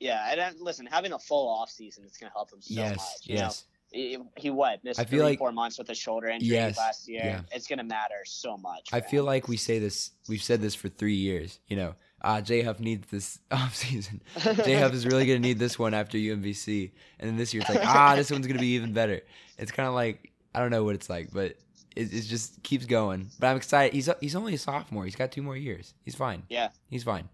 yeah. 0.00 0.28
And 0.30 0.40
uh, 0.40 0.50
listen, 0.60 0.84
having 0.86 1.12
a 1.12 1.18
full 1.18 1.48
off 1.48 1.70
season 1.70 2.04
is 2.04 2.18
going 2.18 2.28
to 2.30 2.34
help 2.34 2.52
him 2.52 2.60
so 2.60 2.74
yes, 2.74 2.96
much. 2.96 3.06
You 3.24 3.34
yes. 3.36 3.64
know, 3.92 4.26
he, 4.36 4.50
what 4.50 4.84
missed 4.84 5.00
I 5.00 5.04
feel 5.04 5.20
three 5.20 5.26
like- 5.30 5.38
four 5.38 5.52
months 5.52 5.78
with 5.78 5.88
a 5.90 5.94
shoulder 5.94 6.28
injury 6.28 6.50
Yes, 6.56 6.76
last 6.76 7.08
year. 7.08 7.22
yeah. 7.24 7.40
It's 7.52 7.66
going 7.66 7.78
to 7.78 7.84
matter 7.84 8.20
so 8.26 8.56
much. 8.58 8.90
I 8.92 9.00
feel 9.00 9.22
him. 9.22 9.26
like 9.26 9.48
we 9.48 9.56
say 9.56 9.78
this. 9.78 10.10
We've 10.28 10.42
said 10.42 10.60
this 10.60 10.74
for 10.74 10.88
three 10.90 11.14
years. 11.14 11.60
You 11.68 11.76
know, 11.76 11.94
uh, 12.22 12.40
Jay 12.40 12.62
Huff 12.62 12.80
needs 12.80 13.08
this 13.10 13.38
offseason. 13.50 14.20
Jay 14.64 14.74
Huff 14.74 14.92
is 14.92 15.06
really 15.06 15.26
going 15.26 15.40
to 15.40 15.48
need 15.48 15.58
this 15.58 15.78
one 15.78 15.94
after 15.94 16.18
UMBC, 16.18 16.90
and 17.20 17.28
then 17.30 17.36
this 17.36 17.52
year 17.54 17.62
it's 17.62 17.70
like, 17.74 17.86
ah, 17.86 18.14
this 18.16 18.30
one's 18.30 18.46
going 18.46 18.56
to 18.56 18.62
be 18.62 18.74
even 18.74 18.92
better. 18.92 19.20
It's 19.58 19.72
kind 19.72 19.88
of 19.88 19.94
like 19.94 20.32
I 20.54 20.60
don't 20.60 20.70
know 20.70 20.84
what 20.84 20.94
it's 20.94 21.10
like, 21.10 21.30
but 21.32 21.56
it, 21.94 22.12
it 22.12 22.22
just 22.22 22.62
keeps 22.62 22.86
going. 22.86 23.30
But 23.38 23.48
I'm 23.48 23.56
excited. 23.56 23.94
He's 23.94 24.08
he's 24.20 24.34
only 24.36 24.54
a 24.54 24.58
sophomore. 24.58 25.04
He's 25.04 25.16
got 25.16 25.32
two 25.32 25.42
more 25.42 25.56
years. 25.56 25.94
He's 26.02 26.14
fine. 26.14 26.42
Yeah. 26.48 26.68
He's 26.90 27.04
fine. 27.04 27.28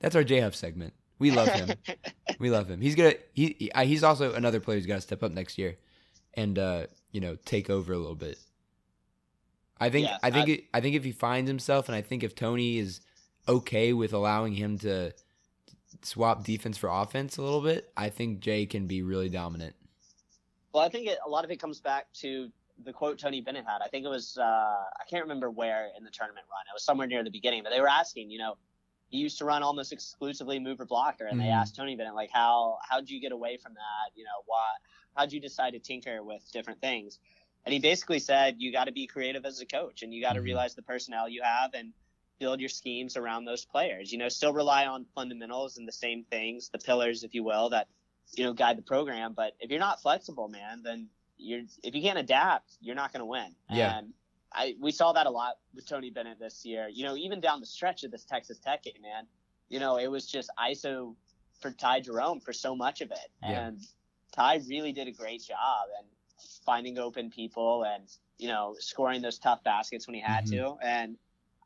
That's 0.00 0.14
our 0.16 0.24
Jay 0.24 0.40
Huff 0.40 0.54
segment. 0.54 0.92
We 1.18 1.30
love 1.30 1.48
him. 1.48 1.70
we 2.38 2.50
love 2.50 2.68
him. 2.68 2.80
He's 2.80 2.94
gonna 2.94 3.14
he, 3.32 3.56
he 3.58 3.84
he's 3.86 4.02
also 4.04 4.34
another 4.34 4.60
player 4.60 4.78
who's 4.78 4.86
got 4.86 4.96
to 4.96 5.00
step 5.00 5.22
up 5.22 5.32
next 5.32 5.58
year, 5.58 5.76
and 6.34 6.58
uh, 6.58 6.86
you 7.12 7.20
know 7.20 7.36
take 7.44 7.70
over 7.70 7.92
a 7.92 7.98
little 7.98 8.16
bit. 8.16 8.38
I 9.80 9.90
think 9.90 10.08
I 10.22 10.30
think 10.30 10.48
I- 10.48 10.52
it, 10.52 10.64
I 10.74 10.80
think 10.80 10.96
if 10.96 11.04
he 11.04 11.12
finds 11.12 11.48
himself, 11.48 11.88
and 11.88 11.94
I 11.96 12.02
think 12.02 12.22
if 12.22 12.34
Tony 12.34 12.78
is 12.78 13.00
okay 13.48 13.92
with 13.92 14.12
allowing 14.12 14.54
him 14.54 14.78
to 14.78 15.12
swap 16.02 16.44
defense 16.44 16.76
for 16.76 16.88
offense 16.88 17.36
a 17.36 17.42
little 17.42 17.60
bit, 17.60 17.90
I 17.96 18.08
think 18.10 18.40
Jay 18.40 18.66
can 18.66 18.86
be 18.86 19.02
really 19.02 19.28
dominant. 19.28 19.74
Well, 20.72 20.82
I 20.82 20.88
think 20.88 21.06
it, 21.06 21.18
a 21.24 21.28
lot 21.28 21.44
of 21.44 21.50
it 21.50 21.60
comes 21.60 21.80
back 21.80 22.12
to 22.14 22.50
the 22.84 22.92
quote 22.92 23.18
Tony 23.18 23.40
Bennett 23.40 23.64
had. 23.64 23.80
I 23.82 23.88
think 23.88 24.04
it 24.04 24.08
was 24.08 24.36
uh, 24.36 24.42
I 24.42 25.04
can't 25.08 25.22
remember 25.22 25.50
where 25.50 25.90
in 25.96 26.04
the 26.04 26.10
tournament 26.10 26.46
run. 26.50 26.62
It 26.68 26.74
was 26.74 26.84
somewhere 26.84 27.06
near 27.06 27.22
the 27.22 27.30
beginning, 27.30 27.62
but 27.62 27.70
they 27.70 27.80
were 27.80 27.88
asking, 27.88 28.30
you 28.30 28.38
know, 28.38 28.56
he 29.08 29.18
used 29.18 29.38
to 29.38 29.44
run 29.44 29.62
almost 29.62 29.92
exclusively 29.92 30.58
mover 30.58 30.84
blocker, 30.84 31.26
and 31.26 31.38
they 31.38 31.44
Mhm. 31.44 31.60
asked 31.60 31.76
Tony 31.76 31.94
Bennett 31.94 32.14
like, 32.14 32.30
how 32.32 32.78
how'd 32.88 33.08
you 33.08 33.20
get 33.20 33.30
away 33.30 33.56
from 33.56 33.74
that? 33.74 34.16
You 34.16 34.24
know, 34.24 34.42
why 34.46 34.64
how'd 35.16 35.32
you 35.32 35.40
decide 35.40 35.74
to 35.74 35.78
tinker 35.78 36.24
with 36.24 36.42
different 36.52 36.80
things? 36.80 37.20
And 37.64 37.72
he 37.72 37.78
basically 37.78 38.18
said, 38.18 38.56
you 38.58 38.72
got 38.72 38.84
to 38.84 38.92
be 38.92 39.06
creative 39.06 39.46
as 39.46 39.60
a 39.60 39.66
coach, 39.66 40.02
and 40.02 40.12
you 40.12 40.20
got 40.20 40.32
to 40.32 40.40
Mhm. 40.40 40.44
realize 40.44 40.74
the 40.74 40.82
personnel 40.82 41.28
you 41.28 41.42
have 41.42 41.72
and 41.74 41.92
build 42.38 42.60
your 42.60 42.68
schemes 42.68 43.16
around 43.16 43.44
those 43.44 43.64
players. 43.64 44.12
You 44.12 44.18
know, 44.18 44.28
still 44.28 44.52
rely 44.52 44.86
on 44.86 45.06
fundamentals 45.14 45.76
and 45.78 45.86
the 45.86 45.92
same 45.92 46.24
things, 46.24 46.68
the 46.68 46.78
pillars, 46.78 47.24
if 47.24 47.34
you 47.34 47.42
will, 47.44 47.70
that 47.70 47.88
you 48.36 48.44
know 48.44 48.52
guide 48.52 48.78
the 48.78 48.82
program. 48.82 49.32
But 49.34 49.54
if 49.60 49.70
you're 49.70 49.80
not 49.80 50.00
flexible, 50.02 50.48
man, 50.48 50.82
then 50.82 51.08
you're 51.36 51.62
if 51.82 51.94
you 51.94 52.02
can't 52.02 52.18
adapt, 52.18 52.76
you're 52.80 52.94
not 52.94 53.12
going 53.12 53.20
to 53.20 53.26
win. 53.26 53.54
Yeah. 53.70 53.98
And 53.98 54.12
I 54.52 54.76
we 54.80 54.92
saw 54.92 55.12
that 55.12 55.26
a 55.26 55.30
lot 55.30 55.54
with 55.74 55.86
Tony 55.88 56.10
Bennett 56.10 56.38
this 56.38 56.64
year. 56.64 56.88
You 56.88 57.04
know, 57.04 57.16
even 57.16 57.40
down 57.40 57.60
the 57.60 57.66
stretch 57.66 58.04
of 58.04 58.10
this 58.10 58.24
Texas 58.24 58.58
Tech 58.58 58.82
game, 58.82 59.02
man. 59.02 59.26
You 59.68 59.80
know, 59.80 59.96
it 59.96 60.08
was 60.08 60.26
just 60.26 60.50
ISO 60.58 61.16
for 61.60 61.70
Ty 61.70 62.00
Jerome 62.00 62.40
for 62.40 62.52
so 62.52 62.76
much 62.76 63.00
of 63.00 63.10
it, 63.10 63.30
Yeah. 63.42 63.66
and 63.68 63.80
Ty 64.32 64.60
really 64.68 64.92
did 64.92 65.08
a 65.08 65.12
great 65.12 65.42
job 65.42 65.86
and 65.98 66.06
finding 66.66 66.98
open 66.98 67.30
people 67.30 67.84
and 67.84 68.04
you 68.38 68.48
know 68.48 68.74
scoring 68.78 69.22
those 69.22 69.38
tough 69.38 69.62
baskets 69.64 70.06
when 70.06 70.14
he 70.14 70.20
had 70.20 70.44
Mhm. 70.46 70.50
to. 70.50 70.76
And 70.86 71.16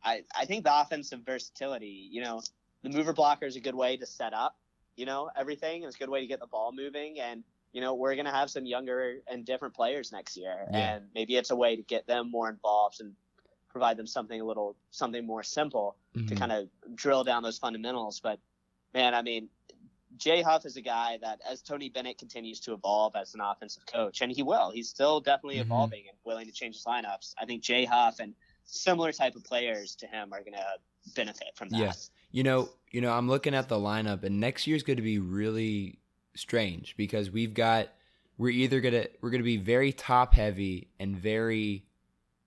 I 0.04 0.24
I 0.36 0.44
think 0.44 0.64
the 0.64 0.80
offensive 0.80 1.20
versatility, 1.20 2.08
you 2.10 2.22
know, 2.22 2.42
the 2.82 2.88
mover 2.90 3.12
blocker 3.12 3.46
is 3.46 3.56
a 3.56 3.60
good 3.60 3.74
way 3.74 3.96
to 3.96 4.06
set 4.06 4.32
up, 4.34 4.56
you 4.96 5.06
know, 5.06 5.30
everything. 5.36 5.82
It's 5.82 5.96
a 5.96 5.98
good 5.98 6.08
way 6.10 6.20
to 6.20 6.26
get 6.26 6.40
the 6.40 6.46
ball 6.46 6.72
moving 6.72 7.20
and 7.20 7.44
you 7.72 7.82
know, 7.82 7.94
we're 7.94 8.14
going 8.14 8.24
to 8.24 8.32
have 8.32 8.48
some 8.50 8.64
younger 8.64 9.18
and 9.26 9.44
different 9.44 9.74
players 9.74 10.10
next 10.10 10.38
year. 10.38 10.66
Yeah. 10.72 10.94
And 10.94 11.04
maybe 11.14 11.36
it's 11.36 11.50
a 11.50 11.56
way 11.56 11.76
to 11.76 11.82
get 11.82 12.06
them 12.06 12.30
more 12.30 12.48
involved 12.48 13.02
and 13.02 13.14
provide 13.68 13.98
them 13.98 14.06
something 14.06 14.40
a 14.40 14.44
little, 14.44 14.74
something 14.90 15.26
more 15.26 15.42
simple 15.42 15.94
to 16.14 16.20
Mhm. 16.20 16.38
kind 16.38 16.50
of 16.50 16.70
drill 16.94 17.24
down 17.24 17.42
those 17.42 17.58
fundamentals. 17.58 18.20
But 18.20 18.40
man, 18.94 19.14
I 19.14 19.20
mean, 19.20 19.50
Jay 20.16 20.40
Huff 20.40 20.64
is 20.64 20.76
a 20.78 20.80
guy 20.80 21.18
that 21.18 21.42
as 21.46 21.60
Tony 21.60 21.90
Bennett 21.90 22.16
continues 22.16 22.58
to 22.60 22.72
evolve 22.72 23.14
as 23.14 23.34
an 23.34 23.42
offensive 23.42 23.84
coach, 23.84 24.22
and 24.22 24.32
he 24.32 24.42
will, 24.42 24.70
he's 24.70 24.88
still 24.88 25.20
definitely 25.20 25.58
Mhm. 25.58 25.66
evolving 25.66 26.08
and 26.08 26.16
willing 26.24 26.46
to 26.46 26.52
change 26.52 26.74
his 26.74 26.84
lineups. 26.86 27.34
I 27.36 27.44
think 27.44 27.62
Jay 27.62 27.84
Huff 27.84 28.18
and 28.18 28.34
similar 28.68 29.12
type 29.12 29.34
of 29.34 29.44
players 29.44 29.94
to 29.96 30.06
him 30.06 30.32
are 30.32 30.40
going 30.40 30.52
to 30.52 31.12
benefit 31.14 31.48
from 31.54 31.70
that. 31.70 31.78
Yes. 31.78 32.10
You 32.30 32.42
know, 32.42 32.68
you 32.90 33.00
know, 33.00 33.12
I'm 33.12 33.28
looking 33.28 33.54
at 33.54 33.68
the 33.68 33.76
lineup, 33.76 34.22
and 34.22 34.38
next 34.38 34.66
year's 34.66 34.82
going 34.82 34.96
to 34.98 35.02
be 35.02 35.18
really 35.18 35.98
strange 36.36 36.94
because 36.96 37.30
we've 37.30 37.54
got 37.54 37.88
we're 38.36 38.50
either 38.50 38.80
gonna 38.80 39.06
we're 39.20 39.30
gonna 39.30 39.42
be 39.42 39.56
very 39.56 39.92
top 39.92 40.34
heavy 40.34 40.88
and 41.00 41.16
very 41.16 41.84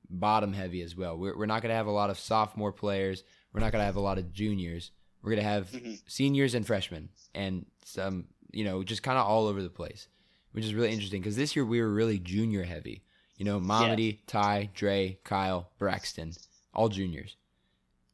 bottom 0.10 0.54
heavy 0.54 0.82
as 0.82 0.96
well. 0.96 1.18
We're, 1.18 1.38
we're 1.38 1.46
not 1.46 1.62
going 1.62 1.72
to 1.72 1.76
have 1.76 1.88
a 1.88 1.92
lot 1.92 2.10
of 2.10 2.20
sophomore 2.20 2.72
players. 2.72 3.24
We're 3.54 3.62
not 3.62 3.72
going 3.72 3.82
to 3.82 3.86
have 3.86 3.96
a 3.96 4.02
lot 4.02 4.18
of 4.18 4.32
juniors. 4.34 4.92
We're 5.22 5.32
going 5.32 5.44
to 5.44 5.50
have 5.50 5.70
Mhm. 5.72 6.02
seniors 6.06 6.54
and 6.54 6.66
freshmen 6.68 7.10
and 7.34 7.66
some, 7.86 8.26
you 8.52 8.64
know, 8.66 8.84
just 8.84 9.04
kind 9.04 9.18
of 9.18 9.26
all 9.26 9.48
over 9.48 9.62
the 9.64 9.70
place, 9.70 10.08
which 10.52 10.66
is 10.66 10.74
really 10.74 10.92
interesting 10.92 11.22
because 11.22 11.38
this 11.38 11.56
year 11.56 11.64
we 11.66 11.80
were 11.82 11.92
really 11.92 12.20
junior 12.20 12.64
heavy. 12.64 13.04
You 13.41 13.45
know, 13.45 13.60
Mamadi, 13.60 14.19
Ty, 14.27 14.69
Dre, 14.75 15.17
Kyle, 15.23 15.71
Braxton, 15.80 16.34
all 16.75 16.89
juniors. 16.89 17.38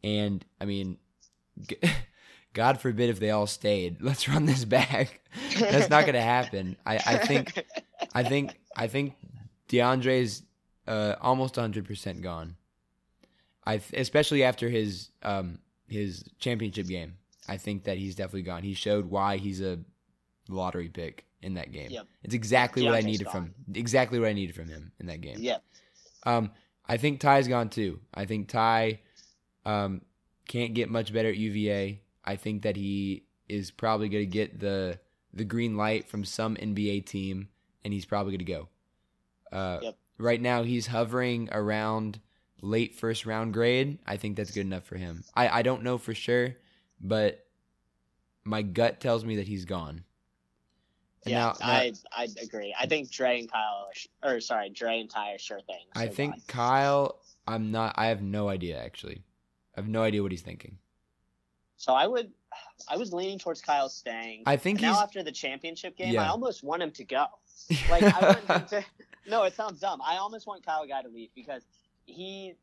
And 0.02 0.46
I 0.62 0.64
mean, 0.64 1.00
God 2.54 2.80
forbid 2.80 3.10
if 3.10 3.20
they 3.20 3.32
all 3.32 3.46
stayed. 3.46 3.98
Let's 4.02 4.30
run 4.30 4.46
this 4.46 4.64
back. 4.64 5.20
That's 5.60 5.90
not 5.90 6.04
going 6.04 6.14
to 6.14 6.22
happen. 6.22 6.78
I, 6.86 6.96
I 7.06 7.18
think, 7.18 7.62
I 8.14 8.24
think, 8.24 8.58
I 8.74 8.88
think 8.88 9.16
DeAndre's 9.68 10.44
uh, 10.88 11.16
almost 11.20 11.56
100% 11.56 12.22
gone. 12.22 12.56
I 13.66 13.80
th- 13.80 14.00
especially 14.02 14.46
after 14.46 14.70
his 14.70 15.10
um, 15.24 15.60
his 15.90 16.24
championship 16.40 16.88
game. 16.88 17.18
I 17.50 17.58
think 17.58 17.84
that 17.84 17.98
he's 17.98 18.16
definitely 18.16 18.44
gone. 18.44 18.64
He 18.64 18.76
showed 18.76 19.08
why 19.08 19.36
he's 19.36 19.60
a 19.60 19.80
lottery 20.48 20.88
pick 20.88 21.27
in 21.42 21.56
that 21.56 21.72
game. 21.72 21.90
Yep. 21.92 22.08
It's 22.24 22.34
exactly 22.34 22.84
what 22.84 22.96
I 22.96 23.02
needed 23.02 23.26
gone. 23.26 23.34
from 23.34 23.76
exactly 23.76 24.20
what 24.20 24.28
I 24.28 24.34
needed 24.34 24.56
from 24.56 24.68
him 24.68 24.92
in 25.00 25.08
that 25.08 25.22
game. 25.22 25.38
yeah. 25.40 25.58
Um, 26.24 26.52
I 26.86 26.98
think 26.98 27.20
Ty's 27.20 27.48
gone 27.48 27.70
too. 27.70 28.00
I 28.14 28.26
think 28.26 28.48
Ty 28.48 29.00
um, 29.66 30.02
can't 30.48 30.74
get 30.74 30.90
much 30.90 31.14
better 31.14 31.30
at 31.30 31.38
UVA. 31.38 32.02
I 32.26 32.36
think 32.36 32.64
that 32.64 32.76
he 32.76 33.24
is 33.48 33.72
probably 33.72 34.10
going 34.10 34.24
to 34.24 34.32
get 34.32 34.60
the 34.60 35.00
the 35.34 35.46
green 35.46 35.78
light 35.78 36.10
from 36.10 36.26
some 36.26 36.56
NBA 36.56 37.06
team, 37.06 37.50
and 37.84 37.94
he's 37.94 38.06
probably 38.06 38.32
going 38.32 38.46
to 38.46 38.52
go. 38.52 38.70
Uh, 39.52 39.80
Yep. 39.82 39.98
Right 40.20 40.42
now, 40.42 40.64
he's 40.64 40.88
hovering 40.88 41.48
around 41.52 42.20
late 42.62 42.96
first 42.96 43.28
round 43.28 43.54
grade. 43.54 44.00
I 44.08 44.18
think 44.18 44.36
that's 44.36 44.50
good 44.50 44.66
enough 44.66 44.84
for 44.84 44.96
him. 44.96 45.24
I, 45.36 45.60
I 45.60 45.62
don't 45.62 45.84
know 45.84 46.00
for 46.00 46.16
sure, 46.16 46.56
but 47.00 47.46
my 48.44 48.64
gut 48.64 49.00
tells 49.00 49.24
me 49.24 49.36
that 49.36 49.48
he's 49.48 49.66
gone. 49.66 50.04
And 51.28 51.32
yeah, 51.32 51.40
now- 51.40 51.56
now- 51.60 51.68
I 51.74 51.94
I 52.16 52.28
agree. 52.42 52.76
I 52.80 52.86
think 52.88 53.12
Dre 53.12 53.40
and 53.40 53.52
Kyle, 53.52 53.90
are, 54.24 54.36
or 54.36 54.40
sorry, 54.40 54.70
Dre 54.70 55.00
and 55.00 55.10
Ty 55.10 55.34
are 55.34 55.38
sure 55.40 55.62
things. 55.62 55.90
I 55.96 56.08
think. 56.08 56.48
Kyle. 56.48 57.20
I'm 57.48 57.72
not. 57.72 57.94
I 57.98 58.08
have 58.08 58.22
no 58.22 58.50
idea 58.50 58.78
actually. 58.84 59.24
I 59.76 59.80
have 59.80 59.88
no 59.88 60.04
idea 60.04 60.22
what 60.24 60.32
he's 60.32 60.42
thinking. 60.42 60.78
so. 61.78 61.94
I 61.94 62.08
would, 62.08 62.32
I 62.90 62.98
was 62.98 63.14
leaning 63.14 63.40
towards 63.40 63.62
Kyle 63.62 63.88
staying. 63.90 64.44
I 64.46 64.58
think 64.58 64.82
now 64.82 65.02
after 65.02 65.24
the 65.24 65.32
championship 65.32 65.96
game, 65.96 66.14
Yeah. 66.14 66.24
I 66.24 66.28
almost 66.30 66.64
want 66.64 66.82
him 66.84 66.92
to 66.92 67.04
go. 67.04 67.26
Like 67.90 68.04
I 68.04 68.20
want 68.28 68.40
him 68.46 68.66
to. 68.82 68.86
No, 69.28 69.44
it 69.44 69.54
sounds 69.56 69.80
dumb. 69.80 70.02
I 70.06 70.18
almost 70.18 70.48
want 70.48 70.66
Kyle 70.66 70.86
Guy 70.88 71.02
to 71.02 71.10
leave 71.10 71.30
because 71.36 71.64
he 72.06 72.54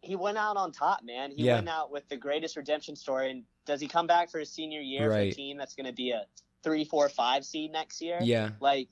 he 0.00 0.14
went 0.16 0.38
out 0.38 0.56
on 0.56 0.72
top, 0.72 1.02
man. 1.04 1.30
He 1.32 1.44
Yeah. 1.44 1.54
went 1.56 1.68
out 1.68 1.90
with 1.90 2.08
the 2.08 2.16
greatest 2.16 2.56
redemption 2.56 2.96
story. 2.96 3.30
And 3.30 3.44
does 3.66 3.80
he 3.80 3.88
come 3.88 4.06
back 4.06 4.30
for 4.30 4.38
his 4.38 4.50
senior 4.50 4.80
year 4.80 5.10
for 5.10 5.16
a 5.18 5.30
team 5.30 5.56
that's 5.58 5.74
going 5.74 5.86
to 5.86 5.92
be 5.92 6.10
a 6.12 6.22
three, 6.62 6.84
four, 6.84 7.08
five 7.08 7.44
seed 7.44 7.72
next 7.72 8.00
year? 8.00 8.18
yeah. 8.22 8.50
Like, 8.60 8.88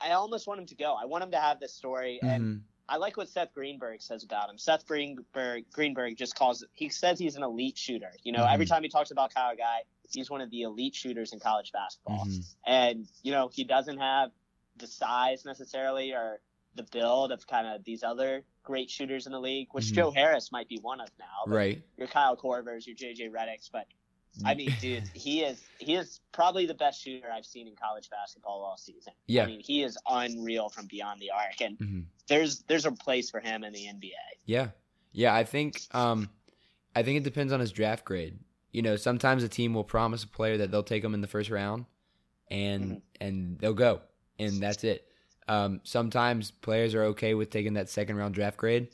I 0.00 0.12
almost 0.12 0.46
want 0.46 0.60
him 0.60 0.66
to 0.66 0.74
go. 0.76 0.94
I 0.94 1.06
want 1.06 1.24
him 1.24 1.32
to 1.32 1.40
have 1.40 1.58
this 1.60 1.74
story, 1.74 2.20
and 2.22 2.44
mhm, 2.44 2.60
I 2.88 2.96
like 2.98 3.16
what 3.16 3.28
Seth 3.28 3.52
Greenberg 3.52 4.00
says 4.00 4.22
about 4.22 4.48
him. 4.48 4.56
Seth 4.56 4.86
Greenberg 4.86 5.64
Greenberg 5.72 6.16
just 6.16 6.36
calls 6.36 6.64
he 6.72 6.88
says 6.88 7.18
he's 7.18 7.36
an 7.36 7.42
elite 7.42 7.76
shooter. 7.76 8.12
You 8.22 8.32
know, 8.32 8.44
every 8.46 8.64
Mhm. 8.64 8.68
time 8.70 8.82
he 8.84 8.88
talks 8.88 9.10
about 9.10 9.34
Kyle 9.34 9.56
Guy, 9.56 9.82
he's 10.08 10.30
one 10.30 10.40
of 10.40 10.50
the 10.50 10.62
elite 10.62 10.94
shooters 10.94 11.32
in 11.32 11.40
college 11.40 11.72
basketball. 11.72 12.26
mhm. 12.26 12.54
And 12.64 13.08
you 13.22 13.32
know, 13.32 13.48
he 13.48 13.64
doesn't 13.64 13.98
have 13.98 14.30
the 14.76 14.86
size 14.86 15.44
necessarily 15.44 16.12
or 16.12 16.40
the 16.76 16.84
build 16.84 17.32
of 17.32 17.44
kind 17.48 17.66
of 17.66 17.82
these 17.82 18.04
other 18.04 18.44
great 18.62 18.88
shooters 18.88 19.26
in 19.26 19.32
the 19.32 19.40
league, 19.40 19.66
which 19.72 19.86
Mhm. 19.86 19.94
Joe 19.94 20.10
Harris 20.12 20.52
might 20.52 20.68
be 20.68 20.78
one 20.78 21.00
of 21.00 21.08
now. 21.18 21.42
Right. 21.46 21.82
Your 21.96 22.06
Kyle 22.06 22.36
Korvers, 22.36 22.86
your 22.86 22.94
JJ 22.94 23.28
Redick's, 23.30 23.68
but 23.68 23.88
I 24.44 24.54
mean, 24.56 24.72
dude, 24.80 25.08
he 25.14 25.42
is 25.42 25.62
he 25.78 25.94
is 25.94 26.20
probably 26.32 26.66
the 26.66 26.74
best 26.74 27.02
shooter 27.02 27.28
I've 27.32 27.46
seen 27.46 27.66
in 27.66 27.74
college 27.76 28.08
basketball 28.10 28.62
all 28.62 28.76
season. 28.76 29.12
Yeah. 29.26 29.44
I 29.44 29.46
mean, 29.46 29.60
he 29.60 29.82
is 29.82 29.96
unreal 30.08 30.68
from 30.68 30.86
beyond 30.86 31.20
the 31.20 31.30
arc, 31.30 31.60
and 31.60 31.78
Mhm. 31.78 32.04
there's 32.28 32.60
there's 32.68 32.86
a 32.86 32.92
place 32.92 33.30
for 33.30 33.40
him 33.40 33.64
in 33.64 33.72
the 33.72 33.86
NBA. 33.86 34.12
Yeah. 34.46 34.70
Yeah, 35.12 35.34
I 35.34 35.44
think 35.44 35.80
um 35.92 36.30
I 36.94 37.02
think 37.02 37.18
it 37.18 37.24
depends 37.24 37.52
on 37.52 37.60
his 37.60 37.72
draft 37.72 38.04
grade. 38.04 38.38
You 38.72 38.82
know, 38.82 38.96
sometimes 38.96 39.42
a 39.42 39.48
team 39.48 39.72
will 39.74 39.84
promise 39.84 40.24
a 40.24 40.28
player 40.28 40.58
that 40.58 40.70
they'll 40.70 40.82
take 40.82 41.02
him 41.02 41.14
in 41.14 41.20
the 41.20 41.26
first 41.28 41.50
round 41.50 41.86
and 42.50 42.84
Mhm. 42.92 43.02
and 43.20 43.58
they'll 43.58 43.74
go 43.74 44.00
and 44.38 44.60
that's 44.62 44.84
it. 44.84 45.06
Um 45.48 45.80
sometimes 45.84 46.50
players 46.50 46.94
are 46.94 47.04
okay 47.04 47.34
with 47.34 47.50
taking 47.50 47.74
that 47.74 47.88
second 47.88 48.16
round 48.16 48.34
draft 48.34 48.56
grade 48.58 48.88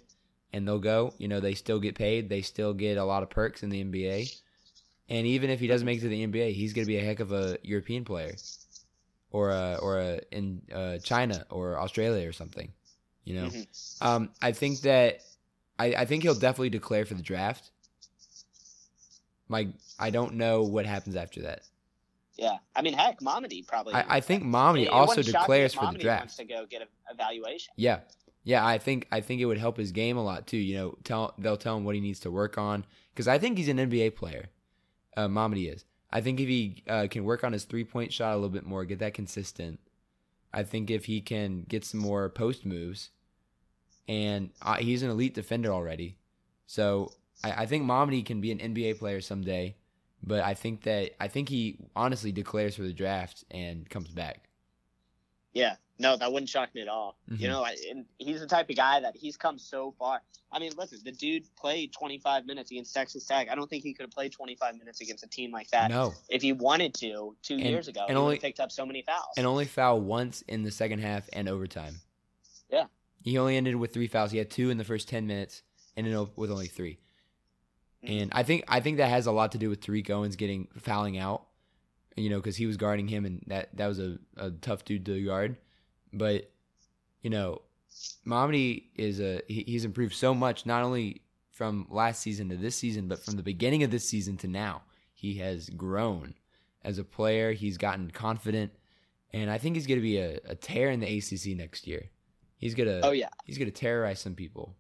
and 0.52 0.66
they'll 0.68 0.78
go, 0.78 1.12
you 1.18 1.26
know, 1.26 1.40
they 1.40 1.54
still 1.54 1.80
get 1.80 1.96
paid, 1.96 2.28
they 2.28 2.40
still 2.42 2.72
get 2.74 2.96
a 2.96 3.04
lot 3.04 3.24
of 3.24 3.30
perks 3.30 3.62
in 3.64 3.70
the 3.70 3.82
NBA. 3.82 4.40
And 5.08 5.26
even 5.26 5.50
if 5.50 5.60
he 5.60 5.66
doesn't 5.66 5.84
make 5.84 5.98
it 5.98 6.02
to 6.02 6.08
the 6.08 6.26
NBA, 6.26 6.54
he's 6.54 6.72
going 6.72 6.86
to 6.86 6.88
be 6.88 6.96
a 6.96 7.04
heck 7.04 7.20
of 7.20 7.32
a 7.32 7.58
European 7.62 8.04
player 8.04 8.34
or 9.30 9.50
a, 9.50 9.78
or 9.82 9.98
a, 10.00 10.20
in 10.30 10.62
uh, 10.72 10.98
China 10.98 11.44
or 11.50 11.78
Australia 11.78 12.26
or 12.26 12.32
something, 12.32 12.72
you 13.24 13.34
know. 13.34 13.48
Mhm. 13.48 13.66
Um, 14.02 14.30
I 14.40 14.52
think 14.52 14.80
that 14.82 15.20
I, 15.78 15.86
I 15.94 16.04
think 16.04 16.22
he'll 16.22 16.34
definitely 16.34 16.70
declare 16.70 17.04
for 17.04 17.14
the 17.14 17.22
draft. 17.22 17.70
My 19.48 19.68
I 19.98 20.10
don't 20.10 20.34
know 20.34 20.62
what 20.62 20.86
happens 20.86 21.16
after 21.16 21.42
that. 21.42 21.62
Yeah, 22.36 22.56
I 22.74 22.82
mean, 22.82 22.94
heck, 22.94 23.20
Mamadi 23.20 23.66
probably. 23.66 23.94
I, 23.94 24.16
I 24.16 24.20
think 24.20 24.42
Mamadi 24.42 24.88
also 24.90 25.16
wouldn't 25.16 25.26
shock 25.26 25.34
me 25.34 25.40
declares 25.42 25.74
for 25.74 25.92
the 25.92 25.98
draft. 25.98 26.22
Wants 26.22 26.36
to 26.36 26.44
go 26.44 26.66
get 26.66 26.82
a 26.82 26.86
evaluation. 27.12 27.74
Yeah, 27.76 28.00
yeah. 28.42 28.66
I 28.66 28.78
think 28.78 29.06
I 29.12 29.20
think 29.20 29.40
it 29.40 29.44
would 29.44 29.58
help 29.58 29.76
his 29.76 29.92
game 29.92 30.16
a 30.16 30.24
lot 30.24 30.46
too. 30.46 30.56
You 30.56 30.76
know, 30.76 30.98
tell 31.04 31.34
they'll 31.38 31.56
tell 31.56 31.76
him 31.76 31.84
what 31.84 31.94
he 31.94 32.00
needs 32.00 32.20
to 32.20 32.30
work 32.30 32.58
on 32.58 32.84
because 33.12 33.28
I 33.28 33.38
think 33.38 33.58
he's 33.58 33.68
an 33.68 33.76
NBA 33.76 34.16
player. 34.16 34.46
Uh, 35.16 35.28
Mamadi 35.28 35.72
is. 35.72 35.84
I 36.10 36.20
think 36.20 36.40
if 36.40 36.48
he 36.48 36.82
uh, 36.88 37.08
can 37.10 37.24
work 37.24 37.44
on 37.44 37.52
his 37.52 37.64
three 37.64 37.84
point 37.84 38.12
shot 38.12 38.32
a 38.32 38.36
little 38.36 38.48
bit 38.48 38.64
more, 38.66 38.84
get 38.84 39.00
that 39.00 39.14
consistent. 39.14 39.80
I 40.52 40.62
think 40.62 40.90
if 40.90 41.06
he 41.06 41.20
can 41.20 41.64
get 41.68 41.84
some 41.84 42.00
more 42.00 42.28
post 42.28 42.64
moves, 42.64 43.10
and 44.06 44.50
uh, 44.62 44.76
he's 44.76 45.02
an 45.02 45.10
elite 45.10 45.34
defender 45.34 45.72
already, 45.72 46.16
so 46.66 47.12
I, 47.42 47.62
I 47.62 47.66
think 47.66 47.84
Mamadi 47.84 48.24
can 48.24 48.40
be 48.40 48.52
an 48.52 48.58
NBA 48.58 48.98
player 48.98 49.20
someday. 49.20 49.76
But 50.26 50.42
I 50.42 50.54
think 50.54 50.84
that 50.84 51.10
I 51.20 51.28
think 51.28 51.48
he 51.50 51.78
honestly 51.94 52.32
declares 52.32 52.76
for 52.76 52.82
the 52.82 52.94
draft 52.94 53.44
and 53.50 53.88
comes 53.90 54.08
back. 54.08 54.48
Yeah, 55.52 55.76
no, 55.98 56.16
that 56.16 56.32
wouldn't 56.32 56.48
shock 56.48 56.74
me 56.74 56.80
at 56.82 56.88
all. 56.88 57.16
Mhm. 57.30 57.40
You 57.40 57.48
know, 57.48 57.62
I, 57.64 57.76
and 57.90 58.04
he's 58.18 58.40
the 58.40 58.46
type 58.46 58.68
of 58.70 58.76
guy 58.76 59.00
that 59.00 59.16
he's 59.16 59.36
come 59.36 59.58
so 59.58 59.94
far. 59.98 60.22
I 60.50 60.58
mean, 60.58 60.72
listen, 60.76 60.98
the 61.04 61.12
dude 61.12 61.44
played 61.56 61.92
25 61.92 62.46
minutes 62.46 62.70
against 62.70 62.94
Texas 62.94 63.26
Tech. 63.26 63.48
I 63.50 63.54
don't 63.54 63.68
think 63.68 63.82
he 63.82 63.92
could 63.92 64.04
have 64.04 64.10
played 64.12 64.32
25 64.32 64.76
minutes 64.78 65.00
against 65.00 65.24
a 65.24 65.28
team 65.28 65.50
like 65.50 65.68
that 65.70 65.90
No, 65.90 66.12
if 66.28 66.42
he 66.42 66.52
wanted 66.52 66.94
to 66.94 67.36
two 67.42 67.54
And- 67.54 67.64
years 67.64 67.88
ago. 67.88 68.02
and 68.08 68.10
he 68.16 68.22
only- 68.22 68.38
picked 68.38 68.60
up 68.60 68.70
so 68.70 68.86
many 68.86 69.02
fouls. 69.02 69.34
and 69.36 69.46
only 69.46 69.64
foul 69.66 70.00
once 70.00 70.42
in 70.42 70.62
the 70.62 70.70
second 70.70 71.00
half 71.00 71.28
and 71.32 71.48
overtime. 71.48 71.96
Yeah. 72.70 72.86
He 73.22 73.36
only 73.38 73.56
ended 73.56 73.76
with 73.76 73.92
three 73.92 74.06
fouls. 74.06 74.30
He 74.32 74.38
had 74.38 74.50
two 74.50 74.70
in 74.70 74.78
the 74.78 74.84
first 74.84 75.08
ten 75.08 75.26
minutes, 75.26 75.62
and 75.96 76.06
ended 76.06 76.20
up 76.20 76.36
with 76.36 76.50
only 76.50 76.66
3 76.68 76.98
Mhm. 78.04 78.22
And 78.22 78.32
I 78.34 78.42
think 78.42 78.64
I 78.68 78.80
think 78.80 78.98
that 78.98 79.08
has 79.08 79.26
a 79.26 79.32
lot 79.32 79.52
to 79.52 79.58
do 79.58 79.70
with 79.70 79.80
Tariq 79.80 80.10
Owens 80.10 80.36
getting 80.36 80.66
fouling 80.78 81.16
out. 81.18 81.46
You 82.16 82.30
know, 82.30 82.36
because 82.38 82.56
he 82.56 82.66
was 82.66 82.76
guarding 82.76 83.08
him, 83.08 83.24
and 83.24 83.42
that 83.48 83.74
that 83.76 83.86
was 83.88 83.98
a, 83.98 84.18
a 84.36 84.50
tough 84.52 84.84
dude 84.84 85.04
to 85.06 85.24
guard. 85.24 85.56
But 86.14 86.50
you 87.22 87.30
know, 87.30 87.62
Mamadi 88.26 88.84
is 88.96 89.20
a 89.20 89.42
he, 89.48 89.64
he's 89.66 89.84
improved 89.84 90.14
so 90.14 90.34
much, 90.34 90.66
not 90.66 90.82
only 90.82 91.22
from 91.50 91.86
last 91.90 92.20
season 92.22 92.48
to 92.48 92.56
this 92.56 92.76
season, 92.76 93.08
but 93.08 93.24
from 93.24 93.36
the 93.36 93.42
beginning 93.42 93.82
of 93.82 93.90
this 93.90 94.08
season 94.08 94.36
to 94.38 94.48
now. 94.48 94.82
He 95.12 95.34
has 95.38 95.70
grown 95.70 96.34
as 96.82 96.98
a 96.98 97.04
player. 97.04 97.52
He's 97.52 97.78
gotten 97.78 98.10
confident, 98.10 98.72
and 99.32 99.50
I 99.50 99.58
think 99.58 99.76
he's 99.76 99.86
going 99.86 99.98
to 100.00 100.02
be 100.02 100.18
a, 100.18 100.38
a 100.44 100.54
tear 100.54 100.90
in 100.90 101.00
the 101.00 101.18
ACC 101.18 101.56
next 101.56 101.86
year. 101.86 102.10
He's 102.58 102.74
gonna 102.74 103.00
oh 103.02 103.10
yeah, 103.12 103.28
he's 103.44 103.58
gonna 103.58 103.70
terrorize 103.70 104.20
some 104.20 104.34
people. 104.34 104.74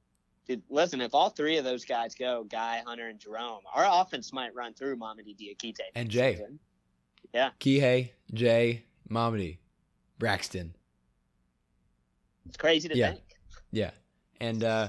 dude. 0.46 0.62
Listen, 0.70 1.00
if 1.00 1.14
all 1.14 1.30
three 1.30 1.58
of 1.58 1.64
those 1.64 1.84
guys 1.84 2.14
go, 2.14 2.44
Guy, 2.44 2.82
Hunter, 2.86 3.08
and 3.08 3.18
Jerome, 3.18 3.60
our 3.74 3.86
offense 4.02 4.32
might 4.32 4.54
run 4.54 4.74
through 4.74 4.96
Mamadi 4.96 5.36
Diakite 5.36 5.80
And 5.94 6.08
Jay. 6.08 6.34
season. 6.36 6.58
Kihei, 7.60 8.10
Jay, 8.32 8.84
Mamadi, 9.10 9.58
Braxton. 10.18 10.74
It's 12.46 12.56
crazy 12.56 12.88
to 12.88 12.96
Yeah. 12.96 13.12
think. 13.12 13.22
Yeah. 13.72 13.90
And 14.40 14.62
uh, 14.62 14.88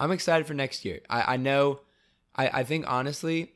I'm 0.00 0.10
excited 0.12 0.46
for 0.46 0.54
next 0.54 0.84
year. 0.84 1.00
I, 1.08 1.34
I 1.34 1.36
know, 1.36 1.80
I, 2.34 2.48
I 2.60 2.64
think 2.64 2.84
honestly, 2.88 3.52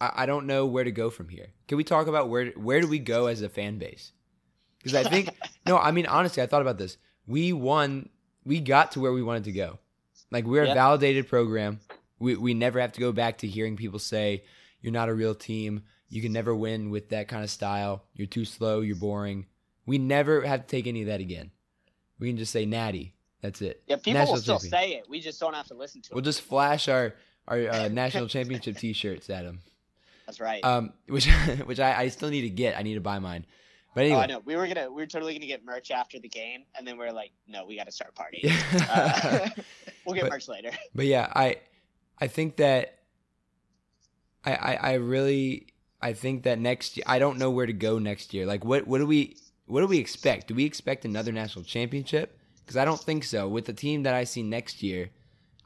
I, 0.00 0.12
I 0.22 0.26
don't 0.26 0.46
know 0.46 0.66
where 0.66 0.84
to 0.84 0.92
go 0.92 1.10
from 1.10 1.28
here. 1.28 1.48
Can 1.66 1.76
we 1.76 1.84
talk 1.84 2.06
about 2.06 2.28
where 2.28 2.46
where 2.52 2.80
do 2.80 2.88
we 2.88 2.98
go 2.98 3.26
as 3.26 3.42
a 3.42 3.48
fan 3.48 3.78
base? 3.78 4.12
Because 4.78 4.94
I 4.94 5.08
think, 5.08 5.30
no, 5.66 5.76
I 5.76 5.90
mean, 5.90 6.06
honestly, 6.06 6.42
I 6.42 6.46
thought 6.46 6.62
about 6.62 6.78
this. 6.78 6.96
We 7.26 7.52
won, 7.52 8.08
we 8.44 8.60
got 8.60 8.92
to 8.92 9.00
where 9.00 9.12
we 9.12 9.22
wanted 9.22 9.44
to 9.44 9.52
go. 9.52 9.78
Like, 10.30 10.46
we're 10.46 10.64
a 10.64 10.74
validated 10.74 11.28
program. 11.28 11.80
We, 12.18 12.36
we 12.36 12.54
never 12.54 12.80
have 12.80 12.92
to 12.92 13.00
go 13.00 13.12
back 13.12 13.38
to 13.38 13.46
hearing 13.46 13.76
people 13.76 13.98
say, 13.98 14.44
you're 14.80 14.92
not 14.92 15.08
a 15.08 15.14
real 15.14 15.34
team. 15.34 15.82
You 16.08 16.22
can 16.22 16.32
never 16.32 16.54
win 16.54 16.90
with 16.90 17.10
that 17.10 17.28
kind 17.28 17.42
of 17.44 17.50
style. 17.50 18.04
You're 18.14 18.26
too 18.26 18.44
slow. 18.44 18.80
You're 18.80 18.96
boring. 18.96 19.46
We 19.86 19.98
never 19.98 20.42
have 20.42 20.62
to 20.62 20.66
take 20.66 20.86
any 20.86 21.02
of 21.02 21.08
that 21.08 21.20
again. 21.20 21.50
We 22.18 22.28
can 22.28 22.36
just 22.36 22.52
say, 22.52 22.66
Natty, 22.66 23.14
That's 23.42 23.60
it. 23.62 23.82
Yeah, 23.86 23.96
people 23.96 24.14
National 24.14 24.34
will 24.34 24.40
still 24.40 24.58
say 24.58 24.92
it. 24.94 25.04
We 25.08 25.20
just 25.20 25.38
don't 25.40 25.54
have 25.54 25.66
to 25.68 25.74
listen 25.74 26.02
to 26.02 26.12
it. 26.12 26.14
We'll 26.14 26.24
just 26.24 26.42
flash 26.42 26.88
our 26.88 27.14
our 27.46 27.68
uh, 27.68 27.88
national 27.92 28.26
championship 28.28 28.76
T-shirts 28.76 29.30
at 29.30 29.44
them. 29.44 29.60
That's 30.26 30.40
right. 30.40 30.62
Um, 30.64 30.92
which 31.08 31.26
which 31.64 31.80
I, 31.80 32.02
I 32.02 32.08
still 32.08 32.28
need 32.30 32.42
to 32.42 32.50
get. 32.50 32.76
I 32.78 32.82
need 32.82 32.94
to 32.94 33.00
buy 33.00 33.18
mine. 33.18 33.46
But 33.94 34.02
Oh, 34.02 34.04
anyway, 34.04 34.20
I 34.20 34.26
know. 34.26 34.42
We 34.44 34.54
were 34.56 34.66
gonna, 34.68 34.90
we 34.90 35.00
were 35.02 35.06
totally 35.06 35.32
gonna 35.34 35.46
get 35.46 35.64
merch 35.64 35.90
after 35.90 36.18
the 36.18 36.28
game, 36.28 36.64
and 36.76 36.86
then 36.86 36.98
we 36.98 37.06
are 37.06 37.12
like, 37.12 37.32
no, 37.46 37.64
we 37.64 37.76
got 37.76 37.86
to 37.86 37.92
start 37.92 38.14
partying. 38.14 38.52
Uh, 38.90 39.48
we'll 40.04 40.14
get 40.14 40.24
But- 40.24 40.30
merch 40.30 40.48
later. 40.48 40.70
But 40.94 41.06
yeah, 41.06 41.32
I 41.34 41.56
I 42.20 42.26
think 42.26 42.56
that 42.56 42.98
I, 44.44 44.52
I 44.54 44.74
I 44.74 44.92
really 44.94 45.68
I 46.00 46.12
think 46.12 46.42
that 46.44 46.58
next 46.58 46.96
year 46.96 47.04
I 47.06 47.18
don't 47.18 47.38
know 47.38 47.50
where 47.50 47.66
to 47.66 47.72
go 47.72 47.98
next 47.98 48.34
year. 48.34 48.44
Like 48.46 48.64
what 48.64 48.86
what 48.86 48.98
do 48.98 49.06
we 49.06 49.36
what 49.68 49.80
do 49.80 49.86
we 49.86 49.98
expect? 49.98 50.48
Do 50.48 50.54
we 50.54 50.64
expect 50.64 51.04
another 51.04 51.30
national 51.32 51.64
championship? 51.64 52.38
Because 52.60 52.76
I 52.76 52.84
don't 52.84 53.00
think 53.00 53.24
so. 53.24 53.48
With 53.48 53.64
the 53.66 53.72
team 53.72 54.02
that 54.02 54.14
I 54.14 54.24
see 54.24 54.42
next 54.42 54.82
year, 54.82 55.10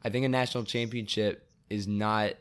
I 0.05 0.11
think 0.11 0.25
a 0.25 0.29
national 0.29 0.65
championship 0.65 1.49
is 1.71 1.87
not. 1.89 2.35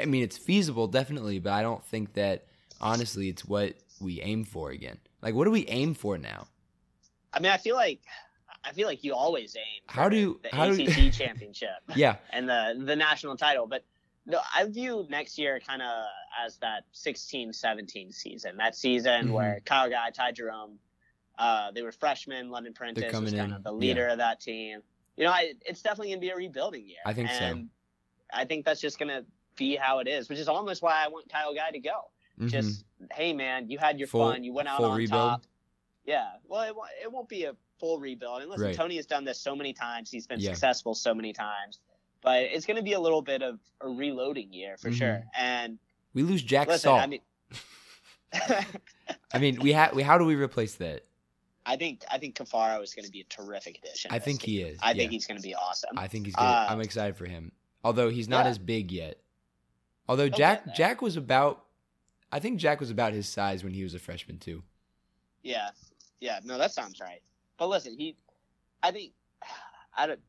I 0.00 0.06
mean, 0.06 0.22
it's 0.22 0.38
feasible 0.38 0.86
definitely, 0.88 1.38
but 1.38 1.52
I 1.52 1.62
don't 1.62 1.84
think 1.84 2.14
that 2.14 2.46
honestly 2.80 3.28
it's 3.28 3.44
what 3.44 3.74
we 4.00 4.20
aim 4.22 4.44
for 4.44 4.70
again. 4.70 4.98
Like, 5.22 5.34
what 5.34 5.44
do 5.44 5.50
we 5.50 5.66
aim 5.66 5.94
for 5.94 6.16
now? 6.16 6.46
I 7.32 7.40
mean, 7.40 7.52
I 7.52 7.58
feel 7.58 7.76
like, 7.76 8.00
I 8.64 8.72
feel 8.72 8.86
like 8.88 9.04
you 9.04 9.14
always 9.14 9.54
aim. 9.56 9.82
For 9.86 9.92
How 9.92 10.08
do 10.08 10.40
the 10.42 10.56
how 10.56 10.66
do 10.70 10.82
you- 10.82 10.88
ACC 10.88 11.12
championship 11.12 11.68
Yeah, 11.94 12.16
and 12.30 12.48
the 12.48 12.82
the 12.84 12.96
national 12.96 13.36
title? 13.36 13.66
But 13.66 13.84
no, 14.26 14.40
I 14.54 14.64
view 14.64 15.06
next 15.08 15.38
year 15.38 15.60
kind 15.60 15.80
of 15.82 16.04
as 16.44 16.58
that 16.58 16.84
16-17 16.94 18.12
season. 18.12 18.56
That 18.56 18.74
season 18.74 19.28
Mhm. 19.28 19.32
where 19.32 19.60
Kyle 19.64 19.88
Guy, 19.88 20.10
Ty 20.10 20.32
Jerome, 20.32 20.78
uh, 21.38 21.70
they 21.72 21.82
were 21.82 21.92
freshmen. 21.92 22.50
London 22.50 22.72
Perrantes 22.74 23.04
was 23.20 23.32
kind 23.32 23.50
in, 23.50 23.52
of 23.52 23.62
the 23.62 23.72
leader 23.72 24.06
yeah. 24.06 24.12
of 24.12 24.18
that 24.18 24.40
team. 24.40 24.82
You 25.16 25.24
know, 25.24 25.30
I, 25.32 25.54
it's 25.64 25.82
definitely 25.82 26.10
gonna 26.10 26.20
be 26.20 26.30
a 26.30 26.36
rebuilding 26.36 26.86
year. 26.86 26.98
I 27.06 27.12
think 27.12 27.30
so. 27.30 27.62
I 28.32 28.44
think 28.44 28.64
that's 28.64 28.80
just 28.80 28.98
gonna 28.98 29.24
be 29.56 29.76
how 29.76 30.00
it 30.00 30.08
is, 30.08 30.28
which 30.28 30.38
is 30.38 30.48
almost 30.48 30.82
why 30.82 31.02
I 31.04 31.08
want 31.08 31.28
Kyle 31.30 31.54
Guy 31.54 31.70
to 31.70 31.78
go. 31.78 32.10
Mhm. 32.38 32.50
Just 32.50 32.84
hey, 33.12 33.32
man, 33.32 33.70
you 33.70 33.78
had 33.78 33.98
your 33.98 34.08
Full- 34.08 34.32
fun. 34.32 34.44
You 34.44 34.52
went 34.52 34.68
out 34.68 34.82
on 34.82 34.96
rebuild? 34.96 35.10
top. 35.10 35.46
Yeah. 36.04 36.32
Well, 36.44 36.62
it, 36.62 36.74
won't- 36.76 36.90
it 37.02 37.10
won't 37.10 37.28
be 37.28 37.44
a 37.44 37.56
full 37.78 37.98
rebuild. 37.98 38.40
And 38.42 38.50
listen, 38.50 38.66
Right. 38.66 38.74
Tony 38.76 38.96
has 38.96 39.06
done 39.06 39.24
this 39.24 39.40
so 39.40 39.54
many 39.56 39.72
times. 39.72 40.10
He's 40.10 40.26
been 40.26 40.40
Yeah. 40.40 40.50
successful 40.50 40.94
so 40.94 41.14
many 41.14 41.32
times. 41.32 41.80
But 42.22 42.42
it's 42.42 42.66
going 42.66 42.76
to 42.76 42.82
be 42.82 42.94
a 42.94 43.00
little 43.00 43.22
bit 43.22 43.42
of 43.42 43.60
a 43.80 43.88
reloading 43.88 44.52
year 44.52 44.76
for 44.76 44.90
Mhm. 44.90 44.94
sure. 44.94 45.24
And 45.36 45.78
we 46.14 46.22
lose 46.22 46.42
Jack 46.42 46.68
listen, 46.68 46.88
Salt. 46.88 47.00
I 47.00 47.06
mean, 47.06 47.20
I 49.32 49.38
mean, 49.38 49.60
we 49.60 49.72
have. 49.72 49.94
We 49.94 50.02
how 50.02 50.18
do 50.18 50.24
we 50.24 50.34
replace 50.34 50.74
that? 50.76 51.04
I 51.64 51.76
think 51.76 52.04
I 52.10 52.18
think 52.18 52.36
Caffaro 52.36 52.82
is 52.82 52.94
going 52.94 53.04
to 53.04 53.10
be 53.10 53.20
a 53.20 53.24
terrific 53.24 53.78
addition. 53.78 54.10
I 54.12 54.18
think 54.18 54.42
he 54.42 54.60
is, 54.62 54.78
I 54.82 54.94
think 54.94 55.10
he's 55.10 55.26
going 55.26 55.38
to 55.38 55.42
be 55.42 55.54
awesome. 55.54 55.98
I 55.98 56.06
think 56.06 56.26
he's 56.26 56.34
good. 56.34 56.42
Uh, 56.42 56.66
I'm 56.68 56.80
excited 56.80 57.16
for 57.16 57.26
him. 57.26 57.52
Although 57.84 58.08
he's 58.08 58.28
not 58.28 58.44
yeah. 58.44 58.50
as 58.50 58.58
big 58.58 58.92
yet. 58.92 59.18
Although 60.08 60.24
He'll 60.24 60.36
Jack. 60.36 60.74
Jack 60.74 61.02
was 61.02 61.16
about 61.16 61.66
I 62.32 62.38
think 62.38 62.58
Jack 62.58 62.80
was 62.80 62.90
about 62.90 63.12
his 63.12 63.28
size 63.28 63.62
when 63.64 63.72
he 63.72 63.82
was 63.82 63.94
a 63.94 63.98
freshman 63.98 64.38
too. 64.38 64.62
Yeah, 65.42 65.70
yeah, 66.20 66.40
no, 66.44 66.58
that 66.58 66.72
sounds 66.72 67.00
right. 67.00 67.22
But 67.56 67.68
listen, 67.68 67.96
he, 67.96 68.16
I 68.82 68.90
think, 68.90 69.12
I 69.96 70.06
don't, 70.06 70.20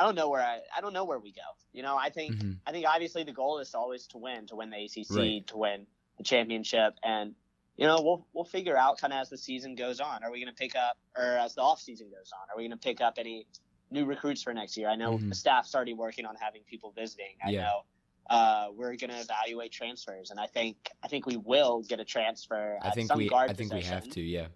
I 0.00 0.02
don't 0.02 0.14
know 0.14 0.30
where 0.30 0.40
I, 0.40 0.60
I 0.74 0.80
don't 0.80 0.94
know 0.94 1.04
where 1.04 1.18
we 1.18 1.30
go. 1.30 1.42
You 1.74 1.82
know, 1.82 1.94
I 1.94 2.08
think, 2.08 2.36
Mhm. 2.36 2.56
I 2.66 2.72
think 2.72 2.86
obviously 2.88 3.22
the 3.22 3.32
goal 3.32 3.58
is 3.58 3.74
always 3.74 4.06
to 4.08 4.18
win, 4.18 4.46
to 4.46 4.56
win 4.56 4.70
the 4.70 4.78
ACC, 4.82 5.10
Right. 5.10 5.46
to 5.48 5.58
win 5.58 5.86
the 6.16 6.24
championship, 6.24 6.94
and 7.02 7.34
you 7.76 7.86
know, 7.86 8.00
we'll 8.02 8.26
we'll 8.32 8.44
figure 8.44 8.76
out 8.76 8.98
kind 8.98 9.12
of 9.12 9.20
as 9.20 9.28
the 9.30 9.36
season 9.38 9.74
goes 9.74 10.00
on. 10.00 10.22
Are 10.24 10.30
we 10.30 10.38
going 10.42 10.54
to 10.54 10.58
pick 10.58 10.74
up, 10.74 10.96
or 11.16 11.22
as 11.22 11.54
the 11.54 11.60
off 11.62 11.80
season 11.80 12.08
goes 12.10 12.30
on, 12.32 12.48
are 12.50 12.56
we 12.56 12.62
going 12.66 12.78
to 12.78 12.82
pick 12.82 13.00
up 13.02 13.14
any 13.18 13.46
new 13.90 14.04
recruits 14.06 14.42
for 14.42 14.52
next 14.54 14.76
year? 14.78 14.88
I 14.88 14.96
know 14.96 15.18
Mhm. 15.18 15.28
the 15.28 15.34
staff's 15.34 15.74
already 15.74 15.94
working 15.94 16.24
on 16.26 16.34
having 16.36 16.62
people 16.64 16.92
visiting. 16.92 17.36
I 17.44 17.50
Yeah. 17.50 17.60
know. 17.62 17.84
Uh, 18.28 18.68
we're 18.74 18.96
going 18.96 19.10
to 19.10 19.18
evaluate 19.20 19.72
transfers, 19.72 20.30
and 20.30 20.38
I 20.40 20.46
think 20.46 20.90
I 21.02 21.08
think 21.08 21.26
we 21.26 21.36
will 21.36 21.82
get 21.82 22.00
a 22.00 22.04
transfer. 22.04 22.78
I 22.82 22.90
think 22.90 23.08
some 23.08 23.18
we 23.18 23.30
I 23.32 23.52
think 23.52 23.72
we 23.72 23.82
have 23.82 24.08
to, 24.10 24.20
yeah. 24.20 24.48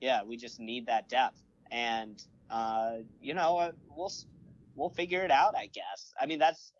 yeah, 0.00 0.22
we 0.22 0.36
just 0.36 0.58
need 0.60 0.86
that 0.86 1.08
depth, 1.08 1.40
and 1.70 2.22
uh, 2.50 2.98
you 3.20 3.32
know, 3.34 3.58
uh, 3.58 3.72
we'll 3.94 4.12
we'll 4.80 4.90
figure 4.90 5.22
it 5.22 5.30
out. 5.30 5.54
I 5.56 5.66
guess. 5.66 6.12
I 6.20 6.26
mean, 6.26 6.38
that's 6.38 6.72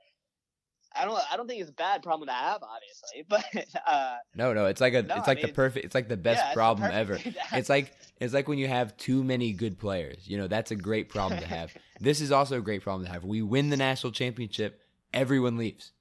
I 0.94 1.04
don't 1.04 1.20
I 1.32 1.36
don't 1.36 1.46
think 1.46 1.60
it's 1.60 1.70
a 1.70 1.74
bad 1.74 2.02
problem 2.02 2.26
to 2.28 2.32
have, 2.32 2.62
obviously, 2.62 3.24
but 3.28 3.80
uh, 3.86 4.16
No, 4.34 4.52
no, 4.52 4.66
it's 4.66 4.80
like 4.80 4.94
a 4.94 5.02
No, 5.02 5.16
it's 5.16 5.28
I 5.28 5.32
like 5.32 5.42
the 5.42 5.48
perfect 5.48 5.84
it's 5.84 5.94
like 5.94 6.08
the 6.08 6.16
best 6.16 6.42
yeah, 6.44 6.52
problem 6.54 6.90
ever. 6.90 7.16
thing 7.18 7.32
to 7.34 7.40
have. 7.40 7.58
It's 7.58 7.68
like 7.68 7.92
it's 8.18 8.34
like 8.34 8.48
when 8.48 8.58
you 8.58 8.66
have 8.68 8.96
too 8.96 9.22
many 9.22 9.52
good 9.52 9.78
players. 9.78 10.26
You 10.28 10.38
know, 10.38 10.48
that's 10.48 10.70
a 10.72 10.76
great 10.76 11.08
problem 11.08 11.40
to 11.40 11.46
have. 11.46 11.72
this 12.00 12.20
is 12.20 12.32
also 12.32 12.58
a 12.58 12.62
great 12.62 12.82
problem 12.82 13.06
to 13.06 13.12
have. 13.12 13.24
We 13.24 13.42
win 13.42 13.70
the 13.70 13.76
national 13.76 14.12
championship, 14.12 14.80
everyone 15.14 15.56
leaves. 15.56 15.92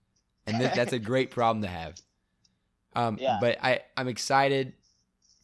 And 0.47 0.57
th- 0.57 0.73
that's 0.73 0.93
a 0.93 0.99
great 0.99 1.29
problem 1.29 1.61
to 1.61 1.69
have. 1.69 1.95
Um 2.95 3.17
Yeah. 3.19 3.37
but 3.39 3.57
I 3.61 3.81
I'm 3.95 4.07
excited 4.07 4.73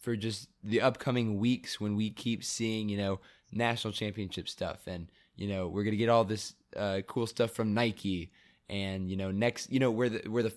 for 0.01 0.15
just 0.15 0.49
the 0.63 0.81
upcoming 0.81 1.39
weeks 1.39 1.79
when 1.79 1.95
we 1.95 2.09
keep 2.09 2.43
seeing, 2.43 2.89
you 2.89 2.97
know, 2.97 3.19
national 3.51 3.93
championship 3.93 4.47
stuff 4.49 4.87
and 4.87 5.07
you 5.35 5.47
know, 5.47 5.67
we're 5.67 5.83
going 5.83 5.91
to 5.91 5.97
get 5.97 6.09
all 6.09 6.23
this 6.23 6.53
uh, 6.75 7.01
cool 7.07 7.27
stuff 7.27 7.51
from 7.51 7.73
Nike 7.73 8.31
and 8.69 9.09
you 9.09 9.17
know, 9.17 9.31
next, 9.31 9.71
you 9.71 9.79
know, 9.79 9.91
we're 9.91 10.09
the 10.09 10.29
we're 10.29 10.43
the 10.43 10.53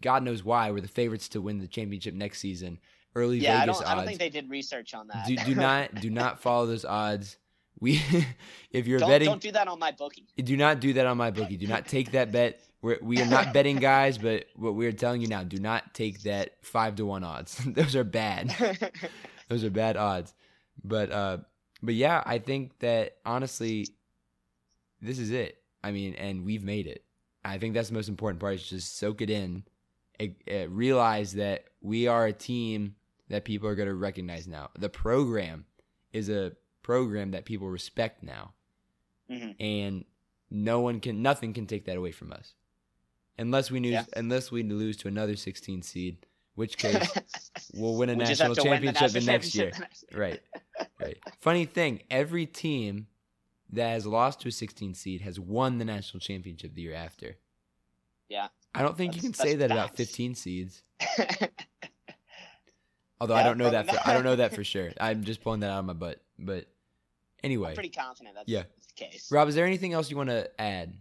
God 0.00 0.22
knows 0.22 0.44
why 0.44 0.70
we're 0.70 0.80
the 0.80 0.88
favorites 0.88 1.28
to 1.30 1.40
win 1.40 1.58
the 1.58 1.66
championship 1.66 2.14
next 2.14 2.40
season. 2.40 2.78
Early 3.14 3.38
yeah, 3.38 3.58
I 3.58 3.60
Vegas 3.60 3.78
don't 3.78 3.86
odds 3.86 3.92
I 3.92 3.94
don't 3.94 4.06
think 4.06 4.18
they 4.18 4.28
did 4.28 4.50
research 4.50 4.92
on 4.92 5.08
that. 5.08 5.26
do, 5.26 5.36
do 5.36 5.54
not 5.54 5.94
do 5.94 6.10
not 6.10 6.40
follow 6.40 6.66
those 6.66 6.84
odds. 6.84 7.38
We 7.80 8.02
if 8.70 8.86
you're 8.86 8.98
don't, 8.98 9.08
betting 9.08 9.28
don't 9.28 9.42
do 9.42 9.52
that 9.52 9.68
on 9.68 9.78
my 9.78 9.92
bookie. 9.92 10.26
do 10.36 10.56
not 10.56 10.80
do 10.80 10.92
that 10.94 11.06
on 11.06 11.16
my 11.16 11.30
bookie. 11.30 11.56
Do 11.56 11.66
not 11.66 11.86
take 11.86 12.12
that 12.12 12.32
bet. 12.32 12.60
We're, 12.82 12.98
we 13.00 13.20
are 13.22 13.26
not 13.26 13.54
betting 13.54 13.76
guys, 13.76 14.18
but 14.18 14.46
what 14.56 14.74
we're 14.74 14.92
telling 14.92 15.22
you 15.22 15.26
now, 15.26 15.42
do 15.42 15.58
not 15.58 15.94
take 15.94 16.22
that 16.24 16.56
five 16.60 16.96
to 16.96 17.06
one 17.06 17.24
odds. 17.24 17.58
those 17.66 17.96
are 17.96 18.04
bad. 18.04 18.54
Those 19.48 19.64
are 19.64 19.70
bad 19.70 19.96
odds. 19.96 20.34
But 20.82 21.10
uh, 21.10 21.38
but 21.84 21.94
yeah, 21.94 22.22
I 22.24 22.38
think 22.38 22.78
that 22.80 23.16
honestly, 23.24 23.86
this 25.00 25.18
is 25.18 25.30
it. 25.30 25.58
I 25.82 25.90
mean, 25.90 26.14
and 26.14 26.44
we've 26.44 26.64
made 26.64 26.86
it. 26.86 27.04
I 27.44 27.58
think 27.58 27.74
that's 27.74 27.88
the 27.88 27.94
most 27.94 28.08
important 28.08 28.40
part. 28.40 28.54
Is 28.54 28.68
just 28.68 28.98
soak 28.98 29.20
it 29.20 29.30
in, 29.30 29.64
it, 30.18 30.36
it- 30.46 30.70
realize 30.70 31.34
that 31.34 31.64
we 31.82 32.06
are 32.06 32.26
a 32.26 32.32
team 32.32 32.96
that 33.28 33.44
people 33.44 33.68
are 33.68 33.74
going 33.74 33.88
to 33.88 33.94
recognize 33.94 34.46
now. 34.46 34.70
The 34.78 34.88
program 34.88 35.66
is 36.12 36.28
a 36.28 36.52
program 36.82 37.32
that 37.32 37.44
people 37.44 37.68
respect 37.68 38.22
now, 38.22 38.52
Mhm. 39.30 39.54
and 39.60 40.04
no 40.50 40.80
one 40.80 41.00
can, 41.00 41.22
nothing 41.22 41.52
can 41.52 41.66
take 41.66 41.86
that 41.86 41.96
away 41.96 42.12
from 42.12 42.32
us, 42.32 42.54
unless 43.38 43.70
we 43.70 43.80
lose, 43.80 43.92
Yeah. 43.92 44.04
unless 44.16 44.50
we 44.50 44.62
lose 44.62 44.96
to 44.98 45.08
another 45.08 45.36
16 45.36 45.82
seed, 45.82 46.26
which 46.54 46.76
case 46.76 47.10
we'll 47.74 47.96
win 47.96 48.10
a 48.10 48.12
We 48.12 48.18
national 48.18 48.54
the 48.54 48.62
championship 48.62 49.10
the 49.12 49.20
next 49.22 49.54
year. 49.54 49.70
the 49.72 49.80
next 49.80 50.04
year. 50.10 50.20
Right. 50.20 50.40
Right. 51.00 51.18
Funny 51.40 51.64
thing, 51.64 52.02
every 52.10 52.46
team 52.46 53.08
that 53.70 53.88
has 53.90 54.06
lost 54.06 54.40
to 54.40 54.48
a 54.48 54.52
16 54.52 54.94
seed 54.94 55.20
has 55.22 55.40
won 55.40 55.78
the 55.78 55.84
national 55.84 56.20
championship 56.20 56.74
the 56.74 56.82
year 56.82 56.94
after. 56.94 57.36
Yeah. 58.28 58.48
I 58.74 58.82
don't 58.82 58.96
think 58.96 59.14
you 59.16 59.20
can 59.22 59.34
say 59.34 59.54
that 59.56 59.68
that's 59.68 59.72
about 59.72 59.96
15 59.96 60.34
seeds. 60.34 60.82
Although 63.20 63.34
I 63.34 63.42
don't 63.42 63.58
know 63.58 63.70
that 63.70 63.88
for, 63.88 63.98
I 64.08 64.12
don't 64.12 64.24
know 64.24 64.36
that 64.36 64.54
for 64.54 64.64
sure. 64.64 64.90
I'm 65.00 65.24
just 65.24 65.40
pulling 65.40 65.60
that 65.60 65.70
out 65.70 65.78
of 65.80 65.84
my 65.84 65.92
butt. 65.92 66.20
But 66.38 66.66
anyway, 67.42 67.70
I'm 67.70 67.74
pretty 67.74 67.88
confident 67.90 68.34
that's, 68.34 68.48
Yeah. 68.48 68.62
the 68.96 69.04
case. 69.06 69.30
Rob, 69.30 69.48
is 69.48 69.54
there 69.54 69.66
anything 69.66 69.92
else 69.92 70.10
you 70.10 70.16
want 70.16 70.30
to 70.30 70.48
add? 70.60 70.94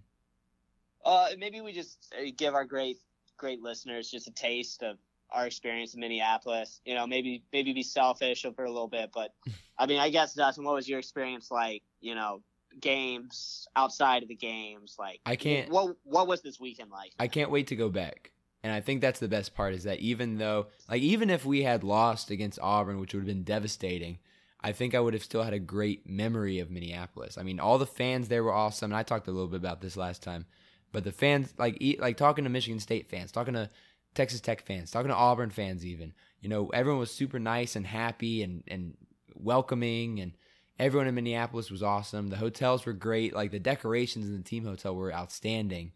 Uh, 1.03 1.29
maybe 1.37 1.61
we 1.61 1.73
just 1.73 2.13
uh, 2.17 2.31
give 2.37 2.53
our 2.53 2.65
great, 2.65 2.97
great 3.37 3.61
listeners 3.61 4.09
just 4.09 4.27
a 4.27 4.31
taste 4.31 4.83
of 4.83 4.97
our 5.33 5.45
experience 5.45 5.93
in 5.93 5.99
Minneapolis. 5.99 6.79
You 6.85 6.95
know, 6.95 7.05
maybe 7.07 7.43
maybe 7.51 7.73
be 7.73 7.83
selfish 7.83 8.45
for 8.55 8.65
a 8.65 8.71
little 8.71 8.87
bit, 8.87 9.09
but 9.13 9.33
I 9.77 9.85
mean, 9.87 9.99
I 9.99 10.09
guess 10.09 10.33
Dustin, 10.33 10.63
what 10.63 10.75
was 10.75 10.87
your 10.87 10.99
experience 10.99 11.49
like? 11.51 11.83
You 12.01 12.15
know, 12.15 12.41
games 12.79 13.67
outside 13.75 14.23
of 14.23 14.29
the 14.29 14.35
games, 14.35 14.95
like 14.99 15.19
I 15.25 15.35
can't- 15.35 15.69
What 15.69 15.95
what 16.03 16.27
was 16.27 16.41
this 16.41 16.59
weekend 16.59 16.91
like? 16.91 17.11
I 17.19 17.27
can't 17.27 17.51
wait 17.51 17.67
to 17.67 17.75
go 17.75 17.89
back. 17.89 18.31
And 18.65 18.71
I 18.71 18.79
think 18.79 19.01
that's 19.01 19.19
the 19.19 19.27
best 19.27 19.53
part 19.55 19.73
is 19.73 19.83
that 19.83 19.99
even 19.99 20.37
though, 20.37 20.67
like, 20.89 21.01
even 21.01 21.29
if 21.29 21.45
we 21.45 21.63
had 21.63 21.83
lost 21.83 22.31
against 22.31 22.59
Auburn, 22.61 22.97
which 23.01 23.13
would 23.13 23.19
have 23.19 23.27
been 23.27 23.43
devastating, 23.43 24.19
I 24.61 24.71
think 24.71 24.95
I 24.95 25.01
would 25.01 25.13
have 25.13 25.23
still 25.23 25.43
had 25.43 25.51
a 25.51 25.59
great 25.59 26.07
memory 26.09 26.59
of 26.59 26.71
Minneapolis. 26.71 27.37
I 27.37 27.43
mean, 27.43 27.59
all 27.59 27.77
the 27.77 27.85
fans 27.85 28.29
there 28.29 28.41
were 28.41 28.53
awesome. 28.53 28.91
And 28.93 28.97
I 28.97 29.03
talked 29.03 29.27
a 29.27 29.31
little 29.31 29.49
bit 29.49 29.57
about 29.57 29.81
this 29.81 29.97
last 29.97 30.23
time, 30.23 30.45
but 30.93 31.03
the 31.03 31.11
fans, 31.11 31.53
like, 31.57 31.77
like 31.99 32.15
talking 32.15 32.45
to 32.45 32.49
Michigan 32.49 32.79
State 32.79 33.09
fans, 33.09 33.33
talking 33.33 33.53
to 33.55 33.69
Texas 34.13 34.41
Tech 34.41 34.65
fans, 34.65 34.91
talking 34.91 35.09
to 35.09 35.15
Auburn 35.15 35.49
fans, 35.49 35.85
even, 35.85 36.13
you 36.41 36.49
know, 36.49 36.67
everyone 36.69 36.99
was 36.99 37.11
super 37.11 37.39
nice 37.39 37.75
and 37.75 37.85
happy 37.85 38.43
and, 38.43 38.63
and 38.67 38.95
welcoming. 39.35 40.19
And 40.19 40.33
everyone 40.79 41.07
in 41.07 41.15
Minneapolis 41.15 41.71
was 41.71 41.83
awesome. 41.83 42.29
The 42.29 42.37
hotels 42.37 42.85
were 42.85 42.93
great. 42.93 43.33
Like, 43.33 43.51
the 43.51 43.59
decorations 43.59 44.27
in 44.27 44.37
the 44.37 44.43
team 44.43 44.65
hotel 44.65 44.95
were 44.95 45.13
outstanding 45.13 45.91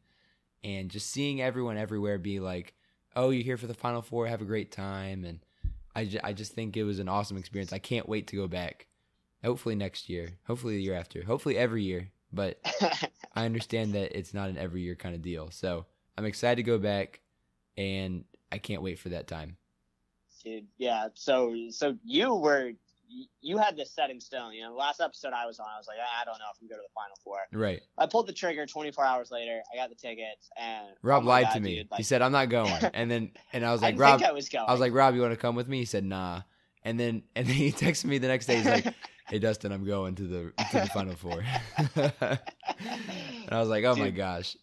and 0.63 0.89
just 0.89 1.09
seeing 1.09 1.41
everyone 1.41 1.78
everywhere 1.78 2.18
be 2.18 2.39
like, 2.39 2.74
"Oh, 3.15 3.30
you're 3.30 3.43
here 3.43 3.57
for 3.57 3.68
the 3.68 3.74
Final 3.74 4.01
Four. 4.01 4.28
Have 4.28 4.41
a 4.41 4.45
great 4.45 4.72
time." 4.72 5.24
And 5.24 5.39
I, 5.95 6.05
ju- 6.05 6.20
I 6.24 6.34
just 6.34 6.53
think 6.53 6.76
it 6.76 6.84
was 6.84 6.99
an 6.99 7.09
awesome 7.09 7.38
experience. 7.38 7.74
I 7.74 7.80
can't 7.80 8.09
wait 8.09 8.28
to 8.28 8.36
go 8.36 8.47
back. 8.47 8.88
Hopefully 9.43 9.76
next 9.76 10.09
year. 10.09 10.30
Hopefully 10.45 10.76
the 10.76 10.84
year 10.84 10.95
after. 10.95 11.24
Hopefully 11.24 11.57
every 11.57 11.84
year. 11.84 12.09
But 12.34 12.59
I 13.36 13.45
understand 13.45 13.93
that 13.93 14.18
it's 14.18 14.34
not 14.34 14.49
an 14.49 14.57
every 14.57 14.82
year 14.82 14.95
kind 14.95 15.15
of 15.15 15.22
deal. 15.22 15.51
So 15.51 15.86
I'm 16.18 16.26
excited 16.26 16.57
to 16.57 16.63
go 16.63 16.78
back, 16.78 17.22
and 17.78 18.23
I 18.51 18.57
can't 18.57 18.82
wait 18.82 18.99
for 18.99 19.09
that 19.09 19.28
time. 19.28 19.57
Dude, 20.43 20.67
yeah. 20.78 21.07
So 21.13 21.55
so 21.71 21.95
you 22.03 22.34
were 22.34 22.71
you 23.41 23.57
had 23.57 23.78
this 23.78 23.91
set 23.91 24.09
in 24.09 24.19
stone. 24.19 24.53
You 24.53 24.63
know, 24.63 24.75
last 24.75 25.01
episode 25.01 25.34
I 25.34 25.45
was 25.45 25.59
on, 25.59 25.67
I 25.73 25.78
was 25.78 25.88
like, 25.88 25.97
I 25.97 26.25
don't 26.25 26.38
know 26.39 26.45
if 26.53 26.57
I'm 26.61 26.67
going 26.67 26.80
to 26.80 26.84
the 26.84 26.93
final 26.93 27.17
four. 27.23 27.39
Right. 27.51 27.82
I 27.97 28.05
pulled 28.05 28.28
the 28.28 28.34
trigger 28.34 28.65
24 28.65 29.05
hours 29.05 29.32
later. 29.32 29.61
I 29.73 29.78
got 29.78 29.89
the 29.89 29.95
tickets, 29.95 30.49
and 30.57 30.88
Rob 31.01 31.23
oh 31.23 31.28
lied 31.28 31.45
God, 31.45 31.53
to 31.53 31.59
me. 31.59 31.75
dude, 31.75 31.91
like, 31.91 31.97
he 31.97 32.03
said 32.03 32.21
I'm 32.21 32.32
not 32.32 32.49
going, 32.49 32.73
and 32.93 33.09
then 33.09 33.32
and 33.53 33.65
I 33.65 33.71
was 33.71 33.82
like 33.82 33.95
didn't 33.95 34.01
Rob. 34.01 34.21
I 34.23 34.32
was 34.32 34.49
going. 34.49 34.65
I 34.67 34.71
was 34.71 34.82
like 34.82 34.93
Rob, 34.93 35.15
you 35.15 35.21
want 35.21 35.34
to 35.34 35.39
come 35.39 35.55
with 35.55 35.67
me? 35.67 35.80
He 35.80 35.86
said 35.86 36.03
nah, 36.03 36.41
and 36.84 36.99
then 36.99 37.23
and 37.36 37.47
then 37.47 37.55
he 37.55 37.71
texted 37.73 38.05
me 38.05 38.17
the 38.17 38.28
next 38.28 38.45
day. 38.45 38.57
He's 38.57 38.65
like, 38.65 38.93
Hey 39.28 39.39
Dustin, 39.39 39.73
I'm 39.73 39.86
going 39.86 40.15
to 40.15 40.23
the 40.23 40.53
to 40.71 40.80
the 40.80 40.88
final 40.93 41.15
four. 41.15 41.43
and 41.95 43.51
I 43.51 43.59
was 43.59 43.69
like, 43.69 43.84
Oh 43.84 43.95
my 43.95 44.09
gosh. 44.09 44.55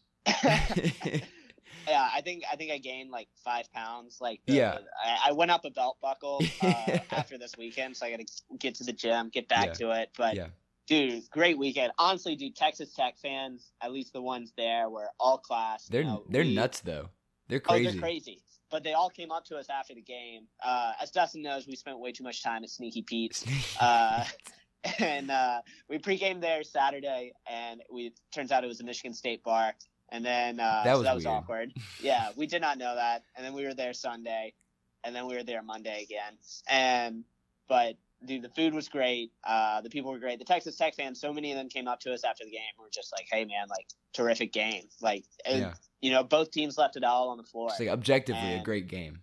Yeah, 1.86 2.08
I 2.14 2.20
think 2.20 2.42
I 2.50 2.56
think 2.56 2.70
I 2.72 2.78
gained 2.78 3.10
like 3.10 3.28
five 3.44 3.70
pounds. 3.72 4.18
Like, 4.20 4.40
the, 4.46 4.54
Yeah. 4.54 4.78
I, 5.04 5.30
I 5.30 5.32
went 5.32 5.50
up 5.50 5.64
a 5.64 5.70
belt 5.70 5.98
buckle 6.02 6.42
uh, 6.62 6.98
after 7.10 7.38
this 7.38 7.52
weekend, 7.58 7.96
so 7.96 8.06
I 8.06 8.10
got 8.10 8.20
to 8.20 8.26
get 8.58 8.74
to 8.76 8.84
the 8.84 8.92
gym, 8.92 9.30
get 9.30 9.48
back 9.48 9.66
Yeah. 9.66 9.72
to 9.74 9.90
it. 10.02 10.10
But 10.16 10.36
yeah. 10.36 10.46
dude, 10.86 11.28
great 11.30 11.58
weekend. 11.58 11.92
Honestly, 11.98 12.36
dude, 12.36 12.56
Texas 12.56 12.92
Tech 12.94 13.16
fans, 13.18 13.72
at 13.82 13.92
least 13.92 14.12
the 14.12 14.22
ones 14.22 14.52
there, 14.56 14.88
were 14.88 15.08
all 15.20 15.38
class. 15.38 15.86
They're 15.86 16.02
You 16.02 16.06
know, 16.08 16.24
they're 16.28 16.42
we- 16.44 16.54
nuts 16.54 16.80
though. 16.80 17.08
They're 17.48 17.60
Oh, 17.66 17.72
crazy. 17.72 17.90
they're 17.90 18.00
crazy. 18.00 18.40
But 18.70 18.82
they 18.82 18.94
all 18.94 19.10
came 19.10 19.30
up 19.30 19.44
to 19.46 19.56
us 19.56 19.66
after 19.70 19.94
the 19.94 20.00
game. 20.02 20.46
Uh, 20.64 20.92
as 21.00 21.10
Dustin 21.10 21.42
knows, 21.42 21.66
we 21.68 21.76
spent 21.76 21.98
way 22.00 22.10
too 22.10 22.24
much 22.24 22.42
time 22.42 22.64
at 22.64 22.70
Sneaky 22.70 23.02
Pete's. 23.02 23.44
Uh, 23.80 24.24
and 24.98 25.30
uh, 25.30 25.60
we 25.88 25.98
pregame 25.98 26.40
there 26.40 26.62
Saturday, 26.62 27.32
and 27.50 27.82
we 27.90 28.12
turns 28.32 28.52
out 28.52 28.64
it 28.64 28.66
was 28.66 28.80
a 28.80 28.84
Michigan 28.84 29.14
State 29.14 29.42
bar. 29.42 29.74
And 30.10 30.24
then 30.24 30.60
uh, 30.60 30.82
That 30.84 30.92
so 30.92 30.98
was 30.98 31.04
that 31.04 31.14
was 31.14 31.26
awkward. 31.26 31.72
Yeah, 32.00 32.30
we 32.36 32.46
did 32.46 32.60
not 32.60 32.78
know 32.78 32.94
that. 32.94 33.24
And 33.36 33.44
then 33.44 33.52
we 33.54 33.64
were 33.64 33.74
there 33.74 33.92
Sunday, 33.92 34.52
and 35.02 35.14
then 35.14 35.26
we 35.26 35.34
were 35.34 35.42
there 35.42 35.62
Monday 35.62 36.02
again. 36.02 36.38
And 36.68 37.24
but 37.68 37.96
dude, 38.24 38.42
the 38.42 38.50
food 38.50 38.74
was 38.74 38.88
great. 38.88 39.32
Uh, 39.42 39.80
the 39.80 39.90
people 39.90 40.12
were 40.12 40.18
great. 40.18 40.38
The 40.38 40.44
Texas 40.44 40.76
Tech 40.76 40.94
fans, 40.94 41.20
so 41.20 41.32
many 41.32 41.52
of 41.52 41.58
them 41.58 41.68
came 41.68 41.88
up 41.88 42.00
to 42.00 42.12
us 42.12 42.24
after 42.24 42.44
the 42.44 42.50
game. 42.50 42.60
and 42.76 42.84
were 42.84 42.90
just 42.92 43.12
like, 43.12 43.26
"Hey, 43.30 43.44
man, 43.44 43.66
like 43.68 43.86
terrific 44.14 44.52
game. 44.52 44.84
Like, 45.02 45.24
and, 45.44 45.60
yeah. 45.60 45.74
you 46.00 46.10
know, 46.10 46.24
both 46.24 46.50
teams 46.50 46.78
left 46.78 46.96
it 46.96 47.04
all 47.04 47.28
on 47.28 47.36
the 47.36 47.42
floor. 47.42 47.68
It's 47.70 47.80
like 47.80 47.90
objectively 47.90 48.54
a 48.54 48.62
great 48.62 48.88
game. 48.88 49.20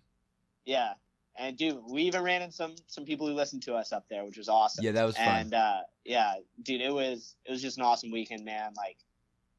Yeah. 0.65 0.93
And 1.39 1.57
dude, 1.57 1.79
we 1.89 2.03
even 2.03 2.21
ran 2.21 2.41
into 2.41 2.53
some 2.53 2.75
some 2.87 3.05
people 3.05 3.25
who 3.25 3.33
listened 3.33 3.63
to 3.63 3.73
us 3.73 3.93
up 3.93 4.05
there, 4.09 4.25
which 4.25 4.37
was 4.37 4.49
awesome. 4.49 4.83
Yeah, 4.83 4.91
that 4.91 5.05
was 5.05 5.15
fun. 5.15 5.27
And 5.27 5.53
uh 5.53 5.79
yeah, 6.03 6.33
dude, 6.61 6.81
it 6.81 6.93
was 6.93 7.35
it 7.45 7.51
was 7.51 7.61
just 7.61 7.77
an 7.77 7.83
awesome 7.83 8.11
weekend, 8.11 8.43
man. 8.43 8.73
Like, 8.75 8.97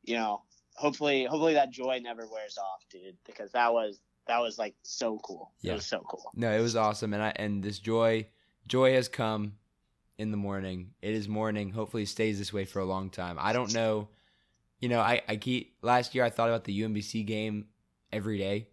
you 0.05 0.14
know, 0.14 0.43
hopefully 0.75 1.25
hopefully 1.25 1.55
that 1.55 1.70
joy 1.70 2.01
never 2.03 2.27
wears 2.27 2.59
off, 2.59 2.85
dude, 2.91 3.16
because 3.27 3.53
that 3.53 3.73
was 3.73 4.01
that 4.27 4.41
was 4.41 4.59
like 4.59 4.75
so 4.83 5.18
cool. 5.18 5.53
Yeah. 5.61 5.73
It 5.73 5.77
was 5.77 5.87
so 5.87 6.05
cool. 6.09 6.31
No, 6.35 6.53
it 6.53 6.61
was 6.61 6.77
awesome, 6.77 7.12
and 7.12 7.23
I 7.23 7.33
and 7.37 7.62
this 7.62 7.79
joy, 7.79 8.27
joy 8.66 8.93
has 8.95 9.09
come 9.09 9.55
in 10.18 10.31
the 10.31 10.37
morning. 10.37 10.91
It 11.03 11.14
is 11.14 11.29
morning. 11.29 11.70
Hopefully, 11.70 12.05
it 12.05 12.09
stays 12.09 12.39
this 12.39 12.53
way 12.53 12.64
for 12.64 12.81
a 12.81 12.85
long 12.85 13.11
time. 13.11 13.37
I 13.41 13.53
don't 13.53 13.75
know. 13.75 14.09
You 14.81 14.89
know, 14.89 15.01
I 15.01 15.23
I 15.29 15.37
keep 15.37 15.77
last 15.83 16.14
year 16.14 16.25
I 16.25 16.31
thought 16.31 16.49
about 16.49 16.64
the 16.64 16.83
UMBC 16.83 17.27
game 17.27 17.66
every 18.12 18.39
day. 18.39 18.68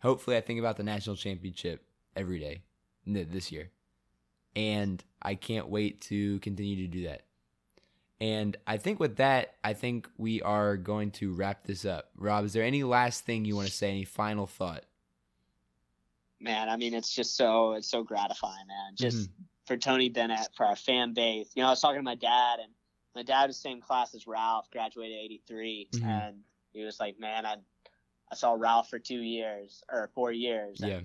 Hopefully, 0.00 0.36
I 0.36 0.40
think 0.40 0.60
about 0.60 0.76
the 0.76 0.84
national 0.84 1.16
championship 1.16 1.84
every 2.14 2.38
day 2.38 2.62
this 3.06 3.52
year, 3.52 3.70
and 4.54 5.02
I 5.20 5.34
can't 5.34 5.68
wait 5.68 6.00
to 6.02 6.38
continue 6.40 6.76
to 6.76 6.86
do 6.86 7.04
that. 7.04 7.25
And 8.20 8.56
I 8.66 8.78
think 8.78 8.98
with 8.98 9.16
that, 9.16 9.54
I 9.62 9.74
think 9.74 10.08
we 10.16 10.40
are 10.40 10.76
going 10.78 11.10
to 11.12 11.32
wrap 11.34 11.64
this 11.64 11.84
up. 11.84 12.10
Rob, 12.16 12.44
is 12.46 12.54
there 12.54 12.64
any 12.64 12.82
last 12.82 13.24
thing 13.26 13.44
you 13.44 13.54
want 13.56 13.68
to 13.68 13.72
say? 13.74 13.90
Any 13.90 14.04
final 14.04 14.46
thought? 14.46 14.84
Man, 16.40 16.68
I 16.68 16.76
mean 16.76 16.92
it's 16.94 17.14
just 17.14 17.34
so 17.36 17.72
it's 17.72 17.88
so 17.88 18.02
gratifying, 18.02 18.66
man. 18.66 18.94
Just 18.96 19.30
Mhm. 19.30 19.32
for 19.64 19.76
Tony 19.76 20.08
Bennett, 20.10 20.48
for 20.54 20.66
our 20.66 20.76
fan 20.76 21.14
base. 21.14 21.50
You 21.54 21.62
know, 21.62 21.68
I 21.68 21.70
was 21.70 21.80
talking 21.80 21.98
to 21.98 22.02
my 22.02 22.14
dad 22.14 22.60
and 22.60 22.72
my 23.14 23.22
dad 23.22 23.46
was 23.46 23.56
same 23.58 23.80
class 23.80 24.14
as 24.14 24.26
Ralph, 24.26 24.70
graduated 24.70 25.16
eighty 25.18 25.42
Mhm. 25.92 26.02
and 26.04 26.44
he 26.72 26.84
was 26.84 27.00
like, 27.00 27.18
Man, 27.18 27.46
I 27.46 27.56
I 28.30 28.34
saw 28.34 28.52
Ralph 28.54 28.90
for 28.90 28.98
two 28.98 29.20
years 29.20 29.82
or 29.88 30.08
four 30.14 30.32
years. 30.32 30.80
and 30.80 30.90
Yeah, 30.90 31.00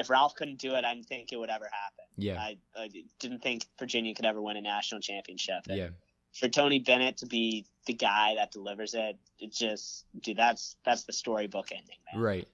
if 0.00 0.10
Ralph 0.10 0.34
couldn't 0.34 0.58
do 0.58 0.74
it, 0.74 0.84
I 0.84 0.92
didn't 0.94 1.06
think 1.06 1.32
it 1.32 1.36
would 1.36 1.50
ever 1.50 1.68
happen. 1.72 2.04
yeah, 2.16 2.40
I, 2.42 2.58
I 2.76 2.88
didn't 3.20 3.40
think 3.42 3.66
Virginia 3.78 4.14
could 4.14 4.26
ever 4.26 4.42
win 4.42 4.56
a 4.56 4.60
national 4.60 5.00
championship. 5.00 5.66
And 5.68 5.78
yeah. 5.78 5.88
For 6.34 6.48
Tony 6.48 6.80
Bennett 6.80 7.16
to 7.18 7.26
be 7.26 7.64
the 7.86 7.94
guy 7.94 8.34
that 8.36 8.50
delivers 8.50 8.94
it, 8.94 9.16
it 9.38 9.52
just, 9.52 10.06
dude, 10.20 10.36
that's 10.36 10.76
that's 10.84 11.04
the 11.04 11.12
storybook 11.12 11.70
ending, 11.70 11.96
man. 12.12 12.22
Right. 12.22 12.48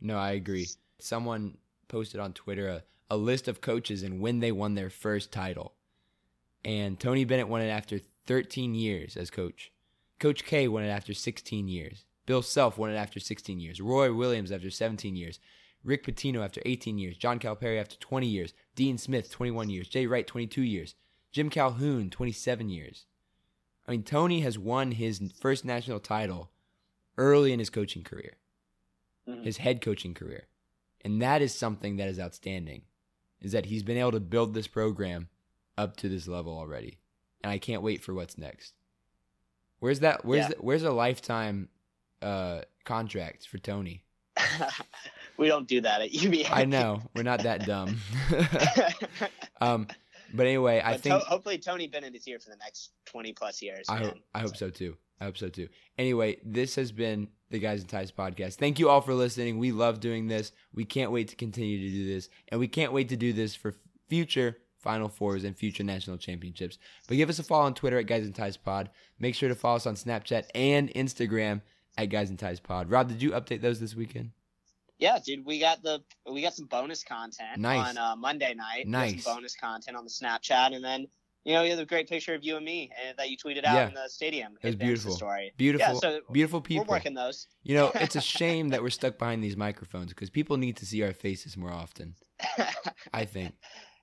No, 0.00 0.16
I 0.16 0.32
agree. 0.32 0.66
Someone 0.98 1.56
posted 1.88 2.20
on 2.20 2.32
Twitter 2.32 2.68
a, 2.68 2.82
a 3.10 3.16
list 3.16 3.48
of 3.48 3.60
coaches 3.60 4.02
and 4.02 4.20
when 4.20 4.40
they 4.40 4.52
won 4.52 4.74
their 4.74 4.90
first 4.90 5.32
title. 5.32 5.74
And 6.64 6.98
Tony 6.98 7.24
Bennett 7.24 7.48
won 7.48 7.62
it 7.62 7.68
after 7.68 8.00
13 8.26 8.74
years 8.74 9.16
as 9.16 9.30
coach. 9.30 9.72
Coach 10.18 10.44
K 10.44 10.68
won 10.68 10.84
it 10.84 10.88
after 10.88 11.14
16 11.14 11.68
years. 11.68 12.04
Bill 12.26 12.42
Self 12.42 12.78
won 12.78 12.90
it 12.90 12.96
after 12.96 13.18
16 13.18 13.58
years. 13.58 13.80
Roy 13.80 14.12
Williams 14.12 14.52
after 14.52 14.70
17 14.70 15.16
years. 15.16 15.40
Rick 15.82 16.04
Pitino 16.04 16.44
after 16.44 16.60
18 16.66 16.98
years. 16.98 17.16
John 17.16 17.38
Calipari 17.38 17.80
after 17.80 17.96
20 17.96 18.26
years. 18.26 18.52
Dean 18.74 18.98
Smith 18.98 19.30
21 19.30 19.70
years. 19.70 19.88
Jay 19.88 20.06
Wright 20.06 20.26
22 20.26 20.62
years. 20.62 20.94
Jim 21.32 21.48
Calhoun 21.48 22.10
27 22.10 22.68
years. 22.68 23.06
I 23.90 23.94
mean, 23.94 24.04
Tony 24.04 24.42
has 24.42 24.56
won 24.56 24.92
his 24.92 25.20
first 25.40 25.64
national 25.64 25.98
title 25.98 26.48
early 27.18 27.52
in 27.52 27.58
his 27.58 27.70
coaching 27.70 28.04
career 28.04 28.36
Mhm. 29.28 29.42
his 29.44 29.56
head 29.56 29.80
coaching 29.80 30.14
career. 30.14 30.46
And 31.00 31.20
that 31.20 31.42
is 31.42 31.52
something 31.52 31.96
that 31.96 32.06
is 32.08 32.20
outstanding. 32.20 32.82
Is 33.40 33.50
that 33.50 33.66
he's 33.66 33.82
been 33.82 33.96
able 33.96 34.12
to 34.12 34.20
build 34.20 34.54
this 34.54 34.68
program 34.68 35.28
up 35.76 35.96
to 35.96 36.08
this 36.08 36.28
level 36.28 36.56
already. 36.56 36.98
And 37.42 37.50
I 37.50 37.58
can't 37.58 37.82
wait 37.82 38.00
for 38.00 38.14
what's 38.14 38.38
next. 38.38 38.74
Where's 39.80 39.98
that 40.00 40.24
where's 40.24 40.42
Yeah. 40.42 40.48
the, 40.50 40.54
where's 40.60 40.84
a 40.84 40.92
lifetime 40.92 41.68
uh 42.22 42.62
contract 42.84 43.48
for 43.48 43.58
Tony? 43.58 44.04
we 45.36 45.48
don't 45.48 45.66
do 45.66 45.80
that 45.80 46.00
at 46.00 46.12
UVA. 46.12 46.46
I 46.48 46.64
know, 46.64 47.02
we're 47.16 47.24
not 47.24 47.42
that 47.42 47.66
dumb. 47.66 47.98
um 49.60 49.88
but 50.34 50.46
anyway, 50.46 50.82
I 50.84 50.96
think 50.96 51.20
to- 51.20 51.28
hopefully 51.28 51.58
Tony 51.58 51.86
Bennett 51.86 52.14
is 52.14 52.24
here 52.24 52.38
for 52.38 52.50
the 52.50 52.56
next 52.56 52.92
20 53.06 53.32
plus 53.32 53.62
years. 53.62 53.86
I 53.88 54.00
man. 54.00 54.20
I 54.34 54.40
hope 54.40 54.56
so 54.56 54.70
too. 54.70 54.96
I 55.20 55.24
hope 55.24 55.36
so 55.36 55.48
too. 55.48 55.68
Anyway, 55.98 56.38
this 56.44 56.74
has 56.76 56.92
been 56.92 57.28
the 57.50 57.58
Guys 57.58 57.80
and 57.80 57.88
Ties 57.90 58.10
podcast. 58.10 58.54
Thank 58.54 58.78
you 58.78 58.88
all 58.88 59.00
for 59.02 59.12
listening. 59.12 59.58
We 59.58 59.70
love 59.72 60.00
doing 60.00 60.28
this. 60.28 60.52
We 60.72 60.84
can't 60.84 61.12
wait 61.12 61.28
to 61.28 61.36
continue 61.36 61.78
to 61.78 61.94
do 61.94 62.06
this, 62.06 62.28
and 62.48 62.58
we 62.58 62.68
can't 62.68 62.92
wait 62.92 63.10
to 63.10 63.16
do 63.16 63.32
this 63.32 63.54
for 63.54 63.74
future 64.08 64.56
Final 64.78 65.08
Fours 65.08 65.44
and 65.44 65.56
future 65.56 65.84
national 65.84 66.16
championships. 66.16 66.78
But 67.06 67.18
give 67.18 67.28
us 67.28 67.38
a 67.38 67.42
follow 67.42 67.66
on 67.66 67.74
Twitter 67.74 67.98
at 67.98 68.06
Guys 68.06 68.24
and 68.24 68.34
Ties 68.34 68.56
Pod. 68.56 68.88
Make 69.18 69.34
sure 69.34 69.50
to 69.50 69.54
follow 69.54 69.76
us 69.76 69.86
on 69.86 69.94
Snapchat 69.94 70.46
and 70.54 70.88
Instagram 70.94 71.60
at 71.98 72.06
Guys 72.06 72.30
and 72.30 72.38
Ties 72.38 72.60
Pod. 72.60 72.90
Rob, 72.90 73.08
did 73.08 73.20
you 73.22 73.32
update 73.32 73.60
those 73.60 73.78
this 73.78 73.94
weekend? 73.94 74.30
Yeah, 75.00 75.18
dude, 75.24 75.44
we 75.46 75.58
got 75.58 75.82
the 75.82 76.02
we 76.30 76.42
got 76.42 76.54
some 76.54 76.66
bonus 76.66 77.02
content 77.02 77.58
Nice. 77.58 77.88
on 77.88 77.98
uh, 77.98 78.14
Monday 78.16 78.54
night. 78.54 78.86
Nice. 78.86 79.24
bonus 79.24 79.56
content 79.56 79.96
on 79.96 80.04
the 80.04 80.10
Snapchat, 80.10 80.74
and 80.74 80.84
then 80.84 81.06
you 81.44 81.54
know 81.54 81.62
you 81.62 81.70
have 81.70 81.78
a 81.80 81.86
great 81.86 82.08
picture 82.08 82.34
of 82.34 82.44
you 82.44 82.56
and 82.56 82.64
me 82.64 82.90
uh, 83.08 83.12
that 83.16 83.30
you 83.30 83.36
tweeted 83.38 83.64
out 83.64 83.74
Yeah. 83.74 83.88
in 83.88 83.94
the 83.94 84.08
stadium. 84.08 84.52
It 84.62 84.66
was 84.66 84.76
beautiful. 84.76 85.12
Story. 85.12 85.52
Beautiful, 85.56 85.94
Yeah, 85.94 85.98
so 85.98 86.20
beautiful 86.30 86.60
people. 86.60 86.84
we're 86.86 86.96
working 86.96 87.14
those. 87.14 87.46
You 87.62 87.76
know, 87.76 87.90
it's 87.94 88.14
a 88.16 88.20
shame 88.20 88.68
that 88.68 88.82
we're 88.82 88.90
stuck 88.90 89.18
behind 89.18 89.42
these 89.42 89.56
microphones 89.56 90.08
because 90.10 90.28
people 90.30 90.58
need 90.58 90.76
to 90.76 90.86
see 90.86 91.02
our 91.02 91.14
faces 91.14 91.56
more 91.56 91.72
often. 91.72 92.14
I 93.14 93.24
think. 93.24 93.54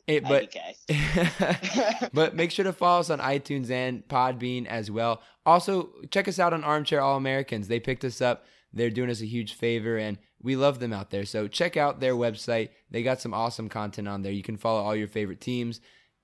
It, 0.07 0.23
but 0.23 0.55
but 2.13 2.33
make 2.35 2.51
sure 2.51 2.63
to 2.65 2.73
follow 2.73 3.01
us 3.01 3.09
on 3.09 3.19
iTunes 3.19 3.69
and 3.69 4.07
Podbean 4.07 4.65
as 4.65 4.89
well. 4.89 5.21
Also, 5.45 5.89
check 6.11 6.27
us 6.27 6.39
out 6.39 6.53
on 6.53 6.63
Armchair 6.63 7.01
All 7.01 7.17
Americans. 7.17 7.67
They 7.67 7.79
picked 7.79 8.03
us 8.05 8.21
up. 8.21 8.45
They're 8.73 8.89
doing 8.89 9.09
us 9.09 9.21
a 9.21 9.25
huge 9.25 9.53
favor, 9.53 9.97
and 9.97 10.17
we 10.41 10.55
love 10.55 10.79
them 10.79 10.93
out 10.93 11.09
there. 11.09 11.25
So 11.25 11.47
check 11.47 11.77
out 11.77 11.99
their 11.99 12.15
website. 12.15 12.69
They 12.91 13.03
got 13.03 13.21
some 13.21 13.33
awesome 13.33 13.69
content 13.69 14.07
on 14.07 14.21
there. 14.21 14.31
You 14.31 14.43
can 14.43 14.57
follow 14.57 14.81
all 14.81 14.95
your 14.95 15.07
favorite 15.07 15.41
teams, 15.41 15.81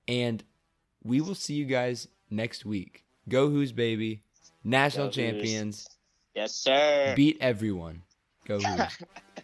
and 0.08 0.42
we 1.02 1.20
will 1.20 1.34
see 1.34 1.54
you 1.54 1.64
guys 1.64 2.08
next 2.30 2.64
week. 2.64 3.04
Go 3.28 3.48
Hoos 3.48 3.72
baby, 3.72 4.22
national 4.62 5.06
Go 5.06 5.10
Hoos. 5.10 5.16
champions, 5.16 5.88
yes, 6.34 6.54
sir. 6.54 7.14
beat 7.16 7.38
everyone. 7.40 8.02
Go 8.46 8.58
Hoos. 8.60 8.98